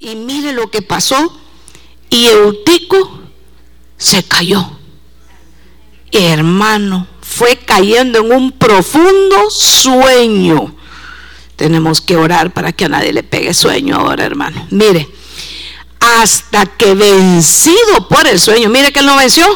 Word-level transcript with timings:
Y 0.00 0.16
mire 0.16 0.52
lo 0.52 0.70
que 0.70 0.82
pasó. 0.82 1.38
Y 2.08 2.26
Eutico 2.26 3.20
se 3.96 4.24
cayó. 4.24 4.78
hermano, 6.10 7.06
fue 7.20 7.56
cayendo 7.56 8.18
en 8.18 8.32
un 8.32 8.52
profundo 8.52 9.48
sueño. 9.50 10.74
Tenemos 11.54 12.00
que 12.00 12.16
orar 12.16 12.52
para 12.52 12.72
que 12.72 12.86
a 12.86 12.88
nadie 12.88 13.12
le 13.12 13.22
pegue 13.22 13.54
sueño 13.54 13.96
ahora, 13.96 14.24
hermano. 14.24 14.66
Mire, 14.70 15.08
hasta 16.00 16.66
que 16.66 16.94
vencido 16.94 18.08
por 18.08 18.26
el 18.26 18.40
sueño, 18.40 18.70
mire 18.70 18.92
que 18.92 19.00
él 19.00 19.06
no 19.06 19.16
venció. 19.16 19.46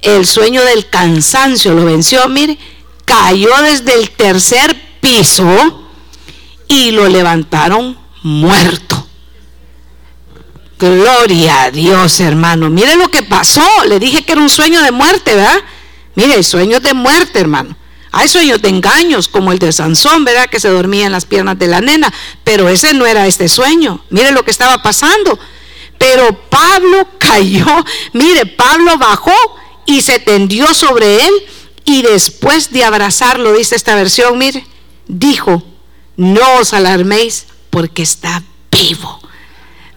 El 0.00 0.26
sueño 0.26 0.64
del 0.64 0.88
cansancio 0.88 1.74
lo 1.74 1.84
venció, 1.84 2.26
mire, 2.28 2.58
cayó 3.04 3.50
desde 3.62 3.94
el 3.94 4.10
tercer 4.10 4.74
piso 5.00 5.86
y 6.66 6.90
lo 6.90 7.06
levantaron 7.08 7.98
muerto. 8.22 9.06
Gloria 10.80 11.64
a 11.64 11.70
Dios, 11.70 12.20
hermano. 12.20 12.70
Mire 12.70 12.96
lo 12.96 13.10
que 13.10 13.22
pasó. 13.22 13.68
Le 13.86 13.98
dije 13.98 14.24
que 14.24 14.32
era 14.32 14.40
un 14.40 14.48
sueño 14.48 14.80
de 14.80 14.90
muerte, 14.90 15.34
¿verdad? 15.34 15.60
Mire, 16.14 16.42
sueños 16.42 16.82
de 16.82 16.94
muerte, 16.94 17.38
hermano. 17.38 17.76
Hay 18.12 18.28
sueños 18.28 18.62
de 18.62 18.70
engaños, 18.70 19.28
como 19.28 19.52
el 19.52 19.58
de 19.58 19.72
Sansón, 19.72 20.24
¿verdad? 20.24 20.48
Que 20.48 20.58
se 20.58 20.70
dormía 20.70 21.04
en 21.04 21.12
las 21.12 21.26
piernas 21.26 21.58
de 21.58 21.66
la 21.66 21.82
nena. 21.82 22.10
Pero 22.44 22.70
ese 22.70 22.94
no 22.94 23.04
era 23.04 23.26
este 23.26 23.50
sueño. 23.50 24.02
Mire 24.08 24.32
lo 24.32 24.42
que 24.42 24.50
estaba 24.50 24.82
pasando. 24.82 25.38
Pero 25.98 26.48
Pablo 26.48 27.06
cayó. 27.18 27.66
Mire, 28.14 28.46
Pablo 28.46 28.96
bajó 28.96 29.36
y 29.84 30.00
se 30.00 30.18
tendió 30.18 30.72
sobre 30.72 31.26
él. 31.26 31.34
Y 31.84 32.00
después 32.00 32.72
de 32.72 32.84
abrazarlo, 32.84 33.52
dice 33.52 33.76
esta 33.76 33.94
versión, 33.94 34.38
mire, 34.38 34.66
dijo, 35.06 35.62
no 36.16 36.54
os 36.58 36.72
alarméis 36.72 37.46
porque 37.68 38.02
está 38.02 38.42
vivo. 38.70 39.19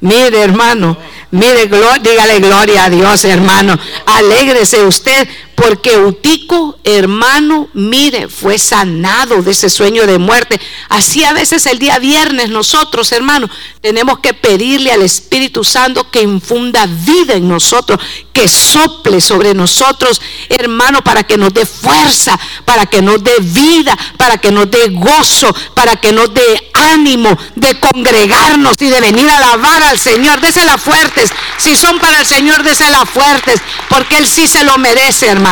Mire, 0.04 0.42
hermano, 0.44 0.98
mire, 1.32 1.66
dígale 2.02 2.40
gloria 2.40 2.84
a 2.84 2.90
Dios, 2.90 3.24
hermano. 3.24 3.80
Alégrese 4.06 4.84
usted 4.84 5.30
porque 5.56 5.94
Eutico, 5.94 6.78
hermano, 6.84 7.70
mire, 7.74 8.28
fue 8.28 8.58
sanado 8.58 9.44
de 9.44 9.52
ese 9.52 9.70
sueño 9.70 10.08
de 10.08 10.18
muerte. 10.18 10.60
Así 10.90 11.24
a 11.24 11.34
veces 11.34 11.66
el 11.68 11.78
día 11.78 12.00
viernes 12.00 12.50
nosotros, 12.50 13.12
hermano, 13.12 13.50
tenemos 13.80 14.20
que 14.20 14.34
pedirle 14.34 14.92
al 14.92 15.04
Espíritu 15.04 15.64
Santo 15.64 16.10
que 16.10 16.22
infunda 16.22 16.88
vida 16.88 17.36
en 17.36 17.48
nosotros, 17.48 18.00
que 18.34 18.48
sople 18.48 19.22
sobre 19.22 19.54
nosotros, 19.54 20.22
hermano, 20.50 21.04
para 21.04 21.24
que 21.24 21.38
nos 21.38 21.54
dé 21.54 21.66
fuerza, 21.66 22.40
para 22.66 22.88
que 22.88 23.02
nos 23.02 23.24
dé 23.24 23.36
vida, 23.40 23.96
para 24.18 24.40
que 24.40 24.52
nos 24.52 24.72
dé 24.72 24.90
gozo, 24.90 25.54
para 25.76 25.96
que 25.98 26.12
nos 26.12 26.34
dé 26.34 26.72
ánimo 26.74 27.38
de 27.56 27.80
congregarnos 27.80 28.74
y 28.80 28.90
de 28.90 29.02
venir 29.02 29.30
a 29.30 29.38
alabar 29.38 29.84
al 29.84 30.00
Señor. 30.00 30.42
Désela 30.42 30.80
fuertes. 30.80 31.30
Si 31.58 31.76
son 31.76 32.00
para 32.00 32.22
el 32.22 32.26
Señor, 32.26 32.64
désela 32.64 33.06
fuertes, 33.06 33.62
porque 33.88 34.18
Él 34.18 34.26
sí 34.26 34.48
se 34.48 34.64
lo 34.64 34.78
merece, 34.80 35.28
hermano. 35.28 35.43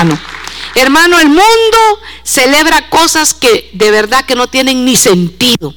Hermano, 0.76 1.20
el 1.20 1.30
mundo 1.30 2.00
celebra 2.24 2.90
cosas 2.90 3.34
que 3.34 3.70
de 3.74 3.92
verdad 3.92 4.26
que 4.26 4.36
no 4.36 4.48
tienen 4.48 4.86
ni 4.86 4.96
sentido. 4.96 5.74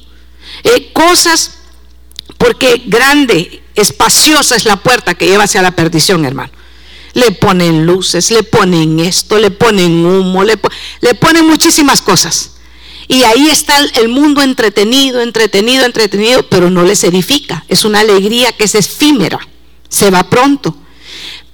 Eh, 0.63 0.91
cosas 0.93 1.51
porque 2.37 2.83
grande, 2.85 3.63
espaciosa 3.75 4.55
es 4.55 4.65
la 4.65 4.77
puerta 4.77 5.15
que 5.15 5.27
lleva 5.27 5.43
hacia 5.43 5.61
la 5.61 5.71
perdición, 5.71 6.25
hermano. 6.25 6.51
Le 7.13 7.31
ponen 7.31 7.85
luces, 7.85 8.31
le 8.31 8.43
ponen 8.43 8.99
esto, 8.99 9.39
le 9.39 9.51
ponen 9.51 10.05
humo, 10.05 10.43
le, 10.43 10.59
le 11.01 11.13
ponen 11.15 11.47
muchísimas 11.47 12.01
cosas. 12.01 12.51
Y 13.07 13.23
ahí 13.23 13.47
está 13.49 13.79
el 13.79 14.09
mundo 14.09 14.41
entretenido, 14.41 15.21
entretenido, 15.21 15.85
entretenido, 15.85 16.47
pero 16.49 16.69
no 16.69 16.83
les 16.83 17.03
edifica. 17.03 17.63
Es 17.67 17.85
una 17.85 17.99
alegría 17.99 18.51
que 18.51 18.65
es 18.65 18.75
efímera, 18.75 19.39
se 19.87 20.09
va 20.09 20.29
pronto. 20.29 20.75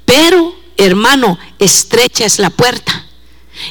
Pero, 0.06 0.56
hermano, 0.86 1.38
estrecha 1.60 2.26
es 2.26 2.40
la 2.40 2.50
puerta. 2.50 3.06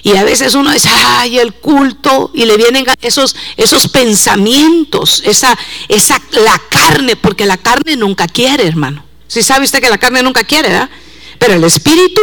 Y 0.02 0.16
a 0.16 0.24
veces 0.24 0.54
uno 0.54 0.72
dice, 0.72 0.88
ay, 0.90 1.38
el 1.38 1.54
culto, 1.54 2.30
y 2.34 2.44
le 2.44 2.56
vienen 2.56 2.86
esos, 3.00 3.34
esos 3.56 3.88
pensamientos, 3.88 5.22
esa, 5.24 5.58
esa, 5.88 6.20
la 6.32 6.60
carne, 6.70 7.16
porque 7.16 7.46
la 7.46 7.56
carne 7.56 7.96
nunca 7.96 8.28
quiere, 8.28 8.66
hermano. 8.66 9.04
Si 9.26 9.42
sabe 9.42 9.64
usted 9.64 9.80
que 9.80 9.90
la 9.90 9.98
carne 9.98 10.22
nunca 10.22 10.44
quiere, 10.44 10.68
¿verdad? 10.68 10.90
Pero 11.38 11.54
el 11.54 11.64
espíritu 11.64 12.20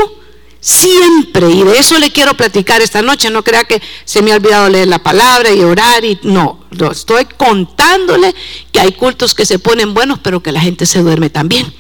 siempre, 0.60 1.50
y 1.50 1.64
de 1.64 1.78
eso 1.78 1.98
le 2.00 2.12
quiero 2.12 2.36
platicar 2.36 2.82
esta 2.82 3.02
noche, 3.02 3.30
no 3.30 3.44
crea 3.44 3.64
que 3.64 3.82
se 4.06 4.22
me 4.22 4.32
ha 4.32 4.36
olvidado 4.36 4.70
leer 4.70 4.88
la 4.88 5.00
palabra 5.00 5.52
y 5.52 5.62
orar, 5.62 6.04
y 6.04 6.20
no, 6.24 6.66
lo 6.72 6.92
estoy 6.92 7.26
contándole 7.26 8.34
que 8.72 8.80
hay 8.80 8.92
cultos 8.94 9.34
que 9.34 9.46
se 9.46 9.60
ponen 9.60 9.94
buenos, 9.94 10.20
pero 10.20 10.42
que 10.42 10.52
la 10.52 10.62
gente 10.62 10.86
se 10.86 11.02
duerme 11.02 11.30
también, 11.30 11.74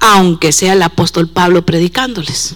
aunque 0.00 0.52
sea 0.52 0.72
el 0.72 0.82
apóstol 0.82 1.28
Pablo 1.28 1.64
predicándoles. 1.64 2.54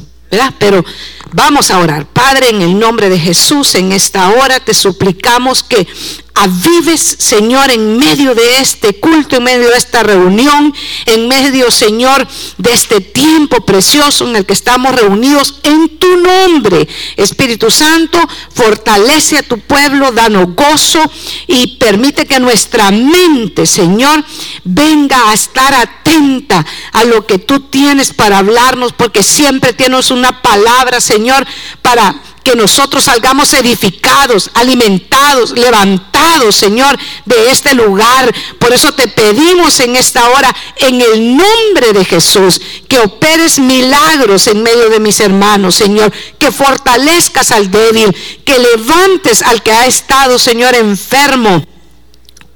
Pero 0.58 0.84
vamos 1.32 1.70
a 1.70 1.78
orar. 1.78 2.06
Padre, 2.06 2.48
en 2.48 2.62
el 2.62 2.78
nombre 2.78 3.10
de 3.10 3.19
Jesús, 3.19 3.75
en 3.75 3.92
esta 3.92 4.30
hora 4.30 4.60
te 4.60 4.72
suplicamos 4.72 5.62
que 5.62 5.86
avives, 6.34 7.16
Señor, 7.19 7.70
en 7.70 7.98
medio 7.98 8.34
de 8.34 8.59
este 8.59 8.98
culto, 8.98 9.37
en 9.37 9.44
medio 9.44 9.69
de 9.69 9.76
esta 9.76 10.03
reunión, 10.03 10.75
en 11.06 11.28
medio, 11.28 11.70
Señor, 11.70 12.26
de 12.59 12.72
este 12.72 13.00
tiempo 13.00 13.65
precioso 13.65 14.28
en 14.28 14.37
el 14.37 14.47
que 14.47 14.53
estamos 14.53 14.94
reunidos 14.94 15.60
en 15.62 15.98
tu 15.98 16.16
nombre. 16.16 16.88
Espíritu 17.16 17.70
Santo, 17.70 18.19
fortalece 18.54 19.38
a 19.38 19.43
tu 19.43 19.59
pueblo, 19.59 20.12
danos 20.12 20.54
gozo 20.54 21.00
y 21.47 21.76
permite 21.78 22.26
que 22.26 22.41
nuestra 22.41 22.91
mente, 22.91 23.66
Señor, 23.66 24.25
venga 24.64 25.31
a 25.31 25.34
estar 25.34 25.75
atenta 25.75 26.64
a 26.93 27.04
lo 27.04 27.26
que 27.26 27.38
tú 27.38 27.60
tienes 27.60 28.12
para 28.12 28.38
hablarnos, 28.38 28.93
porque 28.93 29.22
siempre 29.22 29.72
tienes 29.72 30.10
una 30.10 30.43
palabra, 30.43 31.00
Señor, 31.00 31.47
para 31.82 32.14
que 32.42 32.54
nosotros 32.54 33.04
salgamos 33.04 33.53
edificados, 33.54 34.50
alimentados, 34.54 35.53
levantados, 35.53 36.56
Señor, 36.56 36.98
de 37.25 37.50
este 37.50 37.75
lugar. 37.75 38.34
Por 38.58 38.72
eso 38.72 38.92
te 38.92 39.08
pedimos 39.08 39.80
en 39.80 39.97
esta 39.97 40.28
hora, 40.30 40.54
en 40.76 41.00
el 41.00 41.36
nombre 41.36 41.92
de 41.92 42.04
Jesús, 42.04 42.60
que 42.88 42.98
operes 42.98 43.58
milagros 43.58 44.47
en 44.47 44.62
medio 44.62 44.88
de 44.91 45.00
mis 45.00 45.20
hermanos, 45.20 45.75
Señor, 45.75 46.12
que 46.38 46.52
fortalezcas 46.52 47.50
al 47.52 47.70
débil, 47.70 48.14
que 48.44 48.58
levantes 48.58 49.42
al 49.42 49.62
que 49.62 49.72
ha 49.72 49.86
estado, 49.86 50.38
Señor, 50.38 50.75
enfermo 50.75 51.64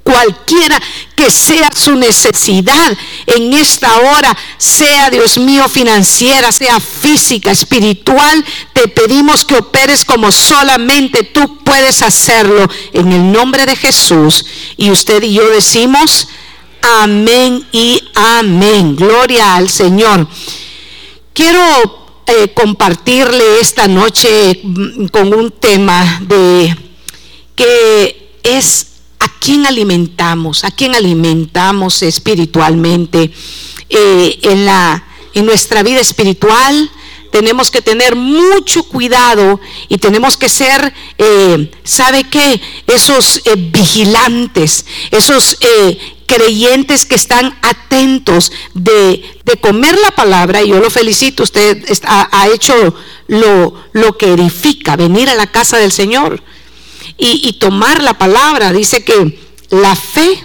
cualquiera 0.07 0.81
que 1.15 1.29
sea 1.29 1.69
su 1.75 1.95
necesidad 1.95 2.97
en 3.25 3.53
esta 3.53 3.93
hora, 3.97 4.37
sea 4.57 5.09
Dios 5.09 5.37
mío 5.37 5.67
financiera, 5.67 6.49
sea 6.53 6.79
física, 6.79 7.51
espiritual, 7.51 8.45
te 8.71 8.87
pedimos 8.87 9.43
que 9.43 9.55
operes 9.55 10.05
como 10.05 10.31
solamente 10.31 11.23
tú 11.23 11.57
puedes 11.57 12.01
hacerlo 12.01 12.69
en 12.93 13.11
el 13.11 13.31
nombre 13.33 13.65
de 13.65 13.75
Jesús. 13.75 14.45
Y 14.77 14.91
usted 14.91 15.21
y 15.23 15.33
yo 15.33 15.49
decimos, 15.49 16.29
amén 16.81 17.67
y 17.73 18.01
amén. 18.15 18.95
Gloria 18.95 19.55
al 19.55 19.69
Señor. 19.69 20.25
Quiero 21.33 22.21
eh, 22.27 22.53
compartirle 22.53 23.59
esta 23.59 23.89
noche 23.89 24.61
mm, 24.63 25.07
con 25.07 25.33
un 25.33 25.51
tema 25.51 26.21
de 26.21 26.73
que 27.55 28.39
es 28.43 28.96
¿A 29.19 29.27
quién 29.39 29.65
alimentamos? 29.65 30.63
¿A 30.63 30.71
quién 30.71 30.95
alimentamos 30.95 32.03
espiritualmente? 32.03 33.31
Eh, 33.89 34.39
en, 34.43 34.65
la, 34.65 35.05
en 35.33 35.45
nuestra 35.45 35.81
vida 35.81 36.01
espiritual 36.01 36.91
tenemos 37.31 37.71
que 37.71 37.81
tener 37.81 38.15
mucho 38.15 38.83
cuidado 38.83 39.59
y 39.89 39.97
tenemos 39.97 40.37
que 40.37 40.49
ser, 40.49 40.93
eh, 41.17 41.71
¿sabe 41.83 42.25
qué? 42.25 42.59
Esos 42.87 43.41
eh, 43.45 43.55
vigilantes, 43.55 44.85
esos 45.11 45.57
creyentes 46.25 47.05
que 47.05 47.15
están 47.15 47.57
atentos 47.61 48.51
de, 48.73 49.23
comer 49.61 49.97
la 49.99 50.11
palabra, 50.11 50.61
y 50.61 50.69
yo 50.69 50.79
lo 50.79 50.89
felicito, 50.89 51.43
usted 51.43 51.83
ha, 52.05 52.47
hecho 52.53 52.93
lo, 53.27 53.73
lo 53.93 54.17
que 54.17 54.33
edifica, 54.33 54.95
venir 54.95 55.29
a 55.29 55.35
la 55.35 55.47
casa 55.47 55.77
del 55.77 55.91
Señor 55.91 56.43
y, 57.17 57.53
tomar 57.53 58.03
la 58.03 58.17
palabra. 58.17 58.71
Dice 58.71 59.03
que 59.03 59.39
la 59.69 59.95
fe 59.95 60.43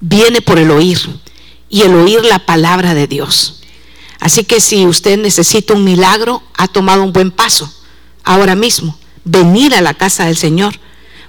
viene 0.00 0.40
por 0.42 0.58
el 0.58 0.70
oír 0.70 0.98
y 1.68 1.82
el 1.82 1.94
oír 1.94 2.24
la 2.24 2.40
palabra 2.40 2.94
de 2.94 3.06
Dios. 3.06 3.60
Así 4.20 4.44
que 4.44 4.60
si 4.60 4.86
usted 4.86 5.18
necesita 5.18 5.74
un 5.74 5.84
milagro, 5.84 6.42
ha 6.56 6.66
tomado 6.66 7.02
un 7.02 7.12
buen 7.12 7.30
paso 7.30 7.72
ahora 8.24 8.54
mismo. 8.54 8.98
Venir 9.24 9.74
a 9.74 9.80
la 9.80 9.94
casa 9.94 10.26
del 10.26 10.36
Señor. 10.36 10.74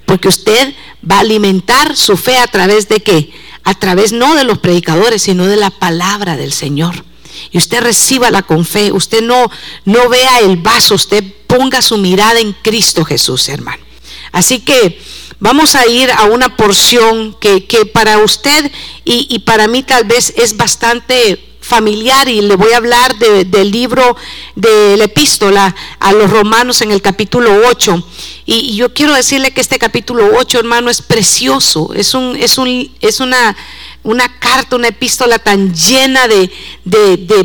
Porque 0.05 0.27
usted 0.27 0.73
va 1.09 1.17
a 1.17 1.19
alimentar 1.19 1.95
su 1.95 2.17
fe 2.17 2.37
a 2.37 2.47
través 2.47 2.89
de 2.89 3.01
qué? 3.01 3.31
A 3.63 3.75
través 3.75 4.11
no 4.11 4.33
de 4.33 4.43
los 4.43 4.57
predicadores, 4.57 5.21
sino 5.21 5.45
de 5.45 5.55
la 5.55 5.69
palabra 5.69 6.35
del 6.35 6.51
Señor. 6.51 7.05
Y 7.51 7.57
usted 7.57 7.83
la 8.31 8.41
con 8.41 8.65
fe. 8.65 8.91
Usted 8.91 9.21
no, 9.21 9.51
no 9.85 10.09
vea 10.09 10.39
el 10.39 10.57
vaso, 10.57 10.95
usted 10.95 11.23
ponga 11.45 11.81
su 11.81 11.97
mirada 11.97 12.39
en 12.39 12.53
Cristo 12.53 13.05
Jesús, 13.05 13.49
hermano. 13.49 13.88
Así 14.31 14.59
que 14.59 14.99
vamos 15.39 15.75
a 15.75 15.87
ir 15.87 16.11
a 16.11 16.25
una 16.25 16.55
porción 16.55 17.35
que, 17.39 17.61
para 17.93 18.19
usted 18.19 18.71
y, 19.05 19.39
para 19.39 19.67
mí 19.67 19.83
tal 19.83 20.03
vez 20.03 20.33
es 20.37 20.57
bastante 20.57 21.45
familiar 21.61 22.27
y 22.27 22.41
le 22.41 22.55
voy 22.55 22.71
a 22.73 22.77
hablar 22.77 23.15
del 23.17 23.71
libro 23.71 24.15
de 24.55 24.97
la 24.97 25.03
epístola 25.03 25.75
a 25.99 26.13
los 26.13 26.29
romanos 26.29 26.81
en 26.81 26.91
el 26.91 27.01
capítulo 27.01 27.61
8. 27.67 28.03
Y, 28.45 28.75
yo 28.75 28.93
quiero 28.93 29.13
decirle 29.13 29.51
que 29.51 29.61
este 29.61 29.79
capítulo 29.79 30.31
8, 30.37 30.59
hermano, 30.59 30.89
es 30.89 31.01
precioso, 31.01 31.91
es, 31.93 32.13
un, 32.13 32.35
es, 32.35 32.57
un, 32.57 32.91
es 33.01 33.19
una 33.19 33.55
una 34.03 34.39
carta, 34.39 34.75
una 34.75 34.87
epístola 34.87 35.39
tan 35.39 35.73
llena 35.73 36.27
de, 36.27 36.49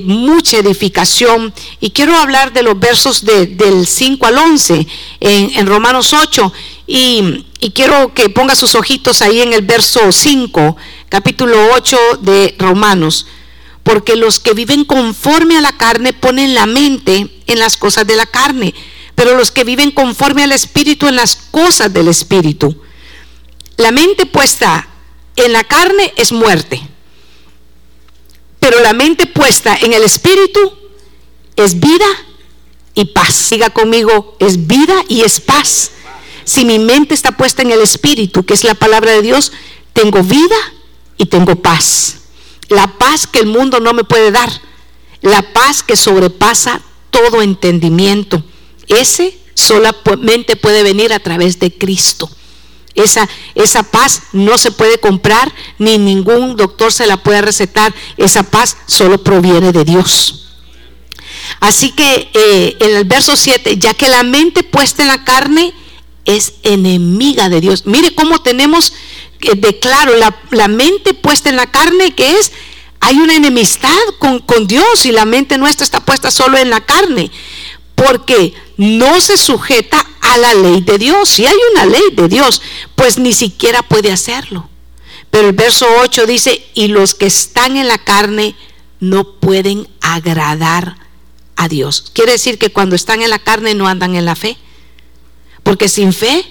mucha 0.04 0.58
edificación. 0.58 1.52
Y 1.80 1.90
quiero 1.90 2.16
hablar 2.16 2.52
de 2.52 2.62
los 2.62 2.78
versos 2.78 3.24
del 3.24 3.86
5 3.86 4.26
al 4.26 4.38
11 4.38 4.86
en, 5.20 5.66
Romanos 5.66 6.12
8. 6.12 6.52
Y, 6.86 7.46
y, 7.60 7.70
quiero 7.70 8.14
que 8.14 8.28
ponga 8.28 8.54
sus 8.54 8.74
ojitos 8.74 9.22
ahí 9.22 9.40
en 9.40 9.52
el 9.52 9.62
verso 9.62 10.12
5, 10.12 10.76
capítulo 11.08 11.56
8 11.74 11.98
de 12.20 12.54
Romanos. 12.58 13.26
Porque 13.82 14.16
los 14.16 14.38
que 14.38 14.54
viven 14.54 14.84
conforme 14.84 15.58
a 15.58 15.60
la 15.60 15.76
carne 15.76 16.12
ponen 16.12 16.54
la 16.54 16.66
mente 16.66 17.28
en 17.46 17.58
las 17.58 17.76
cosas 17.76 18.06
de 18.06 18.16
la 18.16 18.26
carne, 18.26 18.74
pero 19.14 19.36
los 19.36 19.50
que 19.50 19.64
viven 19.64 19.90
conforme 19.90 20.44
al 20.44 20.52
Espíritu 20.52 21.06
en 21.06 21.16
las 21.16 21.36
cosas 21.36 21.92
del 21.92 22.08
Espíritu. 22.08 22.80
La 23.76 23.90
mente 23.90 24.24
puesta 24.24 24.88
en 25.36 25.52
la 25.52 25.64
carne 25.64 26.12
es 26.16 26.32
muerte, 26.32 26.80
pero 28.60 28.80
la 28.80 28.92
mente 28.92 29.26
puesta 29.26 29.76
en 29.76 29.92
el 29.92 30.02
espíritu 30.02 30.72
es 31.56 31.78
vida 31.80 32.06
y 32.94 33.06
paz. 33.06 33.34
Siga 33.34 33.70
conmigo, 33.70 34.36
es 34.38 34.66
vida 34.66 34.94
y 35.08 35.22
es 35.22 35.40
paz. 35.40 35.90
Si 36.44 36.64
mi 36.64 36.78
mente 36.78 37.14
está 37.14 37.32
puesta 37.32 37.62
en 37.62 37.70
el 37.70 37.80
espíritu, 37.80 38.44
que 38.44 38.54
es 38.54 38.64
la 38.64 38.74
palabra 38.74 39.12
de 39.12 39.22
Dios, 39.22 39.52
tengo 39.92 40.22
vida 40.22 40.56
y 41.16 41.26
tengo 41.26 41.56
paz. 41.56 42.16
La 42.68 42.86
paz 42.98 43.26
que 43.26 43.40
el 43.40 43.46
mundo 43.46 43.80
no 43.80 43.92
me 43.92 44.04
puede 44.04 44.30
dar. 44.30 44.50
La 45.20 45.52
paz 45.52 45.82
que 45.82 45.96
sobrepasa 45.96 46.80
todo 47.10 47.42
entendimiento. 47.42 48.42
Ese 48.88 49.38
solamente 49.54 50.56
puede 50.56 50.82
venir 50.82 51.12
a 51.12 51.20
través 51.20 51.58
de 51.58 51.72
Cristo. 51.76 52.30
Esa, 52.94 53.28
esa 53.54 53.82
paz 53.82 54.22
no 54.32 54.56
se 54.56 54.70
puede 54.70 54.98
comprar, 54.98 55.52
ni 55.78 55.98
ningún 55.98 56.56
doctor 56.56 56.92
se 56.92 57.06
la 57.06 57.16
puede 57.16 57.42
recetar. 57.42 57.94
Esa 58.16 58.44
paz 58.44 58.76
solo 58.86 59.22
proviene 59.22 59.72
de 59.72 59.84
Dios. 59.84 60.44
Así 61.60 61.90
que 61.92 62.30
eh, 62.32 62.76
en 62.80 62.96
el 62.96 63.04
verso 63.04 63.36
7, 63.36 63.78
ya 63.78 63.94
que 63.94 64.08
la 64.08 64.22
mente 64.22 64.62
puesta 64.62 65.02
en 65.02 65.08
la 65.08 65.24
carne 65.24 65.74
es 66.24 66.54
enemiga 66.62 67.48
de 67.48 67.60
Dios. 67.60 67.86
Mire 67.86 68.14
cómo 68.14 68.40
tenemos 68.40 68.92
eh, 69.40 69.54
de 69.56 69.78
claro 69.78 70.16
la, 70.16 70.36
la, 70.50 70.68
mente 70.68 71.14
puesta 71.14 71.50
en 71.50 71.56
la 71.56 71.66
carne, 71.66 72.14
que 72.14 72.38
es, 72.38 72.52
hay 73.00 73.16
una 73.16 73.34
enemistad 73.34 73.90
con, 74.18 74.38
con 74.38 74.66
Dios 74.66 75.04
y 75.04 75.12
la 75.12 75.24
mente 75.24 75.58
nuestra 75.58 75.84
está 75.84 76.00
puesta 76.00 76.30
solo 76.30 76.56
en 76.56 76.70
la 76.70 76.80
carne 76.80 77.30
porque 77.94 78.54
no 78.76 79.20
se 79.20 79.36
sujeta 79.36 80.04
la 80.36 80.54
ley 80.54 80.80
de 80.80 80.98
Dios. 80.98 81.28
Si 81.28 81.46
hay 81.46 81.56
una 81.72 81.86
ley 81.86 82.02
de 82.12 82.28
Dios, 82.28 82.62
pues 82.94 83.18
ni 83.18 83.32
siquiera 83.32 83.82
puede 83.82 84.12
hacerlo. 84.12 84.68
Pero 85.30 85.48
el 85.48 85.54
verso 85.54 85.86
8 86.00 86.26
dice, 86.26 86.64
y 86.74 86.88
los 86.88 87.14
que 87.14 87.26
están 87.26 87.76
en 87.76 87.88
la 87.88 87.98
carne 87.98 88.54
no 89.00 89.34
pueden 89.40 89.88
agradar 90.00 90.96
a 91.56 91.68
Dios. 91.68 92.10
Quiere 92.12 92.32
decir 92.32 92.58
que 92.58 92.70
cuando 92.70 92.96
están 92.96 93.22
en 93.22 93.30
la 93.30 93.38
carne 93.38 93.74
no 93.74 93.88
andan 93.88 94.14
en 94.14 94.24
la 94.24 94.36
fe. 94.36 94.56
Porque 95.62 95.88
sin 95.88 96.12
fe 96.12 96.44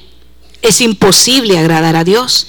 es 0.62 0.82
imposible 0.82 1.58
agradar 1.58 1.96
a 1.96 2.04
Dios. 2.04 2.48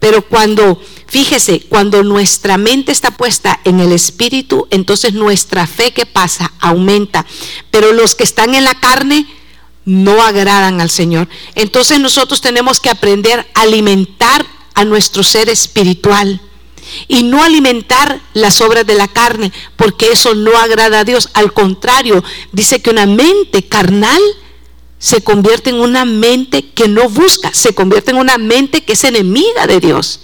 Pero 0.00 0.26
cuando 0.26 0.80
Fíjese, 1.14 1.60
cuando 1.60 2.02
nuestra 2.02 2.58
mente 2.58 2.90
está 2.90 3.12
puesta 3.12 3.60
en 3.62 3.78
el 3.78 3.92
Espíritu, 3.92 4.66
entonces 4.70 5.12
nuestra 5.12 5.64
fe 5.68 5.92
que 5.92 6.06
pasa 6.06 6.52
aumenta. 6.58 7.24
Pero 7.70 7.92
los 7.92 8.16
que 8.16 8.24
están 8.24 8.56
en 8.56 8.64
la 8.64 8.80
carne 8.80 9.24
no 9.84 10.22
agradan 10.22 10.80
al 10.80 10.90
Señor. 10.90 11.28
Entonces 11.54 12.00
nosotros 12.00 12.40
tenemos 12.40 12.80
que 12.80 12.90
aprender 12.90 13.46
a 13.54 13.62
alimentar 13.62 14.46
a 14.74 14.84
nuestro 14.84 15.22
ser 15.22 15.48
espiritual 15.48 16.40
y 17.08 17.22
no 17.22 17.42
alimentar 17.42 18.20
las 18.34 18.60
obras 18.60 18.86
de 18.86 18.94
la 18.94 19.08
carne, 19.08 19.52
porque 19.76 20.12
eso 20.12 20.34
no 20.34 20.56
agrada 20.56 21.00
a 21.00 21.04
Dios. 21.04 21.30
Al 21.34 21.52
contrario, 21.52 22.22
dice 22.52 22.82
que 22.82 22.90
una 22.90 23.06
mente 23.06 23.66
carnal 23.66 24.20
se 24.98 25.22
convierte 25.22 25.70
en 25.70 25.80
una 25.80 26.04
mente 26.04 26.70
que 26.70 26.88
no 26.88 27.08
busca, 27.08 27.52
se 27.52 27.74
convierte 27.74 28.10
en 28.10 28.16
una 28.18 28.38
mente 28.38 28.84
que 28.84 28.94
es 28.94 29.04
enemiga 29.04 29.66
de 29.66 29.80
Dios. 29.80 30.20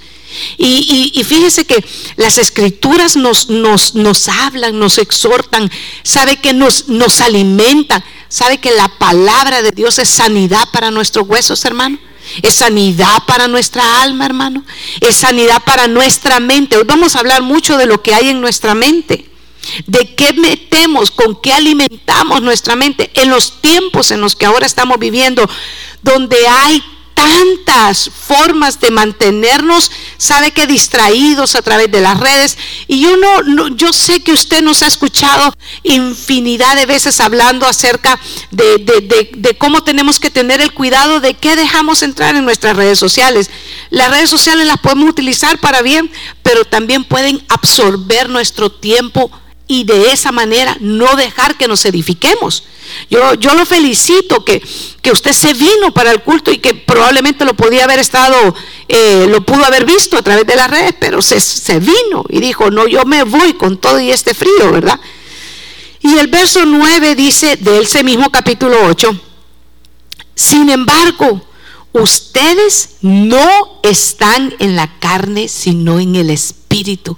Y, 0.59 1.23
fíjese 1.27 1.65
que 1.65 1.85
las 2.17 2.39
escrituras 2.39 3.17
nos, 3.17 3.49
nos, 3.49 3.95
nos 3.95 4.29
hablan, 4.29 4.79
nos 4.79 4.99
exhortan, 4.99 5.71
sabe 6.03 6.37
que 6.37 6.53
nos, 6.53 6.89
nos 6.89 7.21
alimentan, 7.21 8.05
sabe 8.29 8.59
que 8.59 8.71
la 8.71 8.89
palabra 8.99 9.63
de 9.63 9.73
Dios 9.73 9.99
es 9.99 10.09
sanidad 10.09 10.69
para 10.73 10.91
nuestros 10.91 11.27
huesos, 11.29 11.65
hermano. 11.65 11.99
Es 12.43 12.55
sanidad 12.55 13.25
para 13.27 13.49
nuestra 13.49 14.03
alma, 14.03 14.27
hermano. 14.27 14.65
Es 15.01 15.17
sanidad 15.17 15.63
para 15.65 15.89
nuestra 15.89 16.39
mente. 16.39 16.77
Hoy 16.77 16.85
vamos 16.87 17.17
a 17.17 17.21
hablar 17.21 17.43
mucho 17.43 17.77
de 17.77 17.87
lo 17.87 18.03
que 18.03 18.15
hay 18.15 18.29
en 18.29 18.41
nuestra 18.41 18.75
mente. 18.75 19.29
De 19.87 20.15
qué 20.15 20.33
metemos, 20.35 21.11
con 21.11 21.41
qué 21.41 21.53
alimentamos 21.53 22.41
nuestra 22.41 22.77
mente 22.77 23.11
en 23.15 23.31
los 23.31 23.61
tiempos 23.61 24.11
en 24.11 24.21
los 24.21 24.37
que 24.37 24.47
ahora 24.47 24.65
estamos 24.65 24.99
viviendo, 24.99 25.49
donde 26.03 26.37
hay 26.49 26.83
tantas 27.21 28.09
formas 28.09 28.81
de 28.81 28.91
mantenernos, 28.91 29.91
sabe 30.17 30.53
que 30.53 30.67
distraídos 30.67 31.55
a 31.55 31.63
través 31.63 31.91
de 31.91 32.01
las 32.01 32.19
redes. 32.19 32.57
Y 32.87 33.01
yo 33.01 33.17
no, 33.17 33.69
yo 33.69 33.93
sé 33.93 34.23
que 34.23 34.33
usted 34.33 34.63
nos 34.63 34.83
ha 34.83 34.87
escuchado 34.87 35.55
infinidad 35.83 36.77
de 36.77 36.87
veces 36.87 37.21
hablando 37.21 37.67
acerca 37.67 38.19
de, 38.51 38.79
de, 39.35 39.59
cómo 39.59 39.83
tenemos 39.83 40.19
que 40.19 40.31
tener 40.31 40.61
el 40.61 40.73
cuidado 40.73 41.21
de 41.21 41.35
qué 41.35 41.57
dejamos 41.57 42.03
entrar 42.03 42.37
en 42.37 42.45
nuestras 42.45 42.77
redes 42.77 42.99
sociales. 42.99 43.51
Las 43.91 44.11
redes 44.11 44.31
sociales 44.31 44.67
las 44.67 44.79
podemos 44.79 45.11
utilizar 45.11 45.59
para 45.59 45.83
bien, 45.83 46.11
pero 46.43 46.65
también 46.65 47.05
pueden 47.05 47.45
absorber 47.49 48.31
nuestro 48.31 48.71
tiempo 48.71 49.31
y 49.71 49.85
de 49.85 50.11
esa 50.11 50.33
manera 50.33 50.77
no 50.81 51.15
dejar 51.15 51.57
que 51.57 51.69
nos 51.69 51.85
edifiquemos. 51.85 52.65
Yo, 53.09 53.35
yo 53.35 53.55
lo 53.55 53.65
felicito 53.65 54.45
que, 54.45 54.61
que 55.01 55.13
usted 55.13 55.33
se 55.33 55.55
vino 55.55 55.95
para 55.95 56.11
el 56.11 56.23
culto 56.23 56.51
y 56.51 56.59
que 56.59 56.75
probablemente 56.75 57.45
lo 57.45 57.55
podía 57.55 57.85
haber 57.85 58.01
estado, 58.01 58.53
eh, 58.89 59.29
lo 59.31 59.47
pudo 59.47 59.65
haber 59.65 59.85
visto 59.85 60.19
a 60.19 60.23
través 60.23 60.45
de 60.45 60.57
las 60.57 60.69
redes, 60.69 60.93
pero 60.99 61.23
se, 61.23 61.39
se 61.39 61.79
vino 61.79 62.25
y 62.29 62.41
dijo, 62.41 62.73
no, 62.73 62.89
yo 62.89 63.05
me 63.05 63.23
voy 63.23 63.53
con 63.53 63.79
todo 63.79 64.01
y 64.01 64.11
este 64.11 64.35
frío, 64.35 64.73
¿verdad? 64.73 64.99
Y 66.01 66.19
el 66.19 66.27
verso 66.27 66.67
9 66.67 67.15
dice 67.15 67.55
de 67.55 67.83
ese 67.83 68.03
mismo 68.03 68.29
capítulo 68.31 68.77
8, 68.89 69.21
sin 70.35 70.69
embargo, 70.69 71.43
ustedes 71.93 72.97
no 73.03 73.79
están 73.85 74.53
en 74.59 74.75
la 74.75 74.99
carne, 74.99 75.47
sino 75.47 76.01
en 76.01 76.17
el 76.17 76.31
espíritu. 76.31 77.17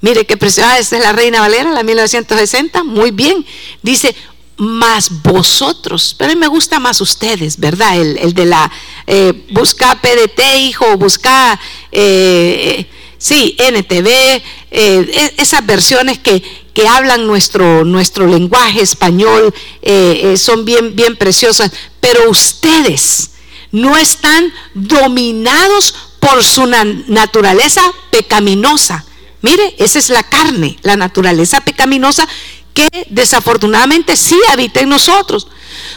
Mire 0.00 0.24
qué 0.24 0.36
preciosa, 0.36 0.78
esta 0.78 0.96
es 0.96 1.02
la 1.02 1.12
Reina 1.12 1.40
Valera, 1.40 1.70
la 1.70 1.82
1960, 1.82 2.84
muy 2.84 3.10
bien. 3.10 3.44
Dice, 3.82 4.14
más 4.60 5.22
vosotros, 5.22 6.14
pero 6.18 6.30
a 6.30 6.34
mí 6.34 6.40
me 6.40 6.46
gusta 6.46 6.78
más 6.78 7.00
ustedes, 7.00 7.58
¿verdad? 7.58 7.98
El, 7.98 8.34
de 8.34 8.44
la, 8.44 8.70
eh, 9.06 9.46
busca 9.52 9.98
PDT, 10.00 10.40
hijo, 10.60 10.98
busca, 10.98 11.58
eh, 11.90 12.86
sí, 13.16 13.56
NTV, 13.58 14.08
eh, 14.08 14.42
e, 14.70 15.34
esas 15.38 15.64
versiones 15.64 16.18
que, 16.18 16.42
que 16.74 16.86
hablan 16.86 17.26
nuestro, 17.26 17.84
nuestro 17.84 18.26
lenguaje 18.26 18.82
español, 18.82 19.52
son 20.36 20.66
bien, 20.66 20.94
bien 20.94 21.16
preciosas, 21.16 21.72
pero 22.00 22.28
ustedes 22.28 23.30
no 23.72 23.96
están 23.96 24.52
dominados 24.74 25.94
por 26.20 26.44
su 26.44 26.66
naturaleza 26.66 27.82
pecaminosa 28.10 29.06
Mire, 29.42 29.74
esa 29.78 29.98
es 29.98 30.10
la 30.10 30.22
carne, 30.22 30.78
la 30.82 30.96
naturaleza 30.96 31.60
pecaminosa 31.62 32.28
que 32.74 32.88
desafortunadamente 33.08 34.16
sí 34.16 34.38
habita 34.50 34.80
en 34.80 34.90
nosotros. 34.90 35.48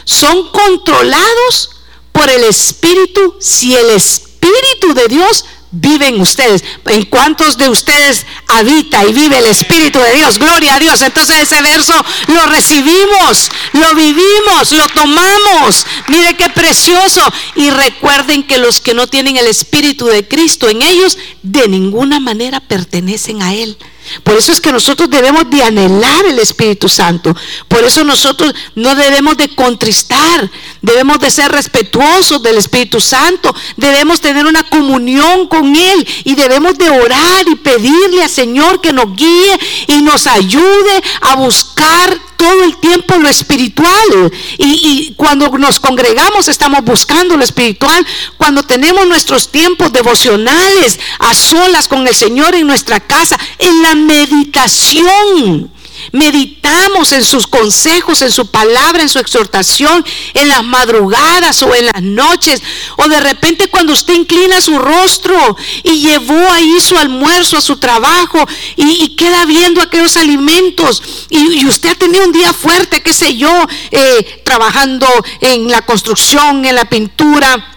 Son 0.04 0.50
controlados 0.50 1.70
por 2.12 2.28
el 2.30 2.44
Espíritu 2.44 3.36
si 3.40 3.76
el 3.76 3.90
Espíritu 3.90 4.94
de 4.94 5.08
Dios 5.08 5.44
viven 5.74 6.20
ustedes. 6.20 6.64
¿En 6.86 7.04
cuántos 7.04 7.58
de 7.58 7.68
ustedes 7.68 8.26
habita 8.48 9.04
y 9.04 9.12
vive 9.12 9.38
el 9.38 9.46
Espíritu 9.46 9.98
de 9.98 10.14
Dios? 10.14 10.38
Gloria 10.38 10.76
a 10.76 10.78
Dios. 10.78 11.02
Entonces 11.02 11.42
ese 11.42 11.60
verso 11.62 11.92
lo 12.28 12.46
recibimos, 12.46 13.50
lo 13.72 13.94
vivimos, 13.94 14.72
lo 14.72 14.86
tomamos. 14.88 15.86
Mire 16.08 16.36
qué 16.36 16.48
precioso. 16.50 17.20
Y 17.56 17.70
recuerden 17.70 18.44
que 18.44 18.58
los 18.58 18.80
que 18.80 18.94
no 18.94 19.06
tienen 19.06 19.36
el 19.36 19.46
Espíritu 19.46 20.06
de 20.06 20.26
Cristo 20.26 20.68
en 20.68 20.82
ellos, 20.82 21.18
de 21.42 21.68
ninguna 21.68 22.20
manera 22.20 22.60
pertenecen 22.60 23.42
a 23.42 23.54
Él. 23.54 23.76
Por 24.22 24.34
eso 24.36 24.52
es 24.52 24.60
que 24.60 24.72
nosotros 24.72 25.10
debemos 25.10 25.48
de 25.50 25.62
anhelar 25.62 26.24
el 26.26 26.38
Espíritu 26.38 26.88
Santo. 26.88 27.34
Por 27.68 27.84
eso 27.84 28.04
nosotros 28.04 28.54
no 28.74 28.94
debemos 28.94 29.36
de 29.36 29.54
contristar, 29.54 30.50
debemos 30.82 31.18
de 31.18 31.30
ser 31.30 31.50
respetuosos 31.50 32.42
del 32.42 32.56
Espíritu 32.56 33.00
Santo, 33.00 33.54
debemos 33.76 34.20
tener 34.20 34.46
una 34.46 34.62
comunión 34.64 35.46
con 35.48 35.74
Él 35.74 36.06
y 36.24 36.34
debemos 36.34 36.76
de 36.78 36.90
orar 36.90 37.48
y 37.50 37.56
pedirle 37.56 38.22
al 38.22 38.30
Señor 38.30 38.80
que 38.80 38.92
nos 38.92 39.14
guíe 39.14 39.58
y 39.88 40.02
nos 40.02 40.26
ayude 40.26 41.02
a 41.20 41.36
buscar 41.36 42.18
todo 42.36 42.64
el 42.64 42.76
tiempo 42.76 43.16
lo 43.16 43.28
espiritual. 43.28 44.32
Y, 44.58 45.14
cuando 45.16 45.48
nos 45.58 45.80
congregamos 45.80 46.48
estamos 46.48 46.82
buscando 46.84 47.36
lo 47.36 47.44
espiritual. 47.44 48.06
Cuando 48.36 48.62
tenemos 48.62 49.06
nuestros 49.06 49.50
tiempos 49.50 49.92
devocionales 49.92 50.98
a 51.18 51.34
solas 51.34 51.88
con 51.88 52.06
el 52.06 52.14
Señor 52.14 52.54
en 52.54 52.66
nuestra 52.66 53.00
casa, 53.00 53.38
en 53.58 53.82
la 53.82 53.94
meditación 53.94 55.70
meditamos 56.12 57.12
en 57.12 57.24
sus 57.24 57.46
consejos, 57.46 58.22
en 58.22 58.30
su 58.30 58.46
palabra, 58.46 59.02
en 59.02 59.08
su 59.08 59.18
exhortación, 59.18 60.04
en 60.34 60.48
las 60.48 60.64
madrugadas 60.64 61.62
o 61.62 61.74
en 61.74 61.86
las 61.86 62.02
noches, 62.02 62.62
o 62.96 63.08
de 63.08 63.20
repente 63.20 63.68
cuando 63.68 63.92
usted 63.92 64.14
inclina 64.14 64.60
su 64.60 64.78
rostro 64.78 65.56
y 65.82 66.00
llevó 66.00 66.50
ahí 66.52 66.80
su 66.80 66.96
almuerzo 66.96 67.56
a 67.56 67.60
su 67.60 67.76
trabajo 67.76 68.46
y, 68.76 69.14
queda 69.14 69.44
viendo 69.44 69.80
aquellos 69.80 70.16
alimentos 70.16 71.02
y, 71.30 71.64
usted 71.66 71.90
ha 71.90 71.94
tenido 71.94 72.24
un 72.24 72.32
día 72.32 72.52
fuerte, 72.52 73.02
qué 73.02 73.12
sé 73.12 73.36
yo, 73.36 73.66
eh, 73.90 74.42
trabajando 74.44 75.06
en 75.40 75.70
la 75.70 75.82
construcción, 75.82 76.64
en 76.64 76.74
la 76.74 76.88
pintura 76.88 77.73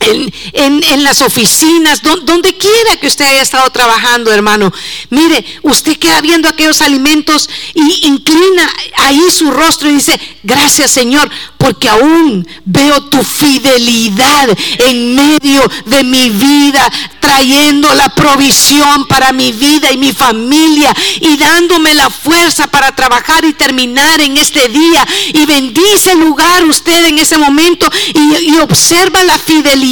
en, 0.00 1.04
las 1.04 1.22
oficinas, 1.22 2.02
donde 2.02 2.56
quiera 2.56 2.96
que 3.00 3.06
usted 3.06 3.24
haya 3.24 3.42
estado 3.42 3.70
trabajando, 3.70 4.32
hermano. 4.32 4.72
Mire, 5.10 5.44
usted 5.62 5.96
queda 5.96 6.20
viendo 6.20 6.48
aquellos 6.48 6.82
alimentos 6.82 7.48
y 7.74 8.06
inclina 8.06 8.68
ahí 8.96 9.22
su 9.30 9.50
rostro 9.50 9.88
y 9.88 9.94
dice, 9.94 10.18
gracias 10.42 10.90
Señor, 10.90 11.30
porque 11.56 11.88
aún 11.88 12.46
veo 12.64 13.04
tu 13.04 13.22
fidelidad 13.22 14.48
en 14.78 15.14
medio 15.14 15.62
de 15.86 16.04
mi 16.04 16.30
vida, 16.30 16.90
trayendo 17.20 17.94
la 17.94 18.08
provisión 18.14 19.06
para 19.06 19.32
mi 19.32 19.52
vida 19.52 19.92
y 19.92 19.98
mi 19.98 20.12
familia 20.12 20.94
y 21.20 21.36
dándome 21.36 21.94
la 21.94 22.10
fuerza 22.10 22.66
para 22.68 22.94
trabajar 22.94 23.44
y 23.44 23.52
terminar 23.52 24.20
en 24.20 24.36
este 24.36 24.68
día. 24.68 25.06
Y 25.34 25.44
bendice 25.46 26.12
el 26.12 26.20
lugar 26.20 26.64
usted 26.64 27.06
en 27.06 27.18
ese 27.18 27.38
momento 27.38 27.90
y, 28.14 28.50
y 28.50 28.58
observa 28.58 29.22
la 29.24 29.38
fidelidad 29.38 29.87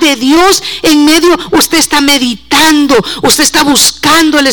de 0.00 0.16
Dios 0.16 0.62
en 0.82 1.04
medio, 1.04 1.36
usted 1.52 1.78
está 1.78 2.00
meditando, 2.00 2.96
usted 3.22 3.44
está 3.44 3.62
buscando 3.62 4.38
el 4.38 4.46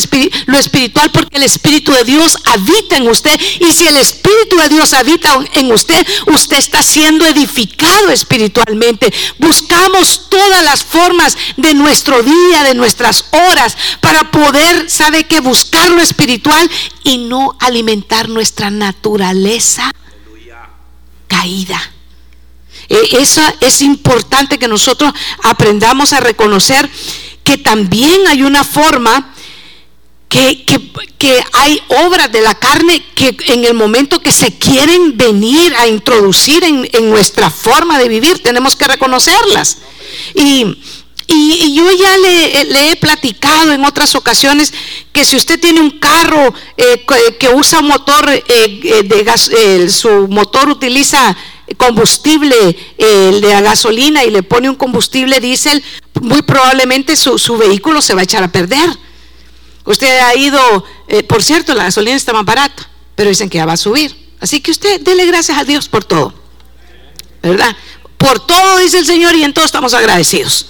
lo 0.46 0.58
espiritual 0.58 1.10
porque 1.10 1.36
el 1.36 1.42
Espíritu 1.42 1.92
de 1.92 2.04
Dios 2.04 2.36
habita 2.44 2.96
en 2.96 3.08
usted. 3.08 3.38
Y 3.60 3.72
si 3.72 3.86
el 3.86 3.96
Espíritu 3.96 4.56
de 4.56 4.68
Dios 4.68 4.92
habita 4.92 5.38
en 5.54 5.72
usted, 5.72 6.06
usted 6.26 6.58
está 6.58 6.82
siendo 6.82 7.26
edificado 7.26 8.10
espiritualmente. 8.10 9.12
Buscamos 9.38 10.28
todas 10.28 10.62
las 10.64 10.84
formas 10.84 11.36
de 11.56 11.74
nuestro 11.74 12.22
día, 12.22 12.62
de 12.64 12.74
nuestras 12.74 13.26
horas, 13.32 13.76
para 14.00 14.30
poder, 14.30 14.90
¿sabe 14.90 15.24
que 15.24 15.40
Buscar 15.44 15.90
lo 15.90 16.00
espiritual 16.00 16.70
y 17.02 17.18
no 17.18 17.54
alimentar 17.60 18.28
nuestra 18.28 18.70
naturaleza 18.70 19.92
caída. 21.28 21.93
Eh, 22.88 23.08
eso 23.20 23.40
es 23.60 23.82
importante 23.82 24.58
que 24.58 24.68
nosotros 24.68 25.12
aprendamos 25.42 26.12
a 26.12 26.20
reconocer 26.20 26.90
que 27.42 27.58
también 27.58 28.26
hay 28.26 28.42
una 28.42 28.64
forma 28.64 29.34
que, 30.28 31.44
hay 31.52 31.80
obras 31.88 32.30
de 32.32 32.40
la 32.42 32.54
carne 32.54 33.04
que 33.14 33.36
en 33.46 33.64
el 33.64 33.74
momento 33.74 34.20
que 34.20 34.32
se 34.32 34.58
quieren 34.58 35.16
venir 35.16 35.74
a 35.76 35.86
introducir 35.86 36.64
en, 36.64 37.10
nuestra 37.10 37.50
forma 37.50 37.98
de 37.98 38.08
vivir, 38.08 38.42
tenemos 38.42 38.74
que 38.74 38.86
reconocerlas. 38.86 39.78
Y, 40.34 40.76
yo 41.26 41.90
ya 41.90 42.18
le, 42.18 42.90
he 42.90 42.96
platicado 42.96 43.72
en 43.72 43.84
otras 43.84 44.14
ocasiones 44.14 44.72
que 45.12 45.24
si 45.24 45.36
usted 45.36 45.58
tiene 45.58 45.80
un 45.80 45.98
carro 45.98 46.52
eh, 46.76 47.06
que, 47.38 47.48
usa 47.48 47.80
motor 47.80 48.28
eh, 48.30 49.02
de 49.04 49.24
gas, 49.24 49.50
su 49.88 50.28
motor 50.28 50.68
utiliza 50.68 51.34
combustible 51.76 52.76
eh, 52.98 53.38
de 53.40 53.60
gasolina 53.62 54.24
y 54.24 54.30
le 54.30 54.42
pone 54.42 54.68
un 54.68 54.76
combustible 54.76 55.40
diésel, 55.40 55.82
muy 56.20 56.42
probablemente 56.42 57.16
su, 57.16 57.56
vehículo 57.56 58.02
se 58.02 58.14
va 58.14 58.20
a 58.20 58.24
echar 58.24 58.42
a 58.42 58.48
perder. 58.48 58.88
Usted 59.84 60.18
ha 60.20 60.34
ido, 60.34 60.84
eh, 61.08 61.22
por 61.22 61.42
cierto, 61.42 61.74
la 61.74 61.84
gasolina 61.84 62.16
está 62.16 62.32
más 62.32 62.44
barata, 62.44 62.88
pero 63.14 63.30
dicen 63.30 63.50
que 63.50 63.58
ya 63.58 63.66
va 63.66 63.74
a 63.74 63.78
subir. 63.78 64.14
Así 64.40 64.60
que 64.60 64.70
usted 64.70 65.00
dele 65.00 65.26
gracias 65.26 65.58
a 65.58 65.64
Dios 65.64 65.88
por 65.88 66.04
todo. 66.04 66.34
¿Verdad? 67.42 67.76
Por 68.16 68.40
todo 68.46 68.78
dice 68.78 68.98
el 68.98 69.06
Señor 69.06 69.34
y 69.34 69.44
en 69.44 69.52
todo 69.52 69.64
estamos 69.64 69.94
agradecidos. 69.94 70.66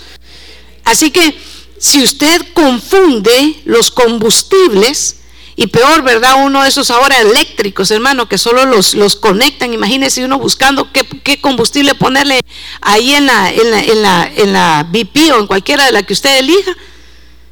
Así 0.84 1.10
que 1.10 1.38
si 1.78 2.02
usted 2.02 2.40
confunde 2.52 3.62
los 3.64 3.90
combustibles, 3.90 5.16
y 5.56 5.68
peor, 5.68 6.02
¿verdad? 6.02 6.44
Uno 6.44 6.62
de 6.62 6.68
esos 6.68 6.90
ahora 6.90 7.20
eléctricos, 7.20 7.90
hermano, 7.90 8.28
que 8.28 8.38
solo 8.38 8.64
los, 8.64 8.94
los 8.94 9.14
conectan. 9.14 9.72
Imagínese 9.72 10.24
uno 10.24 10.38
buscando 10.38 10.90
qué, 10.92 11.40
combustible 11.40 11.94
ponerle 11.94 12.40
ahí 12.80 13.14
en 13.14 13.26
la, 13.26 13.52
en, 13.52 13.70
la, 13.70 13.80
en, 13.80 14.02
la, 14.02 14.32
en 14.34 14.52
la 14.52 14.86
BP 14.90 15.32
o 15.32 15.40
en 15.40 15.46
cualquiera 15.46 15.86
de 15.86 15.92
la 15.92 16.02
que 16.02 16.12
usted 16.12 16.38
elija. 16.38 16.76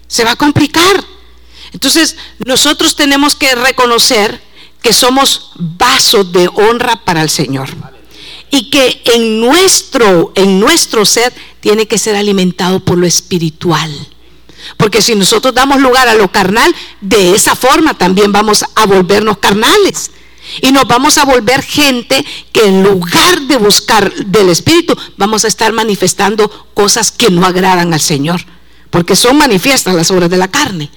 Se 0.08 0.24
va 0.24 0.32
a 0.32 0.36
complicar. 0.36 1.04
Entonces, 1.72 2.16
nosotros 2.44 2.96
tenemos 2.96 3.36
que 3.36 3.54
reconocer 3.54 4.42
que 4.82 4.92
somos 4.92 5.52
vasos 5.54 6.32
de 6.32 6.48
honra 6.48 7.04
para 7.04 7.22
el 7.22 7.30
Señor. 7.30 7.70
Y 8.50 8.68
que 8.68 9.00
en 9.14 9.40
nuestro, 9.40 10.32
en 10.34 10.58
nuestro 10.58 11.04
ser 11.04 11.32
tiene 11.60 11.86
que 11.86 11.98
ser 11.98 12.16
alimentado 12.16 12.80
por 12.80 12.98
lo 12.98 13.06
espiritual. 13.06 13.90
Porque 14.76 15.02
si 15.02 15.14
nosotros 15.14 15.54
damos 15.54 15.80
lugar 15.80 16.08
a 16.08 16.14
lo 16.14 16.30
carnal, 16.30 16.74
de 17.00 17.34
esa 17.34 17.54
forma 17.54 17.94
también 17.94 18.32
vamos 18.32 18.64
a 18.74 18.86
volvernos 18.86 19.38
carnales. 19.38 20.10
Y 20.60 20.72
nos 20.72 20.86
vamos 20.86 21.18
a 21.18 21.24
volver 21.24 21.62
gente 21.62 22.24
que 22.52 22.66
en 22.66 22.82
lugar 22.82 23.42
de 23.42 23.56
buscar 23.56 24.12
del 24.12 24.48
Espíritu, 24.48 24.96
vamos 25.16 25.44
a 25.44 25.48
estar 25.48 25.72
manifestando 25.72 26.48
cosas 26.74 27.10
que 27.12 27.30
no 27.30 27.46
agradan 27.46 27.94
al 27.94 28.00
Señor. 28.00 28.44
Porque 28.90 29.16
son 29.16 29.38
manifiestas 29.38 29.94
las 29.94 30.10
obras 30.10 30.28
de 30.28 30.36
la 30.36 30.50
carne. 30.50 30.90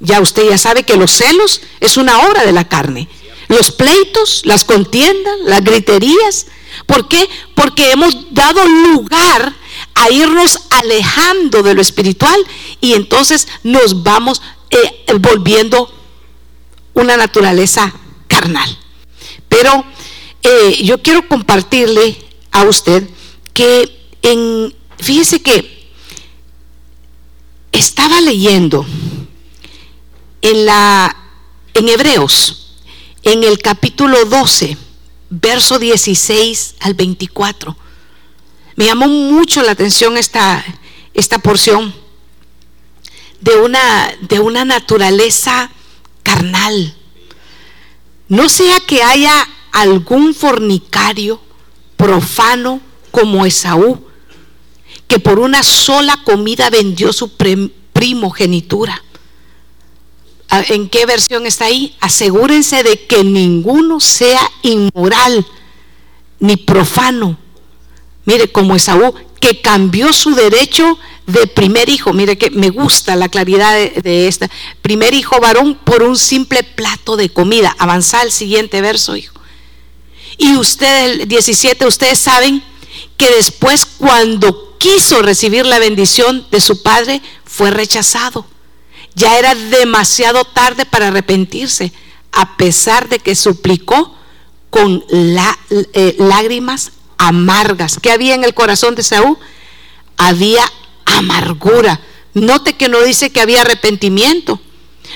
Ya 0.00 0.20
usted 0.20 0.48
ya 0.48 0.58
sabe 0.58 0.82
que 0.82 0.96
los 0.96 1.12
celos 1.12 1.62
es 1.80 1.96
una 1.96 2.20
obra 2.28 2.44
de 2.44 2.52
la 2.52 2.68
carne. 2.68 3.08
Los 3.48 3.70
pleitos, 3.70 4.42
las 4.44 4.64
contiendas, 4.64 5.34
las 5.44 5.62
griterías. 5.62 6.46
¿Por 6.86 7.08
qué? 7.08 7.28
Porque 7.54 7.92
hemos 7.92 8.32
dado 8.34 8.64
lugar 8.66 9.54
a 9.94 10.10
irnos 10.10 10.60
alejando 10.70 11.62
de 11.62 11.74
lo 11.74 11.80
espiritual 11.80 12.38
y 12.80 12.94
entonces 12.94 13.48
nos 13.62 14.02
vamos 14.02 14.42
eh, 14.70 15.14
volviendo 15.18 15.92
una 16.94 17.16
naturaleza 17.16 17.92
carnal. 18.26 18.78
Pero 19.48 19.84
eh, 20.42 20.82
yo 20.84 21.02
quiero 21.02 21.26
compartirle 21.28 22.24
a 22.50 22.64
usted 22.64 23.08
que 23.54 24.10
en, 24.22 24.74
fíjese 24.98 25.42
que 25.42 25.90
estaba 27.72 28.20
leyendo 28.20 28.84
en 30.42 30.66
la 30.66 31.16
en 31.74 31.88
Hebreos 31.88 32.68
en 33.22 33.44
el 33.44 33.58
capítulo 33.58 34.24
12, 34.24 34.76
verso 35.30 35.78
16 35.78 36.76
al 36.80 36.94
24 36.94 37.76
me 38.78 38.84
llamó 38.84 39.08
mucho 39.08 39.60
la 39.64 39.72
atención 39.72 40.16
esta, 40.16 40.64
esta 41.12 41.40
porción 41.40 41.92
de 43.40 43.56
una, 43.56 44.08
de 44.20 44.38
una 44.38 44.64
naturaleza 44.64 45.72
carnal. 46.22 46.94
No 48.28 48.48
sea 48.48 48.78
que 48.78 49.02
haya 49.02 49.48
algún 49.72 50.32
fornicario 50.32 51.40
profano 51.96 52.80
como 53.10 53.44
Esaú, 53.44 54.06
que 55.08 55.18
por 55.18 55.40
una 55.40 55.64
sola 55.64 56.20
comida 56.22 56.70
vendió 56.70 57.12
su 57.12 57.32
primogenitura. 57.92 59.02
¿En 60.50 60.88
qué 60.88 61.04
versión 61.06 61.46
está 61.46 61.66
ahí? 61.66 61.94
Asegúrense 62.00 62.82
de 62.82 63.06
que 63.06 63.22
ninguno 63.22 64.00
sea 64.00 64.40
inmoral 64.62 65.46
ni 66.40 66.56
profano 66.56 67.38
Mire, 68.28 68.52
como 68.52 68.76
Esaú, 68.76 69.14
que 69.40 69.62
cambió 69.62 70.12
su 70.12 70.34
derecho 70.34 70.98
de 71.26 71.46
primer 71.46 71.88
hijo. 71.88 72.12
Mire 72.12 72.36
que 72.36 72.50
me 72.50 72.68
gusta 72.68 73.16
la 73.16 73.30
claridad 73.30 73.72
de, 73.74 74.28
esta. 74.28 74.50
Primer 74.82 75.14
hijo 75.14 75.40
varón 75.40 75.78
por 75.82 76.02
un 76.02 76.14
simple 76.14 76.62
plato 76.62 77.16
de 77.16 77.30
comida. 77.30 77.74
Avanza 77.78 78.20
al 78.20 78.30
siguiente 78.30 78.82
verso, 78.82 79.16
hijo. 79.16 79.40
Y 80.36 80.56
ustedes, 80.56 81.20
el 81.20 81.26
17, 81.26 81.86
ustedes 81.86 82.18
saben 82.18 82.62
que 83.16 83.30
después 83.30 83.86
cuando 83.86 84.76
quiso 84.76 85.22
recibir 85.22 85.64
la 85.64 85.78
bendición 85.78 86.46
de 86.50 86.60
su 86.60 86.82
padre, 86.82 87.22
fue 87.46 87.70
rechazado, 87.70 88.44
Ya 89.18 89.38
era 89.38 89.54
demasiado 89.54 90.44
tarde 90.44 90.86
para 90.86 91.08
arrepentirse, 91.08 91.92
a 92.32 92.56
pesar 92.56 93.08
de 93.08 93.18
que 93.18 93.34
suplicó 93.34 94.14
con 94.70 95.04
eh, 95.10 96.16
lágrimas 96.18 96.92
amargas. 97.18 97.98
¿Qué 98.00 98.12
había 98.12 98.34
en 98.34 98.44
el 98.44 98.54
corazón 98.54 98.94
de 98.94 99.02
Saúl? 99.02 99.36
Había 100.16 100.62
amargura. 101.04 102.00
Note 102.34 102.74
que 102.74 102.88
no 102.88 103.00
dice 103.00 103.30
que 103.30 103.40
había 103.40 103.62
arrepentimiento, 103.62 104.60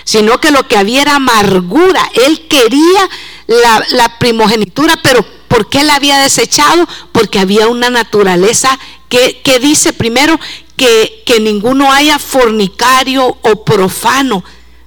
sino 0.04 0.40
que 0.40 0.50
lo 0.50 0.66
que 0.66 0.76
había 0.76 1.02
era 1.02 1.16
amargura. 1.16 2.02
Él 2.26 2.49
quería 2.49 3.09
la, 3.47 4.18
primogenitura, 4.18 4.99
pero 5.02 5.25
¿por 5.49 5.68
qué 5.68 5.82
la 5.85 5.94
había 5.94 6.18
desechado? 6.18 6.88
Porque 7.12 7.38
había 7.38 7.68
una 7.68 7.90
naturaleza 7.90 8.78
que, 9.09 9.59
dice 9.61 9.92
primero 9.92 10.38
que, 10.76 11.23
que, 11.26 11.41
ninguno 11.41 11.93
haya 11.93 12.19
fornicario 12.19 13.38
o 13.43 13.64
profano. 13.64 14.45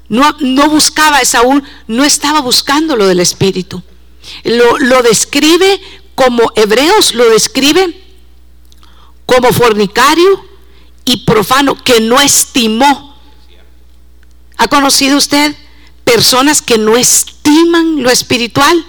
No, 0.07 0.35
no 0.39 0.69
buscaba 0.69 1.23
Saúl, 1.25 1.63
no 1.87 2.03
estaba 2.03 2.41
buscando 2.41 2.95
lo 2.95 3.07
del 3.07 3.19
Espíritu. 3.19 3.81
Lo, 4.43 4.77
lo 4.79 5.01
describe 5.03 5.79
como 6.15 6.51
hebreos, 6.55 7.13
lo 7.13 7.29
describe 7.29 8.01
como 9.25 9.51
fornicario 9.51 10.45
y 11.05 11.17
profano 11.25 11.81
que 11.83 11.99
no 11.99 12.19
estimó. 12.19 13.15
¿Ha 14.57 14.67
conocido 14.67 15.17
usted 15.17 15.55
personas 16.03 16.61
que 16.61 16.77
no 16.77 16.95
estiman 16.97 18.01
lo 18.01 18.09
espiritual? 18.09 18.85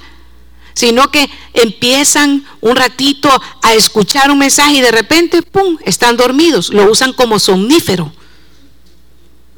Sino 0.77 1.11
que 1.11 1.29
empiezan 1.55 2.45
un 2.61 2.77
ratito 2.77 3.31
a 3.63 3.73
escuchar 3.73 4.31
un 4.31 4.39
mensaje 4.39 4.75
y 4.75 4.81
de 4.83 4.93
repente, 4.93 5.41
¡pum!, 5.41 5.79
están 5.85 6.17
dormidos. 6.17 6.69
Lo 6.69 6.89
usan 6.89 7.15
como 7.15 7.39
somnífero. 7.41 8.13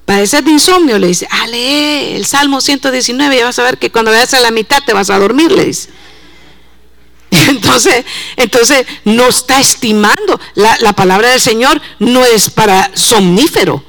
Padece 0.04 0.40
de 0.40 0.52
insomnio, 0.52 0.98
le 0.98 1.08
dice, 1.08 1.28
ah, 1.30 1.46
lee 1.48 2.14
el 2.14 2.24
Salmo 2.24 2.62
119 2.62 3.36
y 3.36 3.42
vas 3.42 3.58
a 3.58 3.64
ver 3.64 3.78
que 3.78 3.90
cuando 3.90 4.10
veas 4.10 4.32
a 4.32 4.40
la 4.40 4.50
mitad 4.50 4.82
te 4.86 4.94
vas 4.94 5.10
a 5.10 5.18
dormir, 5.18 5.52
le 5.52 5.66
dice. 5.66 5.90
Entonces, 7.30 8.04
entonces 8.36 8.86
no 9.04 9.28
está 9.28 9.60
estimando. 9.60 10.40
La, 10.54 10.92
palabra 10.94 11.30
del 11.30 11.40
Señor 11.40 11.80
no 11.98 12.24
es 12.24 12.48
para 12.48 12.90
somnífero. 12.94 13.84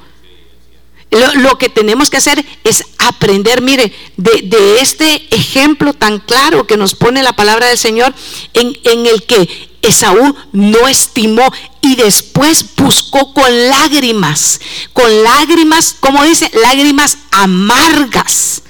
Lo, 1.10 1.58
que 1.58 1.68
tenemos 1.68 2.08
que 2.08 2.18
hacer 2.18 2.44
es 2.62 2.84
aprender, 2.98 3.62
mire, 3.62 3.92
de, 4.16 4.78
este 4.80 5.26
ejemplo 5.34 5.92
tan 5.92 6.20
claro 6.20 6.66
que 6.66 6.76
nos 6.76 6.94
pone 6.94 7.22
la 7.22 7.32
palabra 7.32 7.66
del 7.66 7.78
Señor, 7.78 8.14
en, 8.54 9.06
el 9.06 9.24
que 9.24 9.70
Esaú 9.82 10.36
no 10.52 10.86
estimó 10.86 11.52
y 11.80 11.96
después 11.96 12.64
buscó 12.76 13.34
con 13.34 13.68
lágrimas, 13.68 14.60
con 14.92 15.24
lágrimas, 15.24 15.96
como 15.98 16.22
dice, 16.22 16.50
lágrimas 16.62 17.18
amargas 17.32 18.62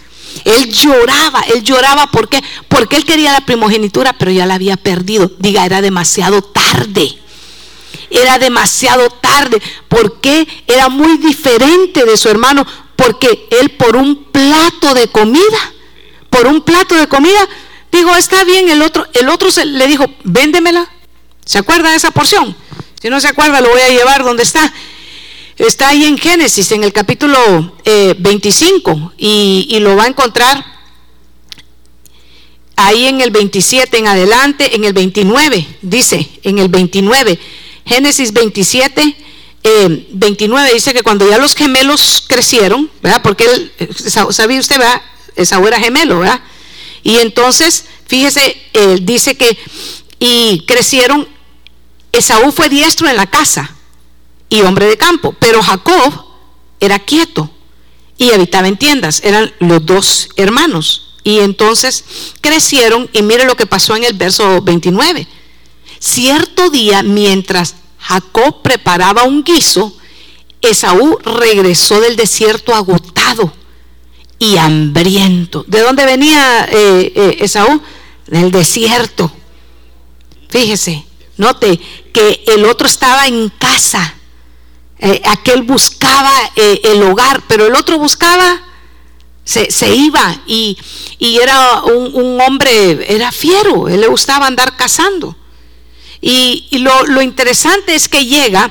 él 0.44 0.73
lloraba, 0.73 1.40
él 1.54 1.62
lloraba 1.62 2.06
porque 2.11 2.42
porque 2.68 2.97
él 2.97 3.04
quería 3.04 3.32
la 3.32 3.44
primogenitura, 3.44 4.12
pero 4.14 4.30
ya 4.30 4.47
la 4.47 4.54
había 4.54 4.76
perdido. 4.76 5.30
Diga, 5.38 5.66
era 5.66 5.82
demasiado 5.82 6.42
tarde. 6.42 7.18
Era 8.11 8.38
demasiado 8.38 9.09
tarde, 9.11 9.62
porque 9.88 10.47
era 10.67 10.88
muy 10.88 11.19
diferente 11.19 12.05
de 12.05 12.17
su 12.17 12.29
hermano, 12.29 12.67
porque 12.97 13.49
él 13.61 13.71
por 13.71 13.97
un 13.97 14.25
plato 14.25 14.95
de 14.95 15.09
comida, 15.09 15.73
por 16.29 16.47
un 16.47 16.62
plato 16.62 16.95
de 16.95 17.09
comida, 17.09 17.49
dijo, 17.90 18.14
está 18.17 18.45
bien, 18.45 18.69
el 18.69 18.83
otro, 18.83 19.07
el 19.14 19.29
otro 19.29 19.50
se, 19.50 19.64
le 19.64 19.87
dijo, 19.87 20.07
véndemela. 20.25 20.90
¿Se 21.45 21.59
acuerda 21.59 21.90
de 21.90 21.97
esa 21.97 22.11
porción? 22.11 22.55
Si 23.00 23.09
no 23.09 23.21
se 23.21 23.29
acuerda, 23.29 23.61
lo 23.61 23.71
voy 23.71 23.81
a 23.81 23.88
llevar 23.88 24.23
donde 24.23 24.43
está. 24.43 24.73
Está 25.57 25.88
ahí 25.88 26.05
en 26.05 26.17
Génesis, 26.17 26.73
en 26.73 26.85
el 26.85 26.93
capítulo 26.93 27.38
25, 27.85 28.90
eh, 28.90 29.67
y, 29.69 29.79
lo 29.81 29.95
va 29.95 30.05
a 30.05 30.07
encontrar 30.07 30.64
ahí 32.76 33.07
en 33.07 33.21
el 33.21 33.31
27 33.31 33.99
en 33.99 34.07
adelante, 34.07 34.75
en 34.75 34.85
el 34.85 34.95
29, 34.95 35.67
dice, 35.83 36.31
en 36.45 36.59
el 36.59 36.69
29, 36.69 37.38
Génesis 37.87 38.33
27, 38.33 39.17
29 40.13 40.69
eh, 40.69 40.75
dice 40.75 40.93
que 40.93 41.03
cuando 41.03 41.29
ya 41.29 41.39
los 41.39 41.55
gemelos 41.55 42.25
crecieron, 42.27 42.91
¿verdad? 43.03 43.23
Porque 43.23 43.45
él, 43.45 43.73
sabía 44.31 44.61
usted, 44.61 44.79
¿verdad? 44.79 45.03
Esaú 45.37 45.67
era 45.67 45.79
gemelo, 45.79 46.21
¿verdad? 46.21 46.41
Y 47.03 47.19
entonces, 47.19 47.85
fíjese, 48.07 48.57
él 48.73 49.05
dice 49.05 49.37
que, 49.37 49.59
y 50.19 50.64
crecieron, 50.66 51.29
Esaú 52.12 52.53
fue 52.53 52.69
diestro 52.69 53.09
en 53.09 53.16
la 53.16 53.27
casa, 53.27 53.77
y 54.51 54.61
hombre 54.62 54.87
de 54.87 54.99
campo. 54.99 55.35
Pero 55.38 55.62
Jacob 55.62 56.25
era 56.81 56.99
quieto 56.99 57.49
y 58.19 58.33
habitaba 58.33 58.69
en 58.69 58.77
tiendas. 58.77 59.23
Eran 59.25 59.51
los 59.61 59.87
dos 59.87 60.29
hermanos. 60.37 61.07
Y 61.23 61.38
entonces 61.38 62.05
crecieron 62.40 63.09
y 63.12 63.23
mire 63.23 63.45
lo 63.45 63.57
que 63.57 63.66
pasó 63.66 63.97
en 63.97 64.05
el 64.05 64.14
verso 64.14 64.61
29. 64.61 65.27
Cierto 66.01 66.71
día, 66.71 67.03
mientras 67.03 67.77
Jacob 67.99 68.63
preparaba 68.63 69.25
un 69.25 69.45
guiso, 69.45 69.95
Esaú 70.63 71.19
regresó 71.23 72.01
del 72.01 72.17
desierto 72.17 72.75
agotado 72.75 73.53
y 74.39 74.57
hambriento. 74.57 75.63
¿De 75.69 75.81
dónde 75.81 76.07
venía 76.07 76.65
eh, 76.73 77.13
eh, 77.15 77.37
Esaú? 77.41 77.83
Del 78.27 78.51
desierto. 78.51 79.31
Fíjese, 80.49 81.05
note 81.37 81.79
que 82.13 82.45
el 82.47 82.65
otro 82.65 82.87
estaba 82.87 83.27
en 83.27 83.51
casa 83.51 84.15
eh, 84.99 85.21
aquel 85.27 85.63
buscaba 85.63 86.33
el 86.57 87.03
hogar, 87.03 87.43
pero 87.47 87.67
el 87.67 87.75
otro 87.75 87.99
buscaba, 87.99 88.61
se, 89.45 89.95
iba 89.95 90.41
y, 90.47 90.77
era 91.19 91.83
un, 91.83 92.41
hombre, 92.41 93.13
era 93.13 93.33
fiero, 93.33 93.89
él 93.89 94.01
le 94.01 94.07
gustaba 94.07 94.47
andar 94.47 94.77
cazando. 94.77 95.37
Y, 96.20 96.78
lo, 96.78 97.22
interesante 97.22 97.94
es 97.94 98.09
que 98.09 98.26
llega 98.26 98.70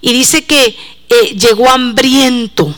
y 0.00 0.12
dice 0.12 0.44
que 0.44 0.76
eh, 1.08 1.36
llegó 1.36 1.68
hambriento. 1.70 2.74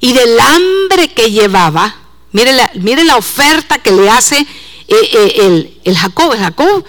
Y 0.00 0.12
del 0.12 0.38
hambre 0.40 1.08
que 1.08 1.30
llevaba, 1.30 1.94
mire 2.32 2.52
la, 2.52 2.70
mire 2.74 3.04
la 3.04 3.16
oferta 3.16 3.78
que 3.78 3.92
le 3.92 4.08
hace 4.10 4.46
el, 4.88 5.78
el 5.84 5.96
Jacob. 5.96 6.32
El 6.32 6.40
Jacob 6.40 6.84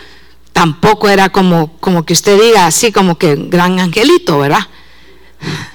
tampoco 0.54 1.10
era 1.10 1.30
como, 1.30 1.78
como 1.80 2.06
que 2.06 2.14
usted 2.14 2.40
diga 2.40 2.68
así, 2.68 2.92
como 2.92 3.18
que 3.18 3.36
gran 3.36 3.80
angelito, 3.80 4.40
¿verdad? 4.40 4.68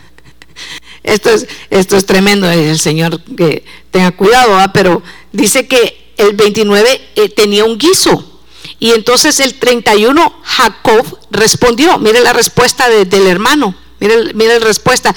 Esto 1.03 1.31
es, 1.31 1.47
esto 1.71 1.97
es 1.97 2.05
tremendo, 2.05 2.51
el 2.51 2.79
Señor 2.79 3.23
que 3.23 3.65
tenga 3.91 4.11
cuidado, 4.11 4.59
pero 4.75 5.03
dice 5.33 5.67
que 5.67 6.13
el 6.19 6.35
29 6.37 7.01
eh, 7.15 7.29
tenía 7.31 7.65
un 7.65 7.79
guiso. 7.79 8.38
Y 8.81 8.93
entonces 8.93 9.41
el 9.41 9.55
31 9.55 10.41
Jacob 10.43 11.19
respondió, 11.31 11.99
mire 11.99 12.21
la 12.21 12.33
respuesta 12.33 12.89
del 12.89 13.27
hermano, 13.27 13.75
mire, 13.99 14.33
mire 14.35 14.61
la 14.61 14.67
respuesta, 14.67 15.15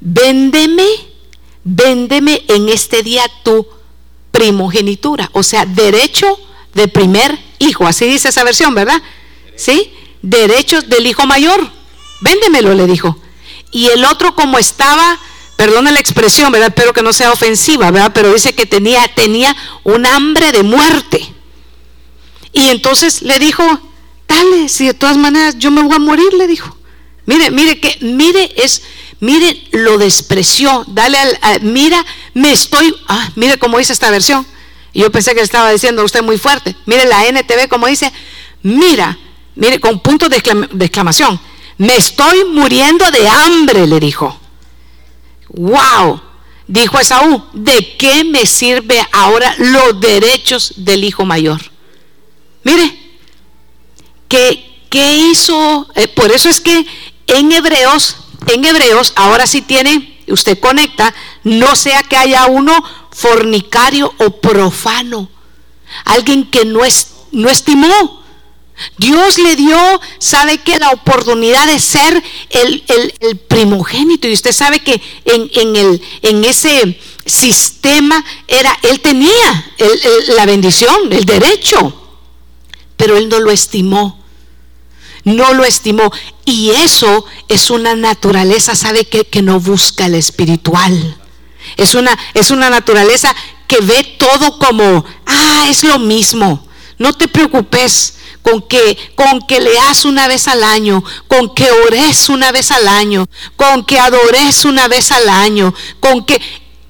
véndeme, 0.00 0.86
véndeme 1.62 2.42
en 2.48 2.68
este 2.68 3.02
día 3.02 3.22
tu 3.44 3.66
primogenitura, 4.32 5.30
o 5.32 5.42
sea, 5.42 5.66
derecho 5.66 6.38
de 6.74 6.88
primer 6.88 7.38
hijo, 7.58 7.86
así 7.86 8.06
dice 8.06 8.28
esa 8.30 8.44
versión, 8.44 8.74
¿verdad? 8.74 9.00
¿Sí? 9.56 9.92
Derechos 10.22 10.88
del 10.88 11.06
hijo 11.06 11.26
mayor, 11.26 11.70
véndemelo, 12.20 12.74
le 12.74 12.86
dijo. 12.86 13.18
Y 13.70 13.86
el 13.88 14.04
otro 14.04 14.34
como 14.34 14.58
estaba, 14.58 15.18
perdone 15.56 15.92
la 15.92 16.00
expresión, 16.00 16.50
¿verdad? 16.50 16.68
Espero 16.68 16.92
que 16.92 17.02
no 17.02 17.12
sea 17.12 17.32
ofensiva, 17.32 17.90
¿verdad? 17.90 18.12
Pero 18.14 18.32
dice 18.32 18.54
que 18.54 18.66
tenía, 18.66 19.06
tenía 19.14 19.54
un 19.84 20.06
hambre 20.06 20.52
de 20.52 20.62
muerte. 20.62 21.34
Y 22.52 22.68
entonces 22.68 23.22
le 23.22 23.38
dijo, 23.38 23.62
dale, 24.26 24.68
si 24.68 24.86
de 24.86 24.94
todas 24.94 25.16
maneras 25.16 25.56
yo 25.58 25.70
me 25.70 25.82
voy 25.82 25.96
a 25.96 25.98
morir, 25.98 26.32
le 26.34 26.46
dijo. 26.46 26.76
Mire, 27.26 27.50
mire 27.50 27.78
que, 27.78 27.98
mire, 28.00 28.52
es, 28.56 28.82
mire, 29.20 29.62
lo 29.72 29.98
despreció, 29.98 30.84
dale 30.88 31.18
al, 31.18 31.60
mira, 31.62 32.04
me 32.34 32.52
estoy, 32.52 32.94
ah, 33.08 33.30
mire 33.36 33.58
cómo 33.58 33.78
dice 33.78 33.92
esta 33.92 34.10
versión. 34.10 34.46
yo 34.92 35.10
pensé 35.12 35.34
que 35.34 35.40
estaba 35.40 35.70
diciendo 35.70 36.04
usted 36.04 36.22
muy 36.22 36.38
fuerte. 36.38 36.74
Mire 36.86 37.04
la 37.04 37.26
NTV 37.26 37.68
como 37.68 37.86
dice, 37.86 38.12
mira, 38.62 39.16
mire, 39.54 39.78
con 39.78 40.00
puntos 40.00 40.28
de 40.28 40.36
exclamación, 40.84 41.38
me 41.78 41.96
estoy 41.96 42.44
muriendo 42.44 43.10
de 43.10 43.28
hambre, 43.28 43.86
le 43.86 44.00
dijo. 44.00 44.38
Wow, 45.48 46.20
dijo 46.66 47.00
Esaú, 47.00 47.42
¿de 47.52 47.96
qué 47.96 48.22
me 48.24 48.46
sirve 48.46 49.00
ahora 49.12 49.54
los 49.58 50.00
derechos 50.00 50.74
del 50.76 51.04
hijo 51.04 51.24
mayor? 51.24 51.60
Mire, 52.64 52.98
¿qué, 54.28 54.84
qué 54.88 55.16
hizo? 55.16 55.88
Eh, 55.94 56.08
por 56.08 56.30
eso 56.30 56.48
es 56.48 56.60
que 56.60 56.86
en 57.26 57.52
Hebreos, 57.52 58.16
en 58.46 58.64
Hebreos, 58.64 59.12
ahora 59.16 59.46
sí 59.46 59.62
tiene, 59.62 60.22
usted 60.28 60.58
conecta, 60.58 61.14
no 61.44 61.74
sea 61.76 62.02
que 62.02 62.16
haya 62.16 62.46
uno 62.46 62.72
fornicario 63.10 64.12
o 64.18 64.30
profano, 64.40 65.28
alguien 66.04 66.50
que 66.50 66.64
no, 66.64 66.84
es, 66.84 67.12
no 67.32 67.48
estimó 67.48 68.20
Dios 68.96 69.38
le 69.38 69.56
dio, 69.56 69.78
sabe 70.18 70.58
que 70.58 70.78
la 70.78 70.90
oportunidad 70.90 71.66
de 71.66 71.78
ser 71.78 72.22
el, 72.50 73.38
primogénito. 73.48 74.28
Y 74.28 74.32
usted 74.32 74.52
sabe 74.52 74.80
que 74.80 75.00
en, 75.24 75.76
el, 75.76 76.02
en 76.22 76.44
ese 76.44 76.98
sistema 77.26 78.24
era, 78.46 78.76
él 78.82 79.00
tenía 79.00 79.72
la 80.36 80.46
bendición, 80.46 81.12
el 81.12 81.24
derecho. 81.24 81.99
Pero 83.00 83.16
él 83.16 83.30
no 83.30 83.40
lo 83.40 83.50
estimó. 83.50 84.22
No 85.24 85.54
lo 85.54 85.64
estimó. 85.64 86.12
Y 86.44 86.68
eso 86.70 87.24
es 87.48 87.70
una 87.70 87.96
naturaleza, 87.96 88.74
¿sabe 88.74 89.06
qué? 89.06 89.24
Que 89.24 89.40
no 89.40 89.58
busca 89.58 90.04
el 90.04 90.14
espiritual. 90.14 91.16
Es 91.78 91.94
una, 91.94 92.16
es 92.34 92.50
una 92.50 92.68
naturaleza 92.68 93.34
que 93.66 93.80
ve 93.80 94.04
todo 94.18 94.58
como, 94.58 95.02
ah, 95.24 95.64
es 95.70 95.82
lo 95.82 95.98
mismo. 95.98 96.68
No 96.98 97.14
te 97.14 97.26
preocupes 97.26 98.16
con 98.42 98.60
que, 98.60 98.98
con 99.14 99.46
que 99.46 99.60
leas 99.60 100.04
una 100.04 100.28
vez 100.28 100.46
al 100.46 100.62
año, 100.62 101.02
con 101.26 101.54
que 101.54 101.70
ores 101.86 102.28
una 102.28 102.52
vez 102.52 102.70
al 102.70 102.86
año, 102.86 103.30
con 103.56 103.86
que 103.86 103.98
adores 103.98 104.66
una 104.66 104.88
vez 104.88 105.10
al 105.10 105.26
año, 105.30 105.72
con 106.00 106.26
que, 106.26 106.38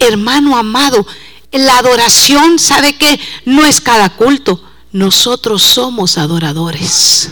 hermano 0.01 0.57
amado, 0.57 1.07
la 1.53 1.79
adoración, 1.79 2.59
¿sabe 2.59 2.97
que 2.97 3.21
No 3.45 3.65
es 3.65 3.81
cada 3.81 4.09
culto. 4.11 4.61
Nosotros 4.93 5.63
somos 5.63 6.19
adoradores. 6.19 7.31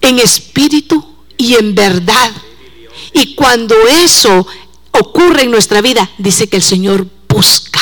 En 0.00 0.18
espíritu 0.18 1.04
y 1.36 1.54
en 1.54 1.74
verdad. 1.74 2.32
Y 3.12 3.34
cuando 3.34 3.74
eso 3.88 4.46
ocurre 4.92 5.42
en 5.42 5.50
nuestra 5.50 5.80
vida, 5.80 6.10
dice 6.18 6.48
que 6.48 6.56
el 6.56 6.62
Señor 6.62 7.06
busca 7.28 7.80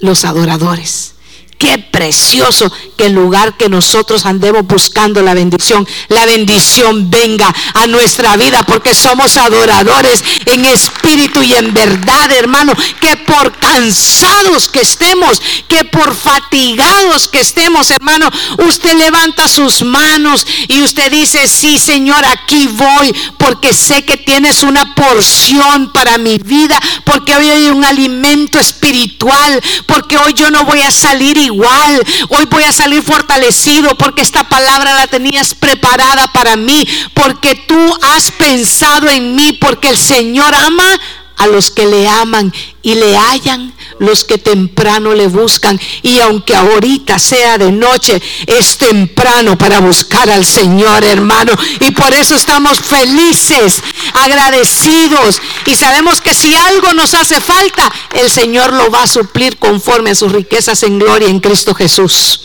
los 0.00 0.24
adoradores. 0.24 1.14
Qué 1.60 1.76
precioso 1.76 2.72
que 2.96 3.04
en 3.04 3.14
lugar 3.14 3.58
que 3.58 3.68
nosotros 3.68 4.24
andemos 4.24 4.66
buscando 4.66 5.20
la 5.20 5.34
bendición, 5.34 5.86
la 6.08 6.24
bendición 6.24 7.10
venga 7.10 7.54
a 7.74 7.86
nuestra 7.86 8.34
vida 8.38 8.62
porque 8.62 8.94
somos 8.94 9.36
adoradores 9.36 10.24
en 10.46 10.64
espíritu 10.64 11.42
y 11.42 11.52
en 11.52 11.74
verdad, 11.74 12.32
hermano. 12.32 12.72
Que 13.02 13.14
por 13.18 13.52
cansados 13.58 14.70
que 14.70 14.80
estemos, 14.80 15.42
que 15.68 15.84
por 15.84 16.14
fatigados 16.14 17.28
que 17.28 17.40
estemos, 17.40 17.90
hermano, 17.90 18.30
usted 18.66 18.94
levanta 18.94 19.46
sus 19.46 19.82
manos 19.82 20.46
y 20.66 20.80
usted 20.80 21.12
dice, 21.12 21.46
sí, 21.46 21.78
Señor, 21.78 22.24
aquí 22.24 22.68
voy 22.68 23.14
porque 23.36 23.74
sé 23.74 24.06
que 24.06 24.16
tienes 24.16 24.62
una 24.62 24.94
porción 24.94 25.92
para 25.92 26.16
mi 26.16 26.38
vida, 26.38 26.80
porque 27.04 27.36
hoy 27.36 27.50
hay 27.50 27.64
un 27.66 27.84
alimento 27.84 28.58
espiritual, 28.58 29.60
porque 29.84 30.16
hoy 30.16 30.32
yo 30.32 30.50
no 30.50 30.64
voy 30.64 30.80
a 30.80 30.90
salir 30.90 31.36
y 31.36 31.49
igual. 31.52 32.02
Hoy 32.28 32.44
voy 32.46 32.62
a 32.64 32.72
salir 32.72 33.02
fortalecido 33.02 33.96
porque 33.96 34.22
esta 34.22 34.48
palabra 34.48 34.94
la 34.94 35.06
tenías 35.06 35.54
preparada 35.54 36.32
para 36.32 36.56
mí, 36.56 36.86
porque 37.14 37.54
tú 37.54 37.98
has 38.02 38.30
pensado 38.32 39.08
en 39.08 39.34
mí, 39.34 39.52
porque 39.60 39.90
el 39.90 39.96
Señor 39.96 40.54
ama 40.54 41.00
a 41.40 41.46
los 41.46 41.70
que 41.70 41.86
le 41.86 42.06
aman 42.06 42.52
y 42.82 42.94
le 42.94 43.16
hallan 43.16 43.72
los 43.98 44.24
que 44.24 44.38
temprano 44.38 45.14
le 45.14 45.26
buscan. 45.26 45.80
Y 46.02 46.20
aunque 46.20 46.54
ahorita 46.54 47.18
sea 47.18 47.56
de 47.56 47.72
noche, 47.72 48.20
es 48.46 48.76
temprano 48.76 49.56
para 49.56 49.80
buscar 49.80 50.28
al 50.28 50.44
Señor, 50.44 51.02
hermano. 51.04 51.52
Y 51.80 51.90
por 51.92 52.12
eso 52.12 52.34
estamos 52.34 52.80
felices, 52.80 53.82
agradecidos. 54.14 55.40
Y 55.66 55.76
sabemos 55.76 56.20
que 56.20 56.34
si 56.34 56.54
algo 56.54 56.92
nos 56.92 57.14
hace 57.14 57.40
falta, 57.40 57.90
el 58.14 58.30
Señor 58.30 58.72
lo 58.74 58.90
va 58.90 59.04
a 59.04 59.08
suplir 59.08 59.56
conforme 59.56 60.10
a 60.10 60.14
sus 60.14 60.32
riquezas 60.32 60.82
en 60.82 60.98
gloria 60.98 61.28
en 61.28 61.40
Cristo 61.40 61.74
Jesús. 61.74 62.42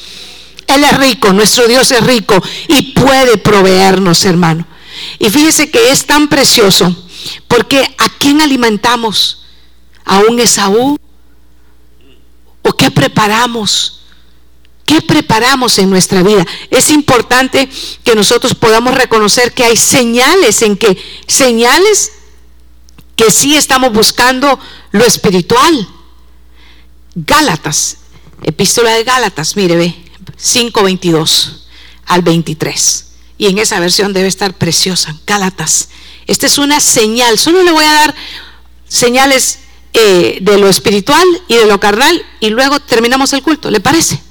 Él 0.67 0.83
es 0.83 0.97
rico, 0.97 1.33
nuestro 1.33 1.67
Dios 1.67 1.91
es 1.91 2.03
rico 2.03 2.41
y 2.67 2.93
puede 2.93 3.37
proveernos, 3.37 4.23
hermano. 4.25 4.65
Y 5.19 5.29
fíjese 5.29 5.69
que 5.69 5.91
es 5.91 6.05
tan 6.05 6.27
precioso 6.27 7.04
porque 7.47 7.81
¿a 7.97 8.09
quién 8.19 8.41
alimentamos? 8.41 9.43
¿A 10.03 10.19
un 10.19 10.39
Esaú? 10.39 10.97
¿O 12.61 12.73
qué 12.73 12.91
preparamos? 12.91 14.01
¿Qué 14.85 15.01
preparamos 15.01 15.79
en 15.79 15.89
nuestra 15.89 16.21
vida? 16.21 16.45
Es 16.69 16.91
importante 16.91 17.67
que 18.03 18.15
nosotros 18.15 18.53
podamos 18.53 18.95
reconocer 18.95 19.53
que 19.53 19.63
hay 19.63 19.75
señales 19.75 20.61
en 20.61 20.77
que, 20.77 20.97
señales 21.27 22.11
que 23.15 23.31
sí 23.31 23.55
estamos 23.55 23.91
buscando 23.91 24.59
lo 24.91 25.05
espiritual. 25.05 25.87
Gálatas, 27.15 27.97
epístola 28.43 28.91
de 28.91 29.03
Gálatas, 29.03 29.55
mire, 29.55 29.75
ve, 29.75 29.95
5.22 30.37 31.63
al 32.05 32.21
23. 32.21 33.05
Y 33.37 33.47
en 33.47 33.57
esa 33.57 33.79
versión 33.79 34.13
debe 34.13 34.27
estar 34.27 34.53
preciosa, 34.53 35.15
Gálatas 35.25 35.89
esta 36.27 36.47
es 36.47 36.57
una 36.57 36.79
señal. 36.79 37.37
Solo 37.37 37.63
le 37.63 37.71
voy 37.71 37.85
a 37.85 37.93
dar 37.93 38.15
señales 38.87 39.59
eh, 39.93 40.39
de 40.41 40.57
lo 40.57 40.67
espiritual 40.67 41.25
y 41.47 41.55
de 41.55 41.65
lo 41.65 41.79
carnal 41.79 42.25
y 42.39 42.49
luego 42.49 42.79
terminamos 42.79 43.33
el 43.33 43.43
culto. 43.43 43.71
¿Le 43.71 43.79
parece? 43.79 44.21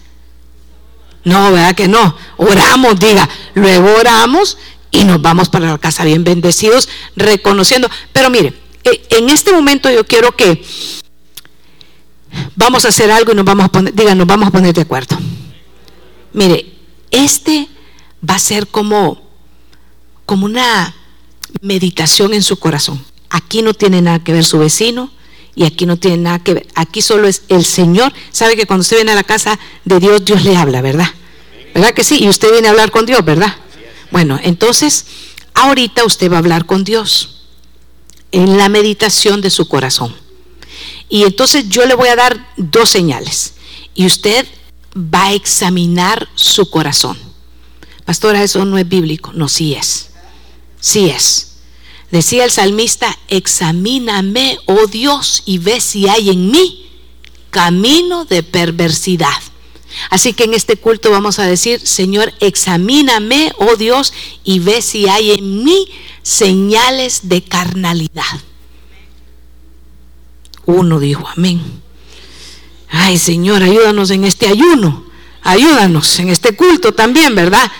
No, 1.24 1.52
¿verdad 1.52 1.74
que 1.74 1.88
no? 1.88 2.16
Oramos, 2.36 2.98
diga. 2.98 3.28
Luego 3.54 3.94
oramos 3.94 4.58
y 4.90 5.04
nos 5.04 5.22
vamos 5.22 5.48
para 5.48 5.70
la 5.70 5.78
casa 5.78 6.04
bien 6.04 6.22
bendecidos, 6.22 6.88
reconociendo. 7.16 7.88
Pero 8.12 8.30
mire, 8.30 8.52
eh, 8.84 9.06
en 9.10 9.30
este 9.30 9.52
momento 9.52 9.90
yo 9.90 10.04
quiero 10.06 10.36
que 10.36 10.62
vamos 12.56 12.84
a 12.84 12.88
hacer 12.88 13.10
algo 13.10 13.32
y 13.32 13.34
nos 13.34 13.44
vamos 13.44 13.66
a 13.66 13.68
poner, 13.68 13.94
diga, 13.94 14.14
nos 14.14 14.26
vamos 14.26 14.48
a 14.48 14.50
poner 14.50 14.74
de 14.74 14.82
acuerdo. 14.82 15.16
Mire, 16.32 16.74
este 17.10 17.68
va 18.28 18.34
a 18.34 18.38
ser 18.38 18.66
como, 18.66 19.22
como 20.26 20.46
una 20.46 20.94
meditación 21.60 22.34
en 22.34 22.42
su 22.42 22.58
corazón. 22.58 23.04
Aquí 23.30 23.62
no 23.62 23.74
tiene 23.74 24.00
nada 24.00 24.22
que 24.22 24.32
ver 24.32 24.44
su 24.44 24.58
vecino 24.58 25.10
y 25.56 25.64
aquí 25.64 25.86
no 25.86 25.96
tiene 25.96 26.18
nada 26.18 26.38
que 26.38 26.54
ver. 26.54 26.66
Aquí 26.74 27.02
solo 27.02 27.28
es 27.28 27.42
el 27.48 27.64
Señor. 27.64 28.12
Sabe 28.30 28.56
que 28.56 28.66
cuando 28.66 28.82
usted 28.82 28.96
viene 28.96 29.12
a 29.12 29.16
la 29.16 29.24
casa 29.24 29.58
de 29.84 30.00
Dios, 30.00 30.24
Dios 30.24 30.44
le 30.44 30.56
habla, 30.56 30.82
¿verdad? 30.82 31.08
¿Verdad 31.74 31.94
que 31.94 32.04
sí? 32.04 32.22
Y 32.22 32.28
usted 32.28 32.50
viene 32.52 32.68
a 32.68 32.70
hablar 32.70 32.90
con 32.90 33.06
Dios, 33.06 33.24
¿verdad? 33.24 33.56
Bueno, 34.10 34.38
entonces, 34.42 35.06
ahorita 35.54 36.04
usted 36.04 36.30
va 36.30 36.36
a 36.36 36.38
hablar 36.38 36.66
con 36.66 36.84
Dios 36.84 37.46
en 38.30 38.56
la 38.56 38.68
meditación 38.68 39.40
de 39.40 39.50
su 39.50 39.68
corazón. 39.68 40.14
Y 41.08 41.24
entonces 41.24 41.68
yo 41.68 41.86
le 41.86 41.94
voy 41.94 42.08
a 42.08 42.16
dar 42.16 42.52
dos 42.56 42.88
señales. 42.88 43.54
Y 43.94 44.06
usted 44.06 44.46
va 44.96 45.26
a 45.26 45.32
examinar 45.34 46.28
su 46.34 46.70
corazón. 46.70 47.18
Pastora, 48.04 48.42
eso 48.42 48.64
no 48.64 48.78
es 48.78 48.88
bíblico. 48.88 49.32
No, 49.32 49.48
sí 49.48 49.74
es. 49.74 50.10
Sí 50.84 51.08
es. 51.08 51.52
Decía 52.10 52.44
el 52.44 52.50
salmista, 52.50 53.18
examíname, 53.28 54.58
oh 54.66 54.86
Dios, 54.86 55.42
y 55.46 55.56
ve 55.56 55.80
si 55.80 56.10
hay 56.10 56.28
en 56.28 56.50
mí 56.50 56.90
camino 57.48 58.26
de 58.26 58.42
perversidad. 58.42 59.40
Así 60.10 60.34
que 60.34 60.44
en 60.44 60.52
este 60.52 60.76
culto 60.76 61.10
vamos 61.10 61.38
a 61.38 61.46
decir, 61.46 61.80
Señor, 61.80 62.34
examíname, 62.40 63.50
oh 63.56 63.76
Dios, 63.76 64.12
y 64.44 64.58
ve 64.58 64.82
si 64.82 65.08
hay 65.08 65.30
en 65.30 65.64
mí 65.64 65.88
señales 66.22 67.30
de 67.30 67.42
carnalidad. 67.42 68.42
Uno 70.66 71.00
dijo, 71.00 71.26
amén. 71.34 71.62
Ay, 72.90 73.16
Señor, 73.16 73.62
ayúdanos 73.62 74.10
en 74.10 74.24
este 74.24 74.48
ayuno. 74.48 75.06
Ayúdanos 75.40 76.18
en 76.18 76.28
este 76.28 76.54
culto 76.54 76.92
también, 76.92 77.34
¿verdad? 77.34 77.72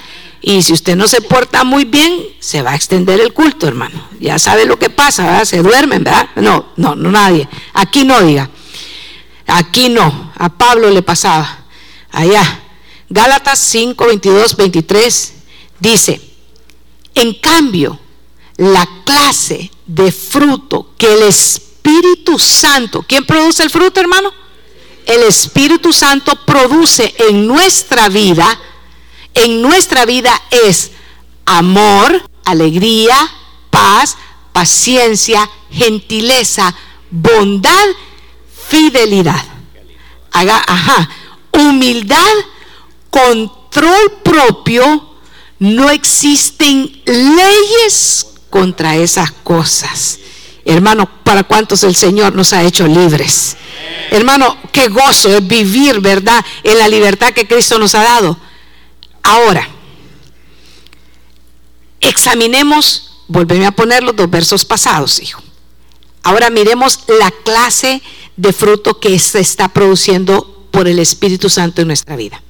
Y 0.47 0.63
si 0.63 0.75
usted 0.75 0.95
no 0.95 1.09
se 1.09 1.23
porta 1.23 1.65
muy 1.65 1.87
bien, 1.87 2.23
se 2.39 2.61
va 2.61 2.73
a 2.73 2.75
extender 2.75 3.19
el 3.19 3.33
culto, 3.33 3.67
hermano. 3.67 4.09
Ya 4.21 4.39
sabe 4.39 4.67
lo 4.67 4.79
que 4.79 4.91
pasa, 4.91 5.25
¿verdad? 5.25 5.45
Se 5.47 5.63
duermen, 5.63 6.05
¿verdad? 6.05 6.29
No, 6.37 6.67
no, 6.77 6.95
no 6.95 7.11
nadie. 7.11 7.49
Aquí 7.73 8.05
no 8.05 8.21
diga. 8.21 8.51
Aquí 9.47 9.89
no. 9.89 10.33
A 10.37 10.51
Pablo 10.51 10.91
le 10.91 11.01
pasaba. 11.01 11.65
Allá. 12.11 12.61
Gálatas 13.09 13.59
5, 13.59 14.07
22, 14.07 14.57
23 14.57 15.35
dice, 15.81 16.21
en 17.15 17.33
cambio, 17.41 17.99
la 18.59 18.87
clase 19.07 19.71
de 19.87 20.13
fruto 20.13 20.91
que 20.99 21.15
el 21.15 21.23
Espíritu 21.23 22.39
Santo, 22.39 23.03
¿quién 23.09 23.25
produce 23.25 23.63
el 23.63 23.71
fruto, 23.71 23.99
hermano? 23.99 24.31
El 25.07 25.23
Espíritu 25.23 25.91
Santo 25.91 26.39
produce 26.45 27.15
en 27.17 27.47
nuestra 27.47 28.11
vida, 28.11 28.61
en 29.35 29.63
nuestra 29.63 30.05
vida 30.07 30.33
es 30.51 30.93
amor, 31.45 32.23
alegría, 32.45 33.17
paz, 33.71 34.17
paciencia, 34.53 35.49
gentileza, 35.71 36.75
bondad, 37.11 37.87
fidelidad. 38.69 39.45
Haga, 40.33 40.63
ajá, 40.67 41.09
humildad, 41.53 42.35
control 43.11 44.13
propio. 44.23 45.11
No 45.59 45.91
existen 45.91 47.03
leyes 47.05 48.27
contra 48.51 48.97
esas 48.97 49.31
cosas. 49.31 50.19
Hermano, 50.65 51.09
¿para 51.23 51.45
cuántos 51.45 51.83
el 51.85 51.95
Señor 51.95 52.35
nos 52.35 52.53
ha 52.53 52.63
hecho 52.63 52.87
libres? 52.87 53.57
Hermano, 54.11 54.57
qué 54.73 54.89
gozo 54.89 55.29
es 55.29 55.47
vivir, 55.47 56.01
¿verdad? 56.01 56.45
En 56.63 56.79
la 56.79 56.89
libertad 56.89 57.33
que 57.33 57.47
Cristo 57.47 57.79
nos 57.79 57.95
ha 57.95 58.03
dado. 58.03 58.37
Ahora, 59.25 59.67
examinemos, 62.01 63.23
volveme 63.27 63.67
a 63.67 63.73
poner 63.73 64.03
los 64.03 64.15
dos 64.15 64.31
versos 64.31 64.65
pasados, 64.65 65.19
hijo. 65.21 65.43
Ahora 66.23 66.51
miremos 66.51 67.01
la 67.19 67.31
clase 67.31 68.03
de 68.37 68.53
fruto 68.53 69.01
que 69.01 69.19
se 69.19 69.41
está 69.41 69.69
produciendo 69.69 70.69
por 70.71 70.87
el 70.89 70.99
Espíritu 70.99 71.49
Santo 71.49 71.81
en 71.81 71.89
nuestra 71.89 72.17
vida. 72.17 72.43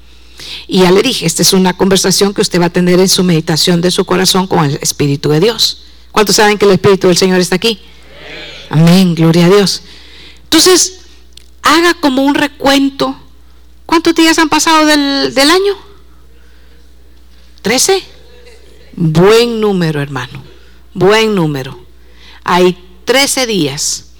Y 0.66 0.80
ya 0.80 0.90
le 0.90 1.02
dije, 1.02 1.26
esta 1.26 1.42
es 1.42 1.52
una 1.52 1.76
conversación 1.76 2.34
que 2.34 2.40
usted 2.40 2.60
va 2.60 2.66
a 2.66 2.70
tener 2.70 2.98
en 2.98 3.08
su 3.08 3.22
meditación 3.22 3.80
de 3.80 3.92
su 3.92 4.04
corazón 4.04 4.48
con 4.48 4.64
el 4.64 4.78
Espíritu 4.82 5.28
de 5.30 5.40
Dios. 5.40 5.84
¿Cuántos 6.10 6.36
saben 6.36 6.58
que 6.58 6.64
el 6.66 6.72
Espíritu 6.72 7.06
del 7.06 7.16
Señor 7.16 7.40
está 7.40 7.54
aquí? 7.54 7.78
Amén, 8.68 9.14
gloria 9.14 9.46
a 9.46 9.48
Dios. 9.48 9.82
Entonces, 10.42 11.02
haga 11.62 11.94
como 11.94 12.22
un 12.24 12.34
recuento. 12.34 13.16
¿Cuántos 13.86 14.14
días 14.16 14.38
han 14.40 14.48
pasado 14.48 14.86
del, 14.86 15.32
del 15.34 15.50
año? 15.50 15.93
¿Trece? 17.64 18.02
Buen 18.94 19.58
número, 19.58 20.02
hermano. 20.02 20.44
Buen 20.92 21.34
número. 21.34 21.82
Hay 22.44 22.76
trece 23.06 23.46
días. 23.46 24.10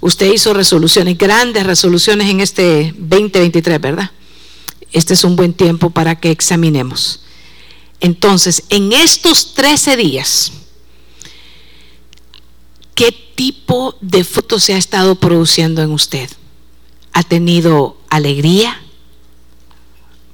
Usted 0.00 0.32
hizo 0.32 0.54
resoluciones, 0.54 1.18
grandes 1.18 1.66
resoluciones 1.66 2.30
en 2.30 2.40
este 2.40 2.94
2023, 2.96 3.82
¿verdad? 3.82 4.10
Este 4.92 5.12
es 5.12 5.24
un 5.24 5.36
buen 5.36 5.52
tiempo 5.52 5.90
para 5.90 6.18
que 6.18 6.30
examinemos. 6.30 7.20
Entonces, 8.00 8.62
en 8.70 8.94
estos 8.94 9.52
trece 9.52 9.98
días, 9.98 10.52
¿qué 12.94 13.12
tipo 13.34 13.98
de 14.00 14.24
fruto 14.24 14.58
se 14.58 14.72
ha 14.72 14.78
estado 14.78 15.16
produciendo 15.16 15.82
en 15.82 15.90
usted? 15.90 16.30
¿Ha 17.12 17.24
tenido 17.24 17.98
alegría, 18.08 18.80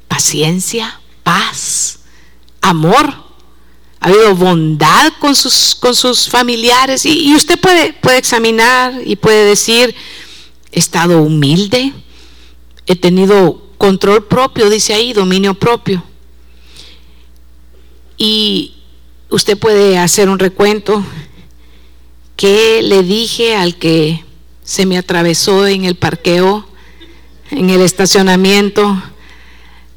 paciencia, 0.07 1.01
paz, 1.25 1.98
amor? 2.62 3.12
¿Ha 4.01 4.09
habido 4.09 4.35
bondad 4.35 5.12
con 5.20 5.35
sus, 5.35 5.75
con 5.75 5.94
sus 5.94 6.29
familiares? 6.29 7.05
Y, 7.05 7.35
usted 7.35 7.61
puede, 7.61 7.92
puede 7.92 8.18
examinar 8.18 8.94
y 9.05 9.16
puede 9.16 9.44
decir, 9.44 9.94
he 10.72 10.79
estado 10.79 11.22
humilde, 11.22 11.92
he 12.87 12.96
tenido 12.96 13.62
control 13.77 14.25
propio, 14.25 14.70
dice 14.70 14.94
ahí, 14.94 15.12
dominio 15.12 15.55
propio. 15.55 16.03
Y 18.16 18.75
usted 19.29 19.59
puede 19.59 19.98
hacer 19.98 20.29
un 20.29 20.38
recuento 20.38 21.05
¿Qué 22.42 22.83
le 22.83 23.03
dije 23.03 23.55
al 23.55 23.77
que 23.77 24.25
se 24.64 24.85
me 24.85 24.98
atravesó 24.98 25.66
en 25.66 25.85
el 25.85 25.94
parqueo, 25.94 26.66
en 27.53 27.70
el 27.70 27.81
estacionamiento? 27.83 29.01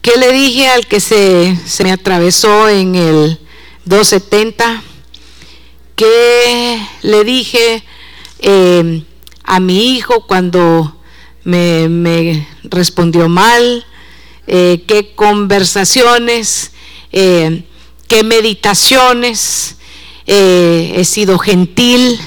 ¿Qué 0.06 0.20
le 0.20 0.32
dije 0.34 0.68
al 0.68 0.86
que 0.86 1.00
se, 1.00 1.58
me 1.84 1.92
atravesó 1.92 2.70
en 2.70 2.94
el 2.94 3.40
270? 3.86 4.84
¿Qué 5.96 6.80
le 7.02 7.24
dije 7.24 7.84
eh, 8.38 9.04
a 9.44 9.60
mi 9.60 9.96
hijo 9.96 10.28
cuando 10.28 10.96
me, 11.44 12.48
respondió 12.66 13.28
mal? 13.30 13.84
Eh, 14.46 14.84
¿Qué 14.86 15.16
conversaciones? 15.16 16.70
Eh, 17.12 17.64
¿Qué 18.08 18.22
meditaciones? 18.22 19.78
he 20.28 21.04
sido 21.04 21.40
gentil? 21.40 22.20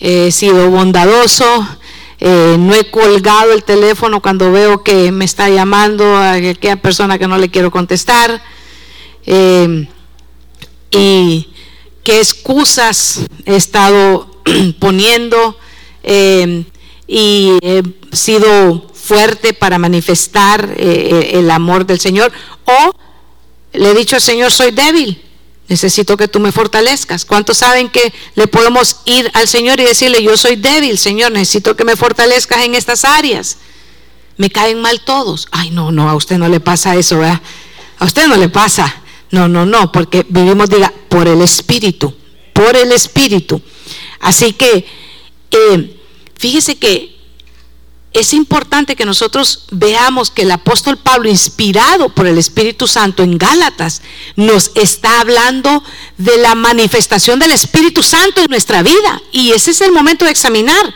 he 0.00 0.30
sido 0.30 0.70
bondadoso, 0.70 1.66
eh, 2.20 2.56
no 2.58 2.74
he 2.74 2.90
colgado 2.90 3.52
el 3.52 3.62
teléfono 3.62 4.20
cuando 4.20 4.50
veo 4.50 4.82
que 4.82 5.12
me 5.12 5.24
está 5.24 5.48
llamando 5.48 6.16
a 6.16 6.32
aquella 6.32 6.76
persona 6.76 7.18
que 7.18 7.28
no 7.28 7.38
le 7.38 7.50
quiero 7.50 7.70
contestar. 7.70 8.42
Eh, 9.24 9.88
y 10.90 11.48
qué 12.02 12.18
excusas 12.18 13.20
he 13.44 13.56
estado 13.56 14.42
poniendo. 14.80 15.56
Eh, 16.02 16.64
y 17.06 17.52
he 17.62 17.82
sido 18.12 18.88
fuerte 18.92 19.54
para 19.54 19.78
manifestar 19.78 20.74
el 20.76 21.50
amor 21.50 21.86
del 21.86 22.00
Señor. 22.00 22.32
O 22.64 22.94
le 23.72 23.90
he 23.90 23.94
dicho 23.94 24.16
al 24.16 24.22
Señor 24.22 24.50
soy 24.50 24.72
débil 24.72 25.27
Necesito 25.68 26.16
que 26.16 26.28
tú 26.28 26.40
me 26.40 26.50
fortalezcas. 26.50 27.24
¿Cuántos 27.24 27.58
saben 27.58 27.90
que 27.90 28.12
le 28.34 28.46
podemos 28.46 29.00
ir 29.04 29.30
al 29.34 29.46
Señor 29.46 29.78
y 29.80 29.84
decirle, 29.84 30.22
yo 30.22 30.36
soy 30.36 30.56
débil, 30.56 30.98
Señor, 30.98 31.32
necesito 31.32 31.76
que 31.76 31.84
me 31.84 31.94
fortalezcas 31.94 32.64
en 32.64 32.74
estas 32.74 33.04
áreas? 33.04 33.58
Me 34.38 34.48
caen 34.48 34.80
mal 34.80 35.00
todos. 35.02 35.48
Ay, 35.50 35.70
no, 35.70 35.92
no, 35.92 36.08
a 36.08 36.14
usted 36.14 36.38
no 36.38 36.48
le 36.48 36.60
pasa 36.60 36.96
eso, 36.96 37.18
¿verdad? 37.18 37.42
A 37.98 38.06
usted 38.06 38.26
no 38.28 38.36
le 38.36 38.48
pasa. 38.48 39.02
No, 39.30 39.46
no, 39.46 39.66
no, 39.66 39.92
porque 39.92 40.24
vivimos, 40.28 40.70
diga, 40.70 40.92
por 41.10 41.28
el 41.28 41.42
Espíritu, 41.42 42.14
por 42.54 42.74
el 42.74 42.92
Espíritu. 42.92 43.60
Así 44.20 44.54
que, 44.54 44.86
eh, 45.50 46.00
fíjese 46.38 46.78
que 46.78 47.17
es 48.12 48.32
importante 48.32 48.96
que 48.96 49.04
nosotros 49.04 49.64
veamos 49.70 50.30
que 50.30 50.42
el 50.42 50.50
apóstol 50.50 50.96
Pablo, 50.96 51.28
inspirado 51.28 52.08
por 52.08 52.26
el 52.26 52.38
Espíritu 52.38 52.86
Santo 52.86 53.22
en 53.22 53.36
Gálatas, 53.36 54.00
nos 54.34 54.70
está 54.74 55.20
hablando 55.20 55.82
de 56.16 56.38
la 56.38 56.54
manifestación 56.54 57.38
del 57.38 57.52
Espíritu 57.52 58.02
Santo 58.02 58.40
en 58.40 58.50
nuestra 58.50 58.82
vida. 58.82 59.20
Y 59.30 59.52
ese 59.52 59.72
es 59.72 59.82
el 59.82 59.92
momento 59.92 60.24
de 60.24 60.30
examinar. 60.30 60.94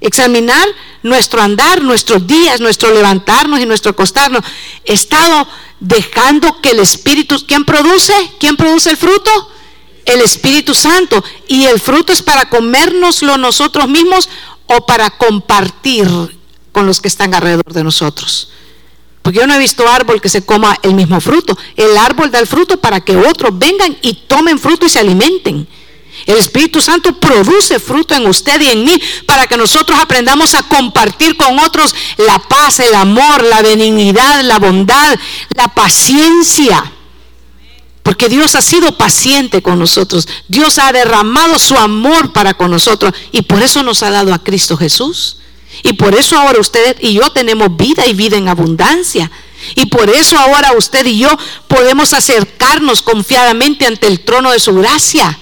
Examinar 0.00 0.66
nuestro 1.02 1.40
andar, 1.40 1.82
nuestros 1.82 2.26
días, 2.26 2.60
nuestro 2.60 2.92
levantarnos 2.92 3.60
y 3.60 3.66
nuestro 3.66 3.92
acostarnos. 3.92 4.44
He 4.84 4.94
estado 4.94 5.46
dejando 5.78 6.60
que 6.60 6.70
el 6.70 6.80
Espíritu, 6.80 7.36
¿quién 7.46 7.64
produce? 7.64 8.12
¿Quién 8.40 8.56
produce 8.56 8.90
el 8.90 8.96
fruto? 8.96 9.30
El 10.04 10.20
Espíritu 10.20 10.74
Santo. 10.74 11.22
Y 11.46 11.66
el 11.66 11.78
fruto 11.78 12.12
es 12.12 12.22
para 12.22 12.48
comérnoslo 12.48 13.38
nosotros 13.38 13.88
mismos 13.88 14.28
o 14.66 14.84
para 14.84 15.10
compartir 15.10 16.39
con 16.80 16.86
los 16.86 17.02
que 17.02 17.08
están 17.08 17.34
alrededor 17.34 17.74
de 17.74 17.84
nosotros. 17.84 18.48
Porque 19.20 19.38
yo 19.38 19.46
no 19.46 19.52
he 19.52 19.58
visto 19.58 19.86
árbol 19.86 20.18
que 20.18 20.30
se 20.30 20.46
coma 20.46 20.78
el 20.82 20.94
mismo 20.94 21.20
fruto. 21.20 21.54
El 21.76 21.94
árbol 21.98 22.30
da 22.30 22.38
el 22.38 22.46
fruto 22.46 22.80
para 22.80 23.02
que 23.02 23.14
otros 23.18 23.50
vengan 23.58 23.98
y 24.00 24.14
tomen 24.14 24.58
fruto 24.58 24.86
y 24.86 24.88
se 24.88 24.98
alimenten. 24.98 25.68
El 26.24 26.38
Espíritu 26.38 26.80
Santo 26.80 27.20
produce 27.20 27.78
fruto 27.78 28.14
en 28.14 28.26
usted 28.26 28.58
y 28.62 28.70
en 28.70 28.82
mí 28.82 28.98
para 29.26 29.46
que 29.46 29.58
nosotros 29.58 29.98
aprendamos 30.00 30.54
a 30.54 30.62
compartir 30.62 31.36
con 31.36 31.58
otros 31.58 31.94
la 32.16 32.38
paz, 32.38 32.80
el 32.80 32.94
amor, 32.94 33.42
la 33.42 33.60
benignidad, 33.60 34.42
la 34.42 34.58
bondad, 34.58 35.18
la 35.54 35.68
paciencia. 35.68 36.92
Porque 38.02 38.30
Dios 38.30 38.54
ha 38.54 38.62
sido 38.62 38.96
paciente 38.96 39.60
con 39.60 39.78
nosotros. 39.78 40.26
Dios 40.48 40.78
ha 40.78 40.90
derramado 40.92 41.58
su 41.58 41.76
amor 41.76 42.32
para 42.32 42.54
con 42.54 42.70
nosotros 42.70 43.12
y 43.32 43.42
por 43.42 43.62
eso 43.62 43.82
nos 43.82 44.02
ha 44.02 44.08
dado 44.08 44.32
a 44.32 44.42
Cristo 44.42 44.78
Jesús. 44.78 45.36
Y 45.82 45.94
por 45.94 46.14
eso 46.14 46.38
ahora 46.38 46.60
usted 46.60 46.96
y 47.00 47.14
yo 47.14 47.30
tenemos 47.30 47.76
vida 47.76 48.06
y 48.06 48.14
vida 48.14 48.36
en 48.36 48.48
abundancia. 48.48 49.30
Y 49.74 49.86
por 49.86 50.08
eso 50.08 50.38
ahora 50.38 50.72
usted 50.76 51.06
y 51.06 51.18
yo 51.18 51.28
podemos 51.68 52.12
acercarnos 52.12 53.02
confiadamente 53.02 53.86
ante 53.86 54.06
el 54.06 54.20
trono 54.20 54.50
de 54.50 54.58
su 54.58 54.74
gracia. 54.74 55.38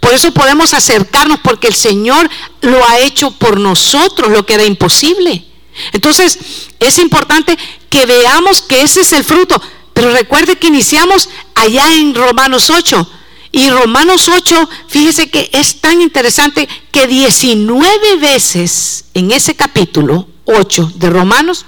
Por 0.00 0.14
eso 0.14 0.32
podemos 0.32 0.74
acercarnos 0.74 1.40
porque 1.40 1.68
el 1.68 1.74
Señor 1.74 2.28
lo 2.62 2.86
ha 2.88 2.98
hecho 3.00 3.30
por 3.32 3.60
nosotros, 3.60 4.30
lo 4.30 4.46
que 4.46 4.54
era 4.54 4.64
imposible. 4.64 5.44
Entonces, 5.92 6.38
es 6.78 6.98
importante 6.98 7.58
que 7.90 8.06
veamos 8.06 8.62
que 8.62 8.82
ese 8.82 9.02
es 9.02 9.12
el 9.12 9.24
fruto. 9.24 9.60
Pero 9.92 10.10
recuerde 10.10 10.56
que 10.56 10.68
iniciamos 10.68 11.28
allá 11.54 11.92
en 11.94 12.14
Romanos 12.14 12.70
8 12.70 13.10
y 13.54 13.70
Romanos 13.70 14.28
8, 14.28 14.68
fíjese 14.88 15.30
que 15.30 15.48
es 15.52 15.80
tan 15.80 16.00
interesante 16.00 16.68
que 16.90 17.06
19 17.06 18.16
veces 18.16 19.04
en 19.14 19.30
ese 19.30 19.54
capítulo 19.54 20.28
8 20.44 20.94
de 20.96 21.08
Romanos, 21.08 21.64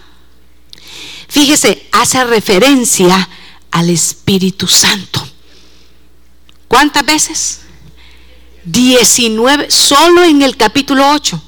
fíjese, 1.29 1.87
hace 1.93 2.25
referencia 2.25 3.29
al 3.71 3.91
Espíritu 3.91 4.67
Santo. 4.67 5.25
¿Cuántas 6.67 7.07
veces? 7.07 7.61
19, 8.65 9.71
solo 9.71 10.25
en 10.25 10.43
el 10.43 10.57
capítulo 10.57 11.09
8. 11.13 11.41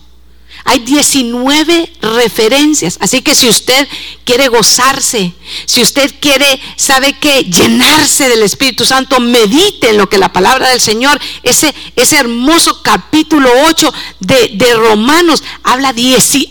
Hay 0.69 0.81
19 0.81 1.91
referencias. 2.03 2.99
Así 3.01 3.23
que 3.23 3.35
si 3.35 3.49
usted 3.49 3.89
quiere 4.25 4.49
gozarse, 4.49 5.33
si 5.65 5.81
usted 5.81 6.15
quiere, 6.21 6.61
sabe 6.77 7.15
que 7.15 7.45
llenarse 7.45 8.29
del 8.29 8.43
Espíritu 8.43 8.85
Santo, 8.85 9.19
medite 9.19 9.89
en 9.89 9.97
lo 9.97 10.11
que 10.11 10.19
la 10.19 10.31
palabra 10.31 10.69
del 10.69 10.81
Señor, 10.83 11.19
ese, 11.43 11.75
ese 11.97 12.17
hermoso 12.17 12.83
capítulo 12.83 13.49
8 13.69 13.95
de, 14.21 14.51
de 14.57 14.75
Romanos, 14.75 15.43
habla, 15.63 15.95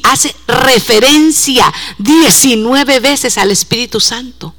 hace 0.01 0.35
referencia 0.47 1.71
19 1.99 2.99
veces 2.99 3.37
al 3.37 3.51
Espíritu 3.51 3.99
Santo. 3.99 4.55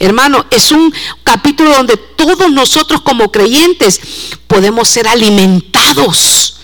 Hermano, 0.00 0.46
es 0.50 0.72
un 0.72 0.92
capítulo 1.22 1.70
donde 1.70 1.96
todos 1.96 2.50
nosotros 2.50 3.02
como 3.02 3.30
creyentes 3.30 4.00
podemos 4.48 4.88
ser 4.88 5.06
alimentados 5.06 6.56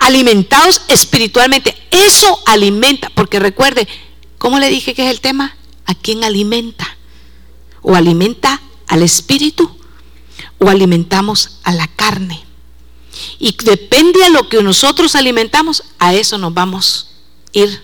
alimentados 0.00 0.82
espiritualmente. 0.88 1.76
Eso 1.92 2.42
alimenta, 2.46 3.10
porque 3.14 3.38
recuerde, 3.38 3.86
¿cómo 4.38 4.58
le 4.58 4.68
dije 4.68 4.94
que 4.94 5.04
es 5.04 5.10
el 5.10 5.20
tema? 5.20 5.56
¿A 5.86 5.94
quién 5.94 6.24
alimenta? 6.24 6.96
¿O 7.82 7.94
alimenta 7.94 8.60
al 8.88 9.02
espíritu? 9.02 9.80
o 10.60 10.68
alimentamos 10.68 11.58
a 11.64 11.72
la 11.72 11.88
carne. 11.88 12.44
Y 13.38 13.56
depende 13.64 14.24
a 14.24 14.28
lo 14.28 14.48
que 14.48 14.62
nosotros 14.62 15.16
alimentamos, 15.16 15.82
a 15.98 16.14
eso 16.14 16.38
nos 16.38 16.54
vamos 16.54 17.10
a 17.54 17.58
ir 17.58 17.82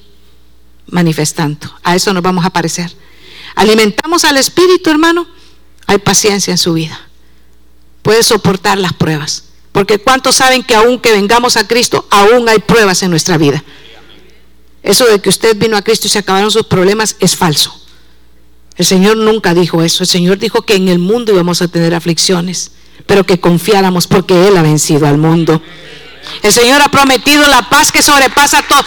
manifestando, 0.87 1.75
a 1.83 1.97
eso 1.97 2.13
nos 2.13 2.23
vamos 2.23 2.45
a 2.45 2.51
parecer. 2.51 2.95
Alimentamos 3.55 4.25
al 4.25 4.37
espíritu, 4.37 4.91
hermano, 4.91 5.27
hay 5.87 5.99
paciencia 5.99 6.53
en 6.53 6.59
su 6.59 6.75
vida. 6.75 7.01
Puede 8.03 8.23
soportar 8.23 8.79
las 8.79 8.93
pruebas. 8.93 9.45
Porque 9.77 9.99
¿cuántos 9.99 10.37
saben 10.37 10.63
que 10.63 10.75
aún 10.75 10.99
que 10.99 11.13
vengamos 11.13 11.59
a 11.59 11.69
Cristo, 11.69 12.07
aún 12.11 12.49
hay 12.49 12.61
pruebas 12.61 13.03
en 13.03 13.11
nuestra 13.11 13.37
vida? 13.37 13.63
Eso 14.83 15.05
de 15.05 15.21
que 15.21 15.29
usted 15.29 15.55
vino 15.55 15.77
a 15.77 15.83
Cristo 15.83 16.07
y 16.07 16.11
se 16.11 16.21
acabaron 16.21 16.51
sus 16.51 16.65
problemas 16.65 17.15
es 17.21 17.37
falso. 17.37 17.79
El 18.79 18.87
Señor 18.87 19.19
nunca 19.19 19.53
dijo 19.53 19.83
eso. 19.83 20.03
El 20.03 20.07
Señor 20.07 20.39
dijo 20.39 20.63
que 20.63 20.77
en 20.77 20.89
el 20.89 20.99
mundo 20.99 21.31
íbamos 21.31 21.61
a 21.61 21.69
tener 21.69 21.95
aflicciones, 21.95 22.71
pero 23.07 23.25
que 23.25 23.39
confiáramos 23.39 24.07
porque 24.07 24.49
Él 24.49 24.57
ha 24.57 24.63
vencido 24.63 25.07
al 25.07 25.19
mundo. 25.19 25.61
El 26.43 26.55
Señor 26.55 26.81
ha 26.81 26.89
prometido 26.89 27.47
la 27.47 27.69
paz 27.69 27.93
que 27.93 28.03
sobrepasa 28.03 28.63
todo, 28.67 28.83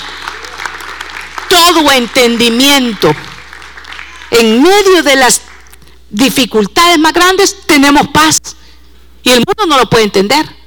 todo 1.49 1.91
entendimiento. 1.91 3.12
En 4.32 4.63
medio 4.63 5.04
de 5.04 5.17
las 5.17 5.41
dificultades 6.10 6.97
más 6.97 7.13
grandes 7.13 7.58
tenemos 7.67 8.08
paz. 8.08 8.39
Y 9.21 9.30
el 9.30 9.43
mundo 9.45 9.67
no 9.67 9.78
lo 9.78 9.88
puede 9.88 10.06
entender. 10.06 10.58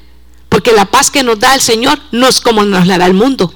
Porque 0.52 0.72
la 0.72 0.84
paz 0.84 1.10
que 1.10 1.22
nos 1.22 1.40
da 1.40 1.54
el 1.54 1.62
Señor 1.62 1.98
no 2.10 2.28
es 2.28 2.38
como 2.38 2.62
nos 2.62 2.86
la 2.86 2.98
da 2.98 3.06
el 3.06 3.14
mundo. 3.14 3.54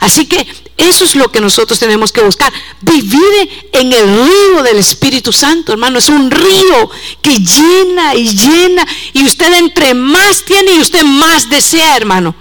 Así 0.00 0.24
que 0.24 0.48
eso 0.78 1.04
es 1.04 1.14
lo 1.14 1.30
que 1.30 1.38
nosotros 1.38 1.78
tenemos 1.78 2.12
que 2.12 2.22
buscar. 2.22 2.50
Vivir 2.80 3.68
en 3.74 3.92
el 3.92 4.06
río 4.06 4.62
del 4.62 4.78
Espíritu 4.78 5.34
Santo, 5.34 5.72
hermano. 5.72 5.98
Es 5.98 6.08
un 6.08 6.30
río 6.30 6.90
que 7.20 7.36
llena 7.36 8.14
y 8.14 8.34
llena. 8.34 8.86
Y 9.12 9.22
usted 9.26 9.52
entre 9.52 9.92
más 9.92 10.46
tiene 10.46 10.76
y 10.76 10.78
usted 10.78 11.02
más 11.02 11.50
desea, 11.50 11.98
hermano. 11.98 12.34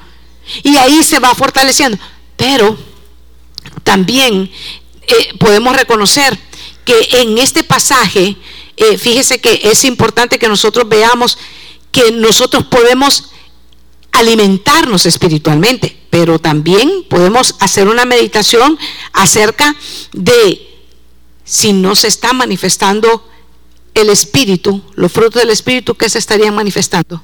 Y 0.63 0.77
ahí 0.77 1.03
se 1.03 1.19
va 1.19 1.35
fortaleciendo. 1.35 1.97
Pero 2.37 2.77
también 3.83 4.49
eh, 5.01 5.33
podemos 5.37 5.75
reconocer 5.75 6.39
que 6.85 6.95
en 7.19 7.37
este 7.37 7.65
pasaje, 7.65 8.37
eh, 8.77 8.97
fíjese 8.97 9.41
que 9.41 9.59
es 9.61 9.83
importante 9.83 10.39
que 10.39 10.47
nosotros 10.47 10.87
veamos 10.87 11.37
que 11.91 12.13
nosotros 12.13 12.65
podemos 12.67 13.31
alimentarnos 14.17 15.05
espiritualmente, 15.05 15.97
pero 16.09 16.39
también 16.39 17.05
podemos 17.09 17.55
hacer 17.59 17.87
una 17.87 18.05
meditación 18.05 18.77
acerca 19.13 19.75
de 20.13 20.67
si 21.43 21.73
no 21.73 21.95
se 21.95 22.07
está 22.07 22.33
manifestando 22.33 23.27
el 23.93 24.09
espíritu, 24.09 24.83
los 24.95 25.11
frutos 25.11 25.41
del 25.41 25.49
espíritu 25.49 25.95
que 25.95 26.09
se 26.09 26.19
estarían 26.19 26.53
manifestando. 26.55 27.21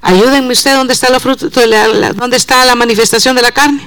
Ayúdenme 0.00 0.52
usted, 0.52 0.74
¿dónde 0.74 0.92
está 0.92 1.10
los 1.10 1.22
frutos 1.22 1.50
dónde 2.14 2.36
está 2.36 2.64
la 2.64 2.74
manifestación 2.74 3.34
de 3.34 3.42
la 3.42 3.52
carne? 3.52 3.82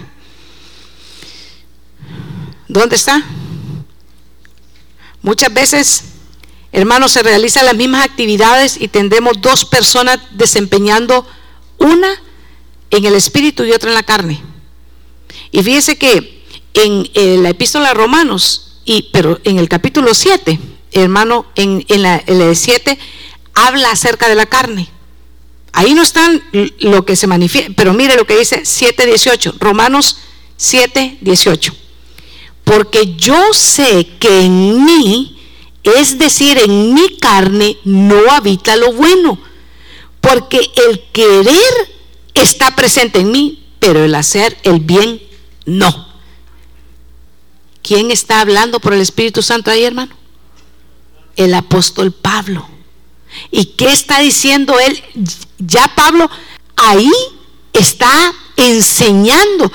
¿Dónde 2.68 2.96
está? 2.96 3.24
Muchas 5.22 5.54
veces 5.54 6.04
Hermanos, 6.72 7.12
se 7.12 7.24
realizan 7.24 7.66
las 7.66 7.76
mismas 7.76 8.06
actividades 8.06 8.80
y 8.80 8.88
tendremos 8.88 9.42
dos 9.42 9.66
personas 9.66 10.20
desempeñando 10.32 11.26
una 11.78 12.10
en 12.92 13.06
el 13.06 13.16
espíritu 13.16 13.64
y 13.64 13.72
otra 13.72 13.90
en 13.90 13.96
la 13.96 14.04
carne. 14.04 14.42
Y 15.52 15.64
fíjese 15.64 15.98
que 15.98 16.44
en, 16.74 17.44
la 17.44 17.50
epístola 17.50 17.90
a 17.90 17.94
Romanos, 17.94 18.82
y, 18.86 19.10
pero 19.12 19.40
en 19.44 19.58
el 19.58 19.68
capítulo 19.68 20.14
7, 20.14 20.60
hermano, 20.92 21.46
en, 21.56 21.86
en 21.88 22.04
la, 22.04 22.18
el 22.18 22.56
7 22.56 22.98
habla 23.54 23.92
acerca 23.92 24.28
de 24.28 24.36
la 24.36 24.46
carne. 24.46 24.90
Ahí 25.72 25.94
no 25.94 26.02
están 26.02 26.42
lo 26.80 27.06
que 27.06 27.16
se 27.16 27.28
manifiesta, 27.28 27.72
pero 27.76 27.94
mire 27.94 28.16
lo 28.16 28.26
que 28.26 28.38
dice 28.38 28.64
7.18, 28.64 29.56
Romanos 29.60 30.18
7.18. 30.60 31.74
Porque 32.64 33.16
yo 33.16 33.54
sé 33.54 34.08
que 34.20 34.42
en 34.42 34.84
mí, 34.86 35.39
es 35.84 36.18
decir, 36.18 36.58
en 36.58 36.94
mi 36.94 37.18
carne 37.18 37.78
no 37.84 38.32
habita 38.32 38.76
lo 38.76 38.94
bueno, 38.94 39.40
porque 40.22 40.60
el 40.88 41.02
querer 41.12 41.74
está 42.34 42.76
presente 42.76 43.20
en 43.20 43.32
mí, 43.32 43.66
pero 43.80 44.04
el 44.04 44.16
hacer 44.16 44.58
el 44.64 44.80
bien 44.80 45.22
no. 45.66 46.08
¿Quién 47.82 48.12
está 48.12 48.42
hablando 48.42 48.80
por 48.80 48.94
el 48.94 49.02
Espíritu 49.02 49.42
Santo 49.42 49.72
ahí, 49.72 49.84
hermano? 49.84 50.16
El 51.36 51.54
apóstol 51.54 52.12
Pablo. 52.12 52.68
¿Y 53.52 53.66
qué 53.66 53.92
está 53.92 54.20
diciendo 54.20 54.78
él? 54.80 55.02
Ya 55.60 55.88
Pablo 55.96 56.30
ahí 56.76 57.10
está 57.72 58.34
enseñando. 58.58 59.72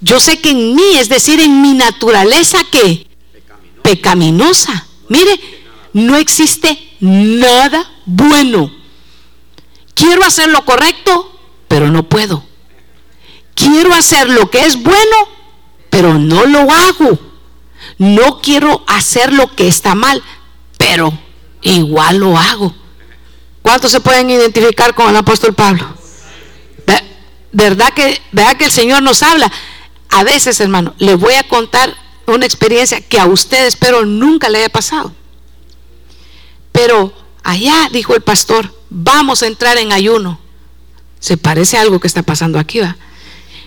Yo 0.00 0.20
sé 0.20 0.40
que 0.40 0.50
en 0.50 0.74
mí, 0.74 0.96
es 0.96 1.08
decir, 1.08 1.40
en 1.40 1.60
mi 1.60 1.74
naturaleza 1.74 2.58
que 2.70 3.06
pecaminosa 3.82 4.86
Mire, 5.10 5.40
no 5.92 6.16
existe 6.16 6.94
nada 7.00 7.84
bueno. 8.06 8.72
Quiero 9.92 10.24
hacer 10.24 10.48
lo 10.48 10.64
correcto, 10.64 11.36
pero 11.66 11.90
no 11.90 12.08
puedo. 12.08 12.44
Quiero 13.56 13.92
hacer 13.92 14.28
lo 14.30 14.48
que 14.50 14.64
es 14.64 14.80
bueno, 14.80 15.16
pero 15.90 16.14
no 16.14 16.46
lo 16.46 16.60
hago. 16.70 17.18
No 17.98 18.40
quiero 18.40 18.84
hacer 18.86 19.32
lo 19.32 19.54
que 19.56 19.66
está 19.66 19.96
mal, 19.96 20.22
pero 20.78 21.12
igual 21.62 22.18
lo 22.18 22.38
hago. 22.38 22.72
¿Cuántos 23.62 23.90
se 23.90 24.00
pueden 24.00 24.30
identificar 24.30 24.94
con 24.94 25.10
el 25.10 25.16
apóstol 25.16 25.54
Pablo? 25.54 25.88
¿Verdad 27.50 27.92
que, 27.94 28.22
¿Verdad 28.30 28.56
que 28.56 28.66
el 28.66 28.70
Señor 28.70 29.02
nos 29.02 29.24
habla? 29.24 29.50
A 30.10 30.22
veces, 30.22 30.60
hermano, 30.60 30.94
les 30.98 31.18
voy 31.18 31.34
a 31.34 31.48
contar 31.48 31.96
una 32.26 32.46
experiencia 32.46 33.00
que 33.00 33.18
a 33.18 33.26
usted 33.26 33.66
espero 33.66 34.04
nunca 34.04 34.48
le 34.48 34.58
haya 34.58 34.68
pasado. 34.68 35.12
Pero 36.72 37.12
allá, 37.42 37.88
dijo 37.92 38.14
el 38.14 38.22
pastor, 38.22 38.74
vamos 38.88 39.42
a 39.42 39.46
entrar 39.46 39.78
en 39.78 39.92
ayuno. 39.92 40.40
Se 41.18 41.36
parece 41.36 41.76
a 41.76 41.82
algo 41.82 42.00
que 42.00 42.06
está 42.06 42.22
pasando 42.22 42.58
aquí, 42.58 42.80
¿va? 42.80 42.96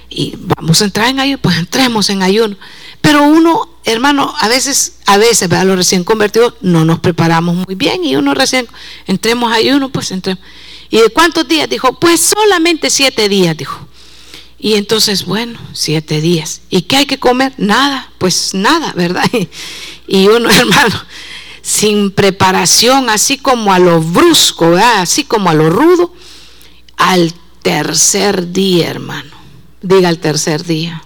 Y 0.10 0.36
vamos 0.38 0.82
a 0.82 0.86
entrar 0.86 1.10
en 1.10 1.20
ayuno, 1.20 1.42
pues 1.42 1.58
entremos 1.58 2.10
en 2.10 2.22
ayuno. 2.22 2.56
Pero 3.02 3.24
uno, 3.24 3.70
hermano, 3.84 4.34
a 4.40 4.48
veces, 4.48 5.00
a 5.06 5.18
veces, 5.18 5.50
¿verdad? 5.50 5.66
Los 5.66 5.78
recién 5.78 6.04
convertidos 6.04 6.56
no 6.62 6.86
nos 6.86 7.00
preparamos 7.00 7.56
muy 7.56 7.76
bien 7.76 8.06
y 8.06 8.16
uno 8.16 8.34
recién, 8.34 8.68
entremos 9.08 9.52
ayuno, 9.52 9.90
pues 9.90 10.12
entremos. 10.12 10.44
¿Y 10.90 11.00
de 11.00 11.10
cuántos 11.10 11.48
días? 11.48 11.68
Dijo, 11.68 12.00
pues 12.00 12.22
solamente 12.22 12.90
siete 12.90 13.28
días, 13.28 13.58
dijo. 13.58 13.88
Y 14.64 14.76
entonces, 14.76 15.26
bueno, 15.26 15.60
siete 15.74 16.22
días. 16.22 16.62
¿Y 16.70 16.84
qué 16.84 16.96
hay 16.96 17.06
que 17.06 17.20
comer? 17.20 17.54
Nada, 17.58 18.10
pues 18.18 18.54
nada, 18.54 18.94
¿verdad? 18.96 19.26
Y 20.08 20.28
uno, 20.28 20.50
hermano, 20.52 21.04
sin 21.62 22.12
preparación, 22.12 23.10
así 23.10 23.38
como 23.38 23.74
a 23.74 23.80
lo 23.80 24.00
brusco, 24.00 24.72
¿verdad? 24.72 25.02
así 25.02 25.26
como 25.26 25.50
a 25.50 25.54
lo 25.54 25.70
rudo, 25.70 26.14
al 26.96 27.34
tercer 27.62 28.54
día, 28.54 28.90
hermano. 28.90 29.36
Diga 29.82 30.08
el 30.08 30.20
tercer 30.20 30.64
día. 30.64 31.04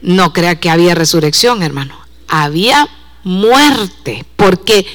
No 0.00 0.32
crea 0.32 0.60
que 0.60 0.70
había 0.70 0.94
resurrección, 0.94 1.64
hermano. 1.64 1.98
Había 2.28 2.88
muerte, 3.24 4.24
porque 4.36 4.86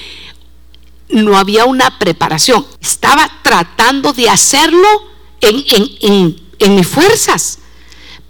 no 1.09 1.37
había 1.37 1.65
una 1.65 1.99
preparación. 1.99 2.65
Estaba 2.79 3.29
tratando 3.43 4.13
de 4.13 4.29
hacerlo 4.29 4.87
en, 5.41 5.65
en, 5.69 5.89
en 5.99 6.44
en 6.59 6.75
mis 6.75 6.87
fuerzas. 6.87 7.59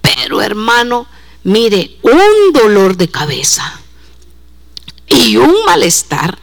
Pero 0.02 0.42
hermano, 0.42 1.08
mire, 1.44 1.98
un 2.02 2.54
dolor 2.54 2.96
de 2.96 3.10
cabeza 3.10 3.80
y 5.08 5.38
un 5.38 5.66
malestar 5.66 6.38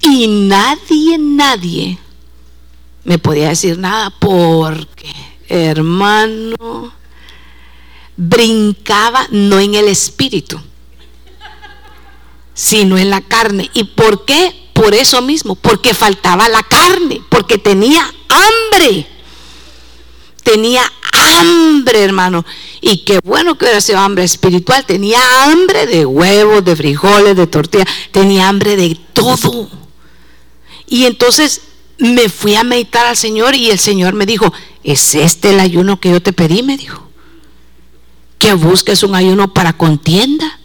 y 0.00 0.26
nadie, 0.26 1.18
nadie 1.18 1.98
me 3.04 3.18
podía 3.18 3.48
decir 3.48 3.78
nada 3.78 4.10
porque, 4.10 5.12
hermano, 5.48 6.92
brincaba 8.16 9.26
no 9.30 9.58
en 9.58 9.74
el 9.74 9.88
espíritu, 9.88 10.60
sino 12.54 12.98
en 12.98 13.10
la 13.10 13.20
carne. 13.20 13.70
¿Y 13.72 13.84
por 13.84 14.24
qué? 14.24 14.70
Por 14.74 14.94
eso 14.94 15.20
mismo, 15.22 15.54
porque 15.54 15.94
faltaba 15.94 16.48
la 16.48 16.62
carne, 16.62 17.22
porque 17.28 17.58
tenía 17.58 18.02
hambre 18.28 19.06
tenía 20.42 20.82
hambre, 21.12 22.02
hermano. 22.02 22.44
Y 22.80 23.04
qué 23.04 23.20
bueno 23.24 23.56
que 23.56 23.64
hubiera 23.66 23.80
sido 23.80 23.98
hambre 23.98 24.24
espiritual. 24.24 24.84
Tenía 24.86 25.18
hambre 25.44 25.86
de 25.86 26.06
huevos, 26.06 26.64
de 26.64 26.76
frijoles, 26.76 27.36
de 27.36 27.46
tortilla. 27.46 27.86
Tenía 28.10 28.48
hambre 28.48 28.76
de 28.76 28.98
todo. 29.12 29.68
Y 30.86 31.04
entonces 31.06 31.62
me 31.98 32.28
fui 32.28 32.54
a 32.56 32.64
meditar 32.64 33.06
al 33.06 33.16
Señor 33.16 33.54
y 33.54 33.70
el 33.70 33.78
Señor 33.78 34.14
me 34.14 34.26
dijo, 34.26 34.52
¿es 34.82 35.14
este 35.14 35.50
el 35.50 35.60
ayuno 35.60 36.00
que 36.00 36.10
yo 36.10 36.22
te 36.22 36.32
pedí? 36.32 36.62
Me 36.62 36.76
dijo. 36.76 37.08
Que 38.38 38.54
busques 38.54 39.02
un 39.02 39.14
ayuno 39.14 39.52
para 39.52 39.74
contienda. 39.74 40.58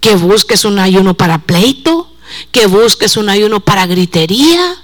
Que 0.00 0.14
busques 0.14 0.64
un 0.64 0.78
ayuno 0.78 1.14
para 1.14 1.38
pleito. 1.38 2.08
que 2.50 2.66
busques 2.66 3.16
un 3.16 3.28
ayuno 3.28 3.60
para 3.60 3.86
gritería, 3.86 4.76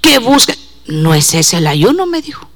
que 0.00 0.18
busques... 0.18 0.58
No 0.86 1.14
es 1.14 1.34
ese 1.34 1.58
el 1.58 1.66
ayuno, 1.68 2.06
me 2.06 2.22
dijo. 2.22 2.48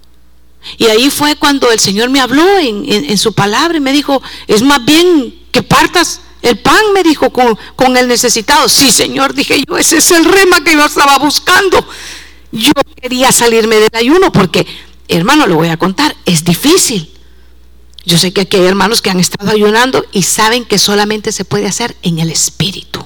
Y 0.79 0.87
ahí 0.87 1.11
fue 1.11 1.37
cuando 1.37 1.71
el 1.71 1.81
Señor 1.81 2.11
me 2.11 2.21
habló 2.21 2.45
en, 2.59 3.19
su 3.19 3.33
palabra 3.33 3.79
y 3.79 3.81
me 3.81 3.93
dijo, 3.93 4.23
es 4.47 4.63
más 4.63 4.85
bien 4.85 5.35
que 5.51 5.63
partas 5.63 6.21
el 6.43 6.59
pan, 6.59 6.93
me 6.95 7.03
dijo, 7.03 7.31
con, 7.31 7.59
con, 7.75 7.97
el 7.97 8.09
necesitado. 8.09 8.69
Sí, 8.69 8.91
Señor, 8.93 9.35
dije 9.35 9.63
yo, 9.67 9.77
ese 9.79 9.99
es 9.99 10.11
el 10.11 10.25
rema 10.25 10.63
que 10.63 10.73
yo 10.73 10.85
estaba 10.85 11.19
buscando. 11.19 11.85
Yo 12.53 12.73
quería 13.01 13.33
salirme 13.33 13.77
del 13.77 13.91
ayuno 13.93 14.31
porque, 14.33 14.67
hermano, 15.09 15.47
le 15.47 15.55
voy 15.55 15.69
a 15.69 15.77
contar, 15.77 16.15
es 16.25 16.45
difícil. 16.45 17.11
Yo 18.07 18.17
sé 18.19 18.33
que 18.33 18.43
aquí 18.43 18.57
hay 18.57 18.65
hermanos 18.65 19.03
que 19.03 19.11
han 19.11 19.19
estado 19.19 19.51
ayunando 19.51 20.07
y 20.13 20.23
saben 20.23 20.65
que 20.65 20.79
solamente 20.79 21.33
se 21.33 21.45
puede 21.45 21.67
hacer 21.67 21.97
en 22.03 22.21
el 22.21 22.31
Espíritu. 22.31 23.05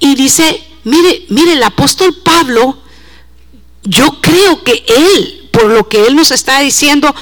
Y 0.00 0.14
dice, 0.14 0.62
mire, 0.84 1.26
mire, 1.28 1.52
el 1.52 1.62
apóstol 1.62 2.16
Pablo, 2.24 2.78
yo 3.82 4.20
creo 4.22 4.64
que 4.64 4.84
él, 4.88 5.43
por 5.54 5.66
lo 5.66 5.88
que 5.88 6.06
él 6.06 6.16
nos 6.16 6.32
está 6.32 6.60
diciendo, 6.60 7.14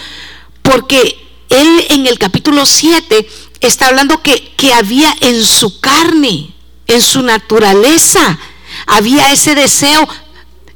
porque 0.62 1.22
él 1.50 1.86
en 1.90 2.06
el 2.06 2.18
capítulo 2.18 2.64
7 2.64 3.28
está 3.60 3.88
hablando 3.88 4.22
que, 4.22 4.54
que 4.56 4.72
había 4.72 5.14
en 5.20 5.44
su 5.44 5.80
carne, 5.80 6.50
en 6.86 7.02
su 7.02 7.22
naturaleza, 7.22 8.38
había 8.86 9.32
ese 9.32 9.54
deseo 9.54 10.08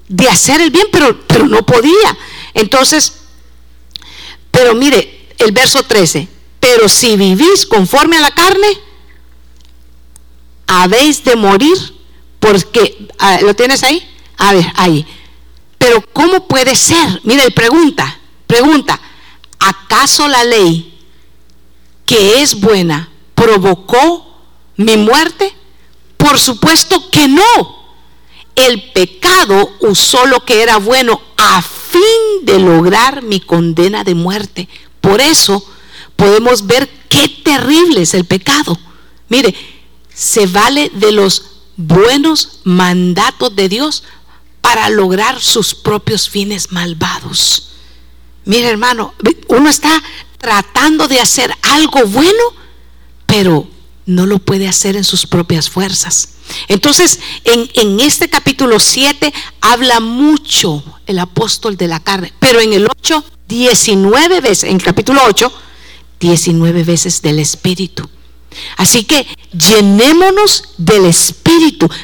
de 0.07 0.29
hacer 0.29 0.61
el 0.61 0.71
bien, 0.71 0.87
pero, 0.93 1.27
pero 1.27 1.47
no 1.47 1.65
podía. 1.65 2.17
Entonces, 2.53 3.15
pero 4.51 4.75
mire, 4.75 5.29
el 5.39 5.53
verso 5.53 5.83
13, 5.83 6.29
pero 6.61 6.91
si 6.91 7.17
vivís 7.17 7.65
conforme 7.65 8.19
a 8.19 8.21
la 8.21 8.31
carne, 8.33 8.69
habéis 10.67 11.25
de 11.25 11.37
morir, 11.37 11.77
porque, 12.39 13.09
ah, 13.19 13.39
¿lo 13.41 13.57
tienes 13.57 13.83
ahí? 13.83 14.07
A 14.37 14.53
ver, 14.53 14.67
ahí. 14.77 15.07
Pero 15.87 16.03
¿cómo 16.13 16.49
puede 16.49 16.75
ser? 16.75 17.21
Mire, 17.23 17.49
pregunta, 17.53 18.19
pregunta, 18.49 19.01
¿acaso 19.57 20.27
la 20.27 20.43
ley 20.43 20.99
que 22.05 22.43
es 22.43 22.59
buena 22.59 23.09
provocó 23.37 24.43
mi 24.79 24.97
muerte? 24.97 25.55
Por 26.17 26.41
supuesto 26.41 27.09
que 27.09 27.29
no. 27.29 27.87
El 28.57 28.91
pecado 28.95 29.77
usó 29.79 30.27
lo 30.27 30.45
que 30.45 30.61
era 30.61 30.79
bueno 30.79 31.21
a 31.37 31.63
fin 31.63 32.43
de 32.43 32.59
lograr 32.59 33.23
mi 33.23 33.39
condena 33.39 34.03
de 34.03 34.17
muerte. 34.17 34.69
Por 35.01 35.21
eso 35.21 35.65
podemos 36.17 36.67
ver 36.67 36.91
qué 37.09 37.29
terrible 37.45 38.03
es 38.03 38.15
el 38.15 38.25
pecado. 38.25 38.77
Mire, 39.29 39.55
se 40.13 40.49
vale 40.49 40.91
de 40.95 41.13
los 41.13 41.45
buenos 41.77 42.59
mandatos 42.65 43.55
de 43.55 43.69
Dios 43.69 44.03
para 44.67 44.91
lograr 44.91 45.41
sus 45.41 45.77
propios 45.77 46.29
fines 46.29 46.73
malvados. 46.73 47.69
Mire 48.47 48.69
hermano, 48.69 49.15
uno 49.47 49.71
está 49.71 50.03
tratando 50.39 51.07
de 51.07 51.21
hacer 51.21 51.53
algo 51.63 52.05
bueno, 52.07 52.43
pero 53.27 53.69
no 54.07 54.27
lo 54.27 54.41
puede 54.41 54.67
hacer 54.67 54.97
en 54.97 55.05
sus 55.05 55.25
propias 55.25 55.71
fuerzas. 55.71 56.31
Entonces, 56.67 57.21
en, 57.45 57.71
en, 57.75 58.01
este 58.01 58.29
capítulo 58.29 58.81
7 58.81 59.33
habla 59.61 60.01
mucho 60.01 60.83
el 61.07 61.21
apóstol 61.21 61.77
de 61.77 61.87
la 61.87 62.01
carne, 62.01 62.33
pero 62.41 62.59
en 62.61 62.73
el 62.73 62.89
8 62.91 63.25
19 63.47 64.41
veces, 64.41 64.65
en 64.65 64.79
el 64.79 64.83
capítulo 64.83 65.23
8, 65.29 65.53
19 66.19 66.83
veces 66.83 67.23
del 67.23 67.39
Espíritu. 67.39 68.11
Así 68.77 69.05
que 69.05 69.29
llenémonos 69.53 70.65
del 70.77 71.07
Espíritu, 71.07 71.46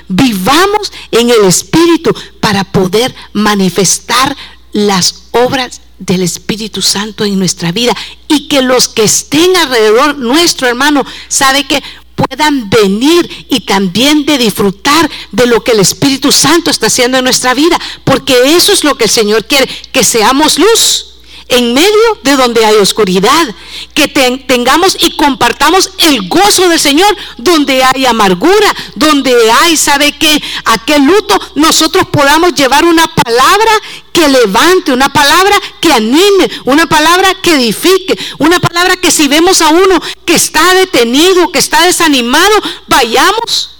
vivamos 0.08 0.92
en 1.10 1.30
el 1.30 1.44
Espíritu 1.44 2.14
para 2.40 2.64
poder 2.64 3.14
manifestar 3.32 4.36
las 4.72 5.24
obras 5.32 5.80
del 5.98 6.22
Espíritu 6.22 6.82
Santo 6.82 7.24
en 7.24 7.38
nuestra 7.38 7.72
vida. 7.72 7.96
Y 8.28 8.48
que 8.48 8.62
los 8.62 8.88
que 8.88 9.04
estén 9.04 9.56
alrededor 9.56 10.18
nuestro 10.18 10.68
hermano 10.68 11.04
sabe 11.28 11.64
que 11.64 11.82
puedan 12.14 12.70
venir 12.70 13.46
y 13.48 13.60
también 13.60 14.24
de 14.24 14.38
disfrutar 14.38 15.10
de 15.32 15.46
lo 15.46 15.64
que 15.64 15.72
el 15.72 15.80
Espíritu 15.80 16.30
Santo 16.30 16.70
está 16.70 16.86
haciendo 16.86 17.18
en 17.18 17.24
nuestra 17.24 17.54
vida, 17.54 17.78
porque 18.04 18.56
eso 18.56 18.72
es 18.72 18.84
lo 18.84 18.96
que 18.96 19.04
el 19.04 19.10
Señor 19.10 19.44
quiere, 19.46 19.68
que 19.92 20.04
seamos 20.04 20.58
luz 20.58 21.11
en 21.52 21.74
medio 21.74 22.18
de 22.22 22.36
donde 22.36 22.64
hay 22.64 22.76
oscuridad, 22.76 23.54
que 23.94 24.08
tengamos 24.08 24.96
y 24.98 25.16
compartamos 25.16 25.90
el 25.98 26.28
gozo 26.28 26.68
del 26.68 26.80
Señor 26.80 27.14
donde 27.36 27.82
hay 27.84 28.06
amargura, 28.06 28.74
donde 28.94 29.34
hay, 29.50 29.76
¿sabe 29.76 30.12
qué? 30.12 30.42
Aquel 30.64 31.04
luto, 31.04 31.38
nosotros 31.54 32.06
podamos 32.10 32.54
llevar 32.54 32.84
una 32.84 33.06
palabra 33.06 33.70
que 34.12 34.28
levante, 34.28 34.92
una 34.92 35.12
palabra 35.12 35.56
que 35.80 35.92
anime, 35.92 36.50
una 36.64 36.86
palabra 36.86 37.34
que 37.42 37.54
edifique, 37.54 38.18
una 38.38 38.58
palabra 38.58 38.96
que 38.96 39.10
si 39.10 39.28
vemos 39.28 39.60
a 39.60 39.68
uno 39.68 40.00
que 40.24 40.34
está 40.34 40.74
detenido, 40.74 41.52
que 41.52 41.58
está 41.58 41.82
desanimado, 41.82 42.54
vayamos 42.88 43.76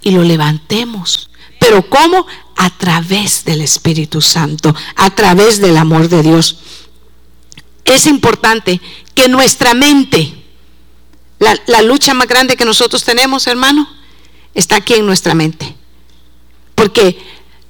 y 0.00 0.12
lo 0.12 0.22
levantemos. 0.22 1.28
Pero 1.58 1.88
¿cómo? 1.88 2.26
A 2.56 2.70
través 2.70 3.44
del 3.44 3.62
Espíritu 3.62 4.20
Santo, 4.20 4.74
a 4.96 5.10
través 5.14 5.60
del 5.60 5.76
amor 5.76 6.08
de 6.08 6.22
Dios 6.22 6.58
es 7.84 8.06
importante 8.06 8.80
que 9.14 9.28
nuestra 9.28 9.74
mente, 9.74 10.34
la, 11.38 11.82
lucha 11.82 12.14
más 12.14 12.26
grande 12.26 12.56
que 12.56 12.64
nosotros 12.64 13.04
tenemos, 13.04 13.46
hermano, 13.46 13.88
está 14.54 14.76
aquí 14.76 14.94
en 14.94 15.06
nuestra 15.06 15.34
mente. 15.34 15.74
Porque 16.74 17.22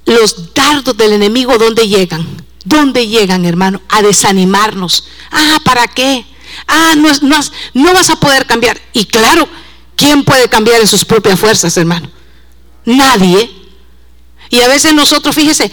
los 0.05 0.53
dardos 0.53 0.95
del 0.95 1.13
enemigo, 1.13 1.57
¿dónde 1.57 1.87
llegan? 1.87 2.25
¿Dónde 2.63 3.07
llegan, 3.07 3.45
hermano? 3.45 3.81
A 3.89 4.01
desanimarnos. 4.01 5.07
Ah, 5.31 5.59
¿para 5.63 5.87
qué? 5.87 6.25
Ah, 6.67 6.93
no, 6.95 7.09
no, 7.21 7.39
no 7.73 7.93
vas 7.93 8.09
a 8.09 8.19
poder 8.19 8.45
cambiar. 8.45 8.79
Y 8.93 9.05
claro, 9.05 9.47
¿quién 9.95 10.23
puede 10.23 10.47
cambiar 10.47 10.79
en 10.79 10.87
sus 10.87 11.03
propias 11.03 11.39
fuerzas, 11.39 11.75
hermano? 11.77 12.09
Nadie. 12.85 13.51
Y 14.49 14.61
a 14.61 14.67
veces 14.67 14.93
nosotros, 14.93 15.35
fíjese, 15.35 15.71